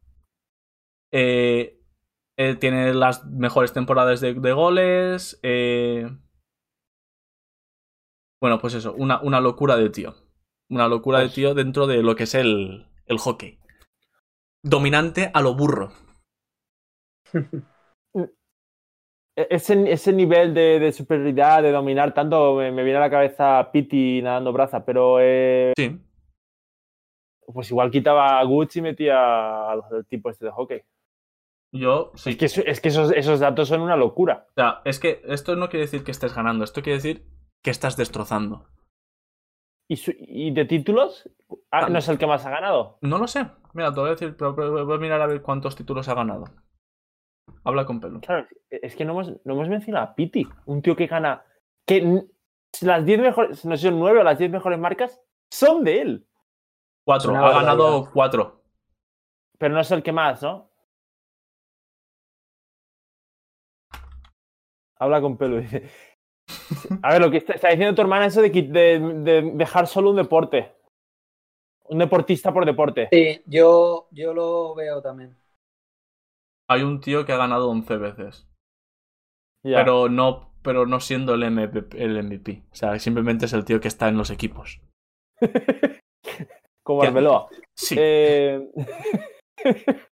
[1.12, 1.81] Eh,
[2.50, 5.40] eh, tiene las mejores temporadas de, de goles.
[5.44, 6.10] eh,
[8.42, 10.16] Bueno, pues eso, una, una locura de tío.
[10.70, 13.60] Una locura de Pues- tío dentro de lo que es el, el hockey.
[14.64, 15.92] Dominante a lo burro.
[19.34, 23.10] E- Ese, ese nivel de, de superioridad, de dominar tanto, me, me viene a la
[23.10, 25.98] cabeza Pity nadando braza, pero eh, Sí.
[27.46, 30.82] pues igual quitaba a Gucci y metía al, al tipo este de hockey.
[31.74, 32.32] Yo, sí.
[32.32, 34.48] Es que, eso- es que esos, esos datos son una locura.
[34.50, 37.26] O sea, es que esto no quiere decir que estés ganando, esto quiere decir
[37.64, 38.68] que estás destrozando.
[39.90, 41.30] ¿Y, su- y de títulos?
[41.72, 41.90] Ah.
[41.90, 42.98] ¿No es el que más ha ganado?
[43.02, 43.46] No lo sé.
[43.74, 46.14] Mira, te voy a decir, pero- pero voy a mirar a ver cuántos títulos ha
[46.14, 46.46] ganado.
[47.64, 48.20] Habla con pelo.
[48.22, 51.44] Claro, es que no hemos, no hemos mencionado a Pity, un tío que gana.
[51.88, 52.24] que
[52.82, 55.22] las 10 mejores, no sé si son 9 o las 10 mejores marcas
[55.52, 56.28] son de él.
[57.06, 57.36] Cuatro.
[57.36, 58.64] Ha ganado cuatro.
[59.58, 60.71] Pero no es el que más, ¿no?
[65.02, 65.58] Habla con pelo.
[65.58, 65.90] Dice.
[67.02, 70.12] A ver, lo que está, está diciendo tu hermana eso de, de- de dejar solo
[70.12, 70.74] un deporte.
[71.86, 73.10] Un deportista por deporte.
[73.12, 75.36] Sí, yo, yo lo veo también.
[76.70, 78.48] Hay un tío que ha ganado 11 veces.
[79.64, 79.78] Ya.
[79.78, 82.64] Pero no, pero no siendo el MVP, el MVP.
[82.72, 84.82] O sea, simplemente es el tío que está en los equipos.
[86.84, 87.04] Como.
[87.04, 87.48] Arbeloa.
[87.76, 87.96] Sí.
[87.98, 88.72] Eh,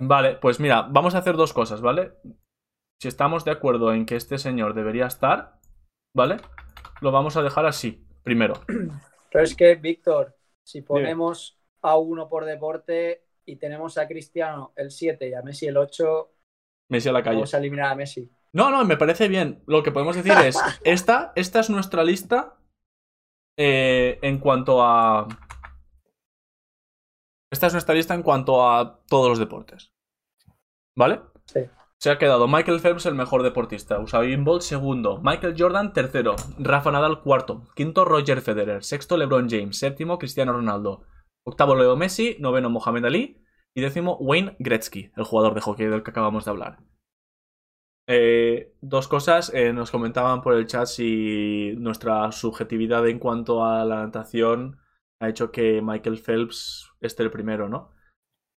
[0.00, 2.12] Vale, pues mira, vamos a hacer dos cosas, ¿vale?
[3.04, 5.60] Si estamos de acuerdo en que este señor debería estar,
[6.16, 6.38] ¿vale?
[7.02, 8.54] Lo vamos a dejar así, primero.
[9.30, 14.90] Pero es que, Víctor, si ponemos a uno por deporte y tenemos a Cristiano el
[14.90, 16.32] 7 y a Messi el 8,
[16.88, 17.36] Messi a la calle.
[17.36, 18.30] vamos a eliminar a Messi.
[18.54, 19.62] No, no, me parece bien.
[19.66, 22.56] Lo que podemos decir es, esta, esta es nuestra lista
[23.58, 25.28] eh, en cuanto a...
[27.52, 29.92] Esta es nuestra lista en cuanto a todos los deportes.
[30.96, 31.20] ¿Vale?
[31.44, 31.68] Sí.
[32.04, 36.90] Se ha quedado Michael Phelps el mejor deportista, Usain Bolt segundo, Michael Jordan tercero, Rafa
[36.90, 41.06] Nadal cuarto, quinto Roger Federer, sexto LeBron James, séptimo Cristiano Ronaldo,
[41.46, 43.42] octavo Leo Messi, noveno Mohamed Ali
[43.74, 46.78] y décimo Wayne Gretzky, el jugador de hockey del que acabamos de hablar.
[48.06, 53.82] Eh, dos cosas, eh, nos comentaban por el chat si nuestra subjetividad en cuanto a
[53.86, 54.78] la natación
[55.20, 57.94] ha hecho que Michael Phelps esté el primero, ¿no?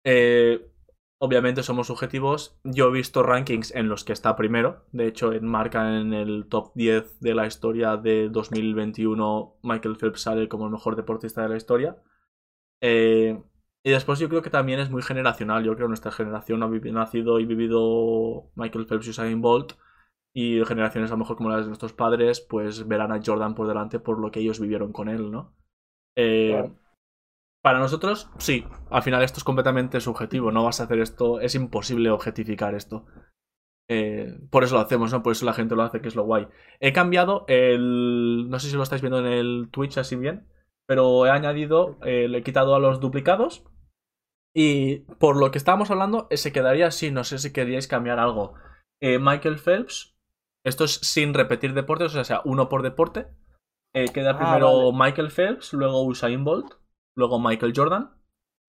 [0.03, 0.71] Eh,
[1.17, 2.59] obviamente somos subjetivos.
[2.63, 4.85] Yo he visto rankings en los que está primero.
[4.91, 9.57] De hecho, enmarca en el top 10 de la historia de 2021.
[9.63, 11.97] Michael Phelps sale como el mejor deportista de la historia.
[12.81, 13.41] Eh,
[13.83, 15.63] y después yo creo que también es muy generacional.
[15.63, 19.73] Yo creo que nuestra generación ha nacido y vivido Michael Phelps y Usain Bolt.
[20.33, 23.67] Y generaciones a lo mejor como las de nuestros padres, pues verán a Jordan por
[23.67, 25.55] delante por lo que ellos vivieron con él, ¿no?
[26.17, 26.69] Eh.
[27.65, 28.63] Para nosotros, sí.
[28.91, 30.51] Al final esto es completamente subjetivo.
[30.51, 31.39] No vas a hacer esto.
[31.39, 33.07] Es imposible objetificar esto.
[33.89, 35.23] Eh, por eso lo hacemos, ¿no?
[35.23, 36.47] Por eso la gente lo hace, que es lo guay.
[36.79, 38.51] He cambiado el.
[38.51, 40.47] No sé si lo estáis viendo en el Twitch así bien.
[40.87, 41.97] Pero he añadido.
[42.03, 43.65] eh, le he quitado a los duplicados.
[44.55, 47.09] Y por lo que estábamos hablando, eh, se quedaría así.
[47.09, 48.53] No sé si queríais cambiar algo.
[49.01, 50.15] Eh, Michael Phelps.
[50.63, 53.25] Esto es sin repetir deportes, o sea, uno por deporte.
[54.13, 54.97] Queda Ah, primero vale.
[55.11, 56.73] Michael Phelps, luego Usain Bolt,
[57.15, 58.15] luego Michael Jordan,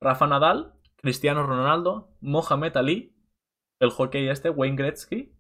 [0.01, 3.17] Rafa Nadal, Cristiano Ronaldo, Mohamed Ali,
[3.81, 5.33] el hockey este, Wayne Gretzky,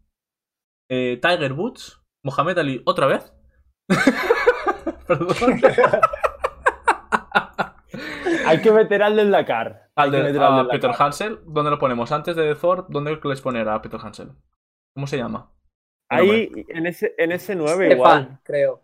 [0.90, 3.34] eh, Tiger Woods, Mohamed Ali otra vez.
[5.06, 5.28] Perdón.
[8.46, 9.90] hay que meter al del Dakar.
[9.96, 11.06] Al de, meter al a del Peter Dakar.
[11.06, 12.12] Hansel, ¿dónde lo ponemos?
[12.12, 14.32] Antes de Thor, ¿dónde les poner a Peter Hansel?
[14.94, 15.52] ¿Cómo se llama?
[16.08, 18.82] Ahí, en ese, en ese 9 igual, Stefan, creo.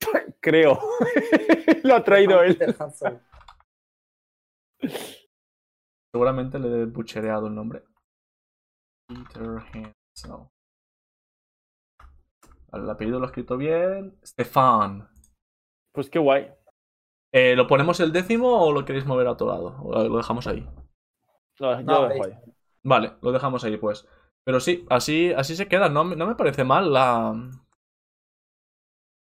[0.46, 0.78] creo.
[1.82, 2.56] Lo ha traído él.
[6.12, 7.82] Seguramente le he buchereado el nombre.
[9.08, 10.48] Peter Hansel.
[12.72, 14.18] El apellido lo he escrito bien.
[14.24, 15.08] Stefan.
[15.92, 16.52] Pues qué guay.
[17.32, 19.76] Eh, ¿Lo ponemos el décimo o lo queréis mover a otro lado?
[19.82, 20.66] ¿O lo dejamos ahí?
[21.60, 22.32] No, yo No, lo dejo ahí.
[22.32, 22.52] ahí.
[22.84, 24.06] Vale, lo dejamos ahí pues.
[24.44, 25.88] Pero sí, así, así se queda.
[25.88, 27.34] No, me- no me parece mal la,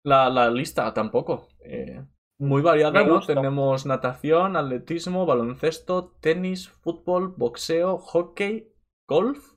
[0.04, 1.48] la, la lista tampoco.
[1.64, 2.04] Eh,
[2.40, 3.20] muy variada, ¿no?
[3.22, 8.68] Tenemos natación, atletismo, baloncesto, tenis, fútbol, boxeo, hockey,
[9.08, 9.54] golf,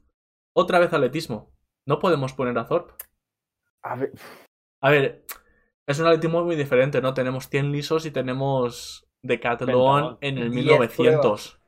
[0.55, 1.51] Otra vez atletismo.
[1.87, 2.95] No podemos poner a Thorpe.
[3.83, 4.13] A ver,
[4.83, 5.25] A ver,
[5.87, 7.15] es un atletismo muy diferente, ¿no?
[7.15, 11.61] Tenemos 100 lisos y tenemos Decathlon en el 10 1900.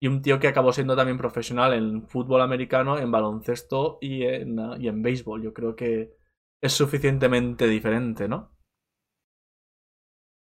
[0.00, 4.58] Y un tío que acabó siendo también profesional en fútbol americano, en baloncesto y en,
[4.78, 5.42] y en béisbol.
[5.42, 6.14] Yo creo que
[6.62, 8.52] es suficientemente diferente, ¿no?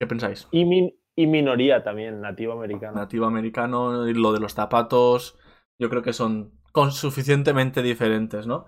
[0.00, 0.46] ¿Qué pensáis?
[0.50, 2.94] y, min- y minoría también, nativo americano.
[2.98, 5.38] Nativo americano y lo de los zapatos,
[5.80, 8.66] yo creo que son con suficientemente diferentes, ¿no?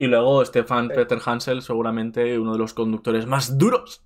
[0.00, 0.94] Y luego Stefan Sí.
[0.96, 4.04] Peter Hansel, seguramente uno de los conductores más duros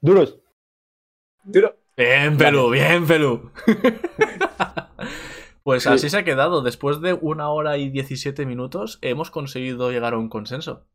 [0.00, 0.38] Duros.
[1.44, 1.76] Duro.
[1.96, 3.50] Bien, Pelú, bien, Pelú.
[5.62, 5.88] pues Sí.
[5.88, 6.62] así se ha quedado.
[6.62, 10.86] Después de una hora y 17 minutos, hemos conseguido llegar a un consenso.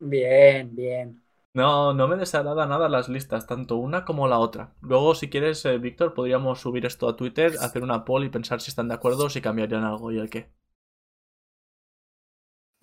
[0.00, 1.22] Bien, bien.
[1.54, 4.74] No, no me desagrada nada las listas, tanto una como la otra.
[4.80, 8.60] Luego, si quieres, eh, Víctor, podríamos subir esto a Twitter, hacer una poll y pensar
[8.60, 10.50] si están de acuerdo o si cambiarían algo y el qué.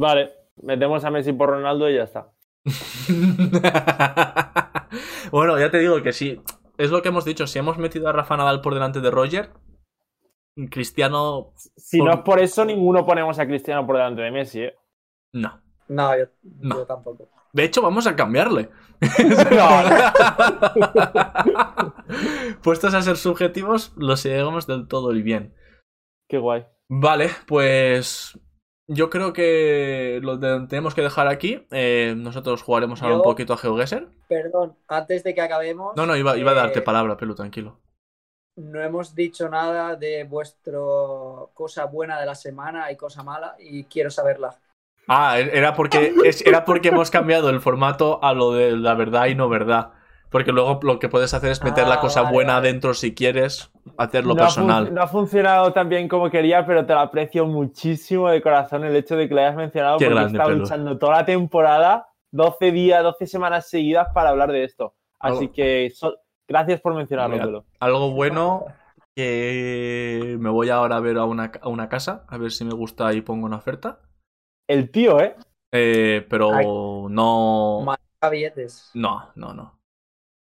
[0.03, 0.23] Vale,
[0.69, 2.31] metemos a Messi por Ronaldo y ya está.
[5.31, 6.41] bueno, ya te digo que sí.
[6.77, 7.47] Es lo que hemos dicho.
[7.47, 9.51] Si hemos metido a Rafa Nadal por delante de Roger,
[10.69, 14.61] Cristiano, Si Por- no es por eso, ninguno ponemos a Cristiano por delante de Messi,
[14.63, 14.75] ¿eh?
[15.33, 15.61] no.
[15.89, 16.25] No, yo,
[16.61, 16.75] No.
[16.77, 17.27] yo tampoco.
[17.53, 18.69] De hecho, vamos a cambiarle.
[22.63, 25.53] Puestos a ser subjetivos, lo seguimos del todo y bien.
[26.29, 26.65] Qué guay.
[26.89, 28.39] Vale, pues
[28.87, 31.65] yo creo que lo tenemos que dejar aquí.
[31.71, 34.09] Eh, nosotros jugaremos ahora Yo- un poquito a GeoGuessr.
[34.27, 35.93] Perdón, antes de que acabemos.
[35.95, 37.79] No, no, iba, iba a darte eh, palabra, Pelu, tranquilo.
[38.57, 43.83] No hemos dicho nada de vuestro cosa buena de la semana y cosa mala y
[43.83, 44.57] quiero saberla.
[45.07, 46.13] Ah, era porque,
[46.45, 49.91] era porque hemos cambiado el formato a lo de la verdad y no verdad.
[50.29, 52.67] Porque luego lo que puedes hacer es meter la Ah, cosa vale, buena vale.
[52.67, 54.85] dentro si quieres, hacerlo no, ha personal.
[54.87, 58.83] fun- no ha funcionado tan bien como quería, pero te lo aprecio muchísimo de corazón
[58.83, 60.61] el hecho de que lo hayas mencionado Qué porque he grande, estado Pelu.
[60.63, 64.95] luchando toda la temporada, 12 días, 12 semanas seguidas para hablar de esto.
[65.17, 67.61] Así Algo- que so- gracias por mencionarlo, Mira.
[67.79, 68.65] Algo bueno
[69.15, 72.73] que me voy ahora a ver a una, a una casa, a ver si me
[72.73, 73.99] gusta y pongo una oferta.
[74.67, 75.35] El tío, ¿eh?
[75.71, 76.65] Eh, pero Ay.
[76.65, 77.81] no...
[77.85, 78.91] Maneja billetes.
[78.93, 79.79] No, no, no.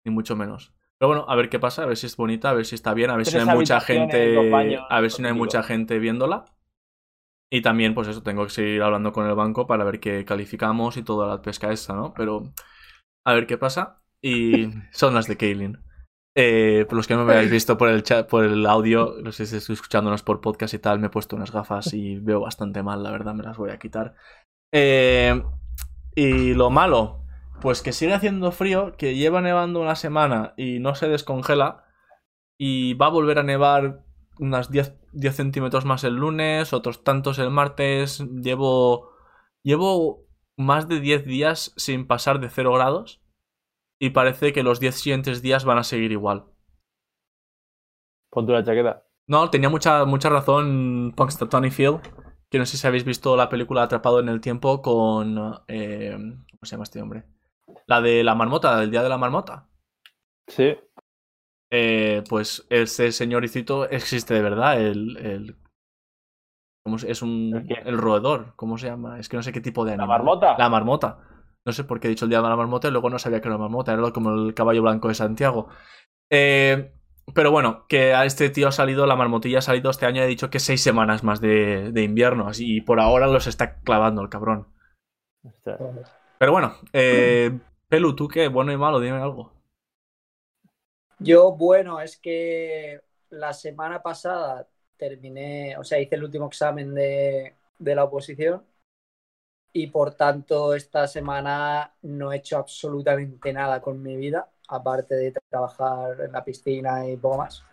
[0.05, 0.73] Ni mucho menos.
[0.97, 2.93] Pero bueno, a ver qué pasa, a ver si es bonita, a ver si está
[2.93, 4.49] bien, a ver si Tres no hay mucha gente.
[4.49, 6.45] baños, A ver si no hay mucha gente viéndola.
[7.51, 10.97] Y también, pues eso, tengo que seguir hablando con el banco para ver qué calificamos
[10.97, 12.13] y toda la pesca esta, ¿no?
[12.13, 12.43] Pero
[13.25, 14.01] a ver qué pasa.
[14.21, 15.84] Y son las de Kaylin.
[16.37, 19.31] Eh, por los que no me habéis visto por el chat, por el audio, no
[19.31, 22.41] sé si estoy escuchándonos por podcast y tal, me he puesto unas gafas y veo
[22.41, 24.15] bastante mal, la verdad, me las voy a quitar.
[24.73, 25.41] Eh,
[26.13, 27.25] y lo malo,
[27.61, 31.85] pues que sigue haciendo frío, que lleva nevando una semana y no se descongela.
[32.57, 34.05] Y va a volver a nevar
[34.39, 38.23] unas 10, 10 centímetros más el lunes, otros tantos el martes.
[38.41, 39.11] Llevo.
[39.63, 40.25] Llevo
[40.57, 43.21] más de 10 días sin pasar de 0 grados.
[43.99, 46.45] Y parece que los 10 siguientes días van a seguir igual.
[48.31, 49.03] Pon tú la chaqueta.
[49.27, 51.99] No, tenía mucha, mucha razón Punxsutawney Phil.
[52.49, 55.37] Que no sé si habéis visto la película Atrapado en el Tiempo con.
[55.67, 57.23] eh, ¿Cómo se llama este hombre?
[57.87, 59.67] La de la marmota, del día de la marmota.
[60.47, 60.75] Sí.
[61.71, 65.17] Eh, pues ese señoricito existe de verdad, el.
[65.17, 65.57] el
[66.83, 67.65] ¿cómo es un.
[67.69, 69.19] ¿El roedor, ¿cómo se llama?
[69.19, 70.19] Es que no sé qué tipo de ¿La animal.
[70.19, 70.55] marmota?
[70.57, 71.19] La marmota.
[71.65, 73.41] No sé por qué he dicho el día de la marmota y luego no sabía
[73.41, 75.67] que era una marmota, era como el caballo blanco de Santiago.
[76.29, 76.93] Eh,
[77.33, 80.27] pero bueno, que a este tío ha salido, la marmotilla ha salido este año, he
[80.27, 84.21] dicho que seis semanas más de, de invierno, así, y por ahora los está clavando
[84.21, 84.67] el cabrón.
[86.37, 87.57] Pero bueno, eh,
[87.89, 88.47] Pelu, ¿tú qué?
[88.47, 89.51] Bueno y malo, dime algo.
[91.17, 93.01] Yo, bueno, es que
[93.31, 94.67] la semana pasada
[94.97, 98.63] terminé, o sea, hice el último examen de, de la oposición
[99.75, 105.33] y por tanto esta semana no he hecho absolutamente nada con mi vida, aparte de
[105.49, 107.65] trabajar en la piscina y poco más.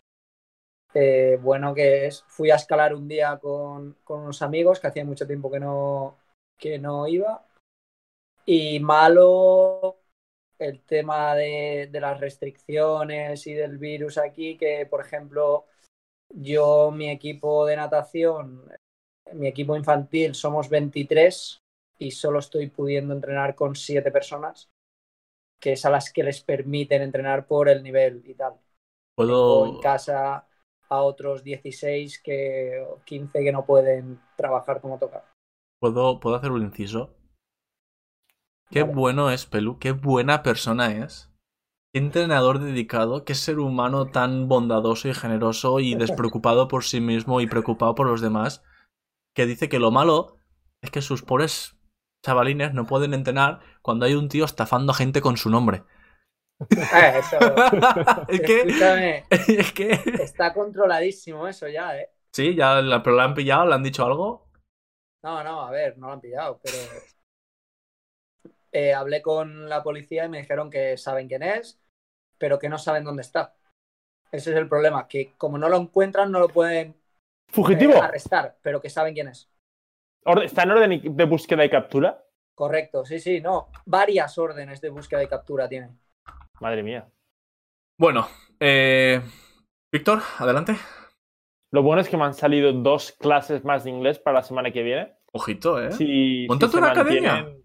[0.94, 5.04] Eh, bueno, que es, fui a escalar un día con, con unos amigos que hacía
[5.04, 6.18] mucho tiempo que no,
[6.58, 7.46] que no iba.
[8.44, 10.00] Y malo
[10.58, 15.66] el tema de, de las restricciones y del virus aquí, que por ejemplo
[16.34, 18.68] yo, mi equipo de natación,
[19.34, 21.61] mi equipo infantil somos 23
[22.02, 24.70] y solo estoy pudiendo entrenar con 7 personas,
[25.60, 28.54] que es a las que les permiten entrenar por el nivel y tal.
[29.46, 29.78] O en Puedo.
[29.78, 30.46] casa
[30.88, 35.24] a otros 16 que, o 15 que no pueden trabajar como toca.
[35.80, 37.14] ¿Puedo, ¿Puedo hacer un inciso?
[38.70, 38.92] Qué Vale.
[38.94, 41.30] bueno es Pelu, qué buena persona es.
[41.92, 47.40] Qué entrenador dedicado, qué ser humano tan bondadoso y generoso y despreocupado por sí mismo
[47.40, 48.62] y preocupado por los demás.
[49.34, 50.36] que dice que lo malo
[50.82, 51.76] es que sus pobres
[52.22, 55.84] chavalines no pueden entrenar cuando hay un tío estafando a gente con su nombre.
[56.70, 57.38] Eh, eso.
[58.28, 59.90] es que, Escúchame, es que...
[60.22, 62.08] está controladísimo eso ya, ¿eh?
[62.32, 64.46] Sí, ya la, pero la han pillado, le han dicho algo.
[65.24, 66.76] No, no, a ver, no lo han pillado, pero.
[68.72, 71.80] Eh, hablé con la policía y me dijeron que saben quién es,
[72.38, 73.54] pero que no saben dónde está.
[74.30, 76.96] Ese es el problema, que como no lo encuentran, no lo pueden
[77.54, 79.51] eh, arrestar, pero que saben quién es.
[80.42, 82.22] ¿Está en orden de búsqueda y captura?
[82.54, 83.68] Correcto, sí, sí, no.
[83.86, 85.98] Varias órdenes de búsqueda y captura tienen.
[86.60, 87.08] Madre mía.
[87.98, 88.28] Bueno,
[88.60, 89.20] eh,
[89.90, 90.76] Víctor, adelante.
[91.72, 94.70] Lo bueno es que me han salido dos clases más de inglés para la semana
[94.70, 95.14] que viene.
[95.32, 95.90] Ojito, ¿eh?
[95.92, 97.46] Si, si una academia.
[97.46, 97.62] mantienen-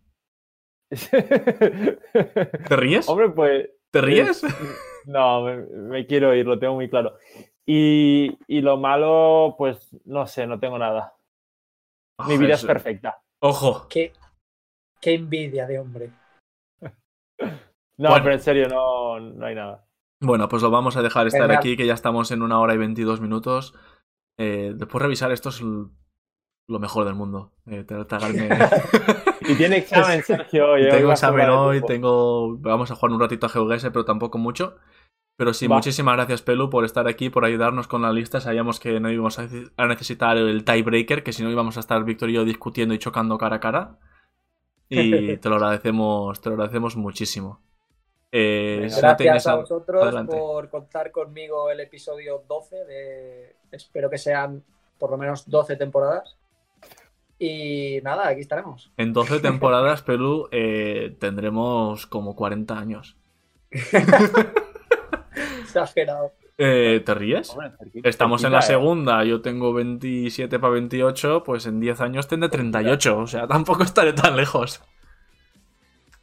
[2.69, 3.09] ¿Te ríes?
[3.09, 4.41] Hombre, pues ¿Te ríes?
[5.05, 7.17] no, me, me quiero ir, lo tengo muy claro.
[7.65, 11.13] Y, y lo malo, pues no sé, no tengo nada.
[12.25, 13.21] Mi Ah, vida es perfecta.
[13.41, 13.87] Ojo.
[13.89, 14.11] Qué,
[15.01, 16.11] qué envidia de hombre.
[17.99, 18.23] No, Bueno.
[18.23, 19.85] pero en serio, no, no hay nada.
[20.21, 21.57] Bueno, pues lo vamos a dejar estar Genial.
[21.59, 23.75] aquí, que ya estamos en una hora y 22 minutos.
[24.39, 27.53] Eh, después revisar esto es lo mejor del mundo.
[27.67, 28.49] Eh, tragarme-
[29.41, 30.73] Y tiene examen, Sergio.
[30.91, 32.57] tengo examen hoy, tengo...
[32.57, 34.77] Vamos a jugar un ratito a GeoGuessr, pero tampoco mucho.
[35.37, 35.75] Pero sí, Va.
[35.75, 38.41] muchísimas gracias, Pelu, por estar aquí, por ayudarnos con la lista.
[38.41, 42.31] Sabíamos que no íbamos a necesitar el tiebreaker, que si no íbamos a estar Víctor
[42.31, 43.99] y yo discutiendo y chocando cara a cara.
[44.89, 47.61] Y te lo agradecemos, te lo agradecemos muchísimo.
[48.31, 50.35] Eh, no Gracias a vosotros adelante.
[50.35, 53.55] por contar conmigo el episodio 12 de.
[53.71, 54.63] Espero que sean
[54.97, 56.35] por lo menos 12 temporadas.
[57.39, 58.91] Y nada, aquí estaremos.
[58.97, 63.15] En 12 temporadas, Perú, eh, tendremos como 40 años.
[65.67, 66.31] Exagerado.
[66.57, 67.51] Eh, ¿Te ríes?
[67.51, 68.63] Hombre, cerquita, Estamos en la ¿eh?
[68.63, 73.83] segunda, yo tengo 27 para 28, pues en 10 años tendré 38, o sea, tampoco
[73.83, 74.81] estaré tan lejos.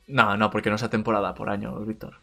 [0.09, 2.19] No, no, porque no sea temporada por año, Víctor.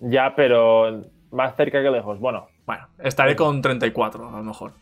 [0.00, 2.18] Ya, pero más cerca que lejos.
[2.18, 4.72] Bueno, Bueno, estaré con 34 a lo mejor.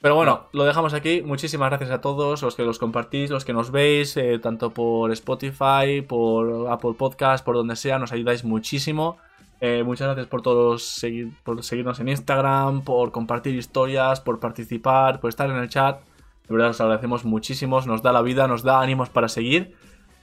[0.00, 1.22] Pero bueno, lo dejamos aquí.
[1.22, 5.10] Muchísimas gracias a todos los que los compartís, los que nos veis, eh, tanto por
[5.12, 9.16] Spotify, por Apple Podcast, por donde sea, nos ayudáis muchísimo.
[9.60, 15.20] Eh, muchas gracias por todos seguir, por seguirnos en Instagram, por compartir historias, por participar,
[15.20, 16.00] por estar en el chat.
[16.48, 19.74] De verdad os agradecemos muchísimo, nos da la vida, nos da ánimos para seguir.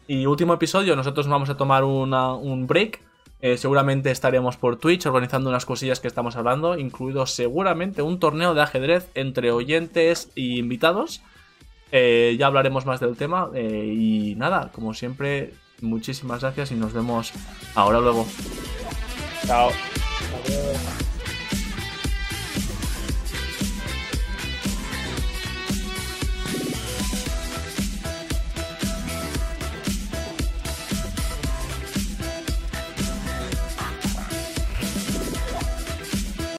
[0.08, 3.00] Y último episodio, nosotros vamos a tomar un break.
[3.42, 8.54] Eh, seguramente estaremos por Twitch organizando unas cosillas que estamos hablando, incluido seguramente un torneo
[8.54, 11.24] de ajedrez entre oyentes e invitados.
[11.92, 13.50] Eh, ya hablaremos más del tema.
[13.56, 17.34] y nada, como siempre, muchísimas gracias y nos vemos
[17.74, 18.28] ahora luego.
[19.52, 19.74] out.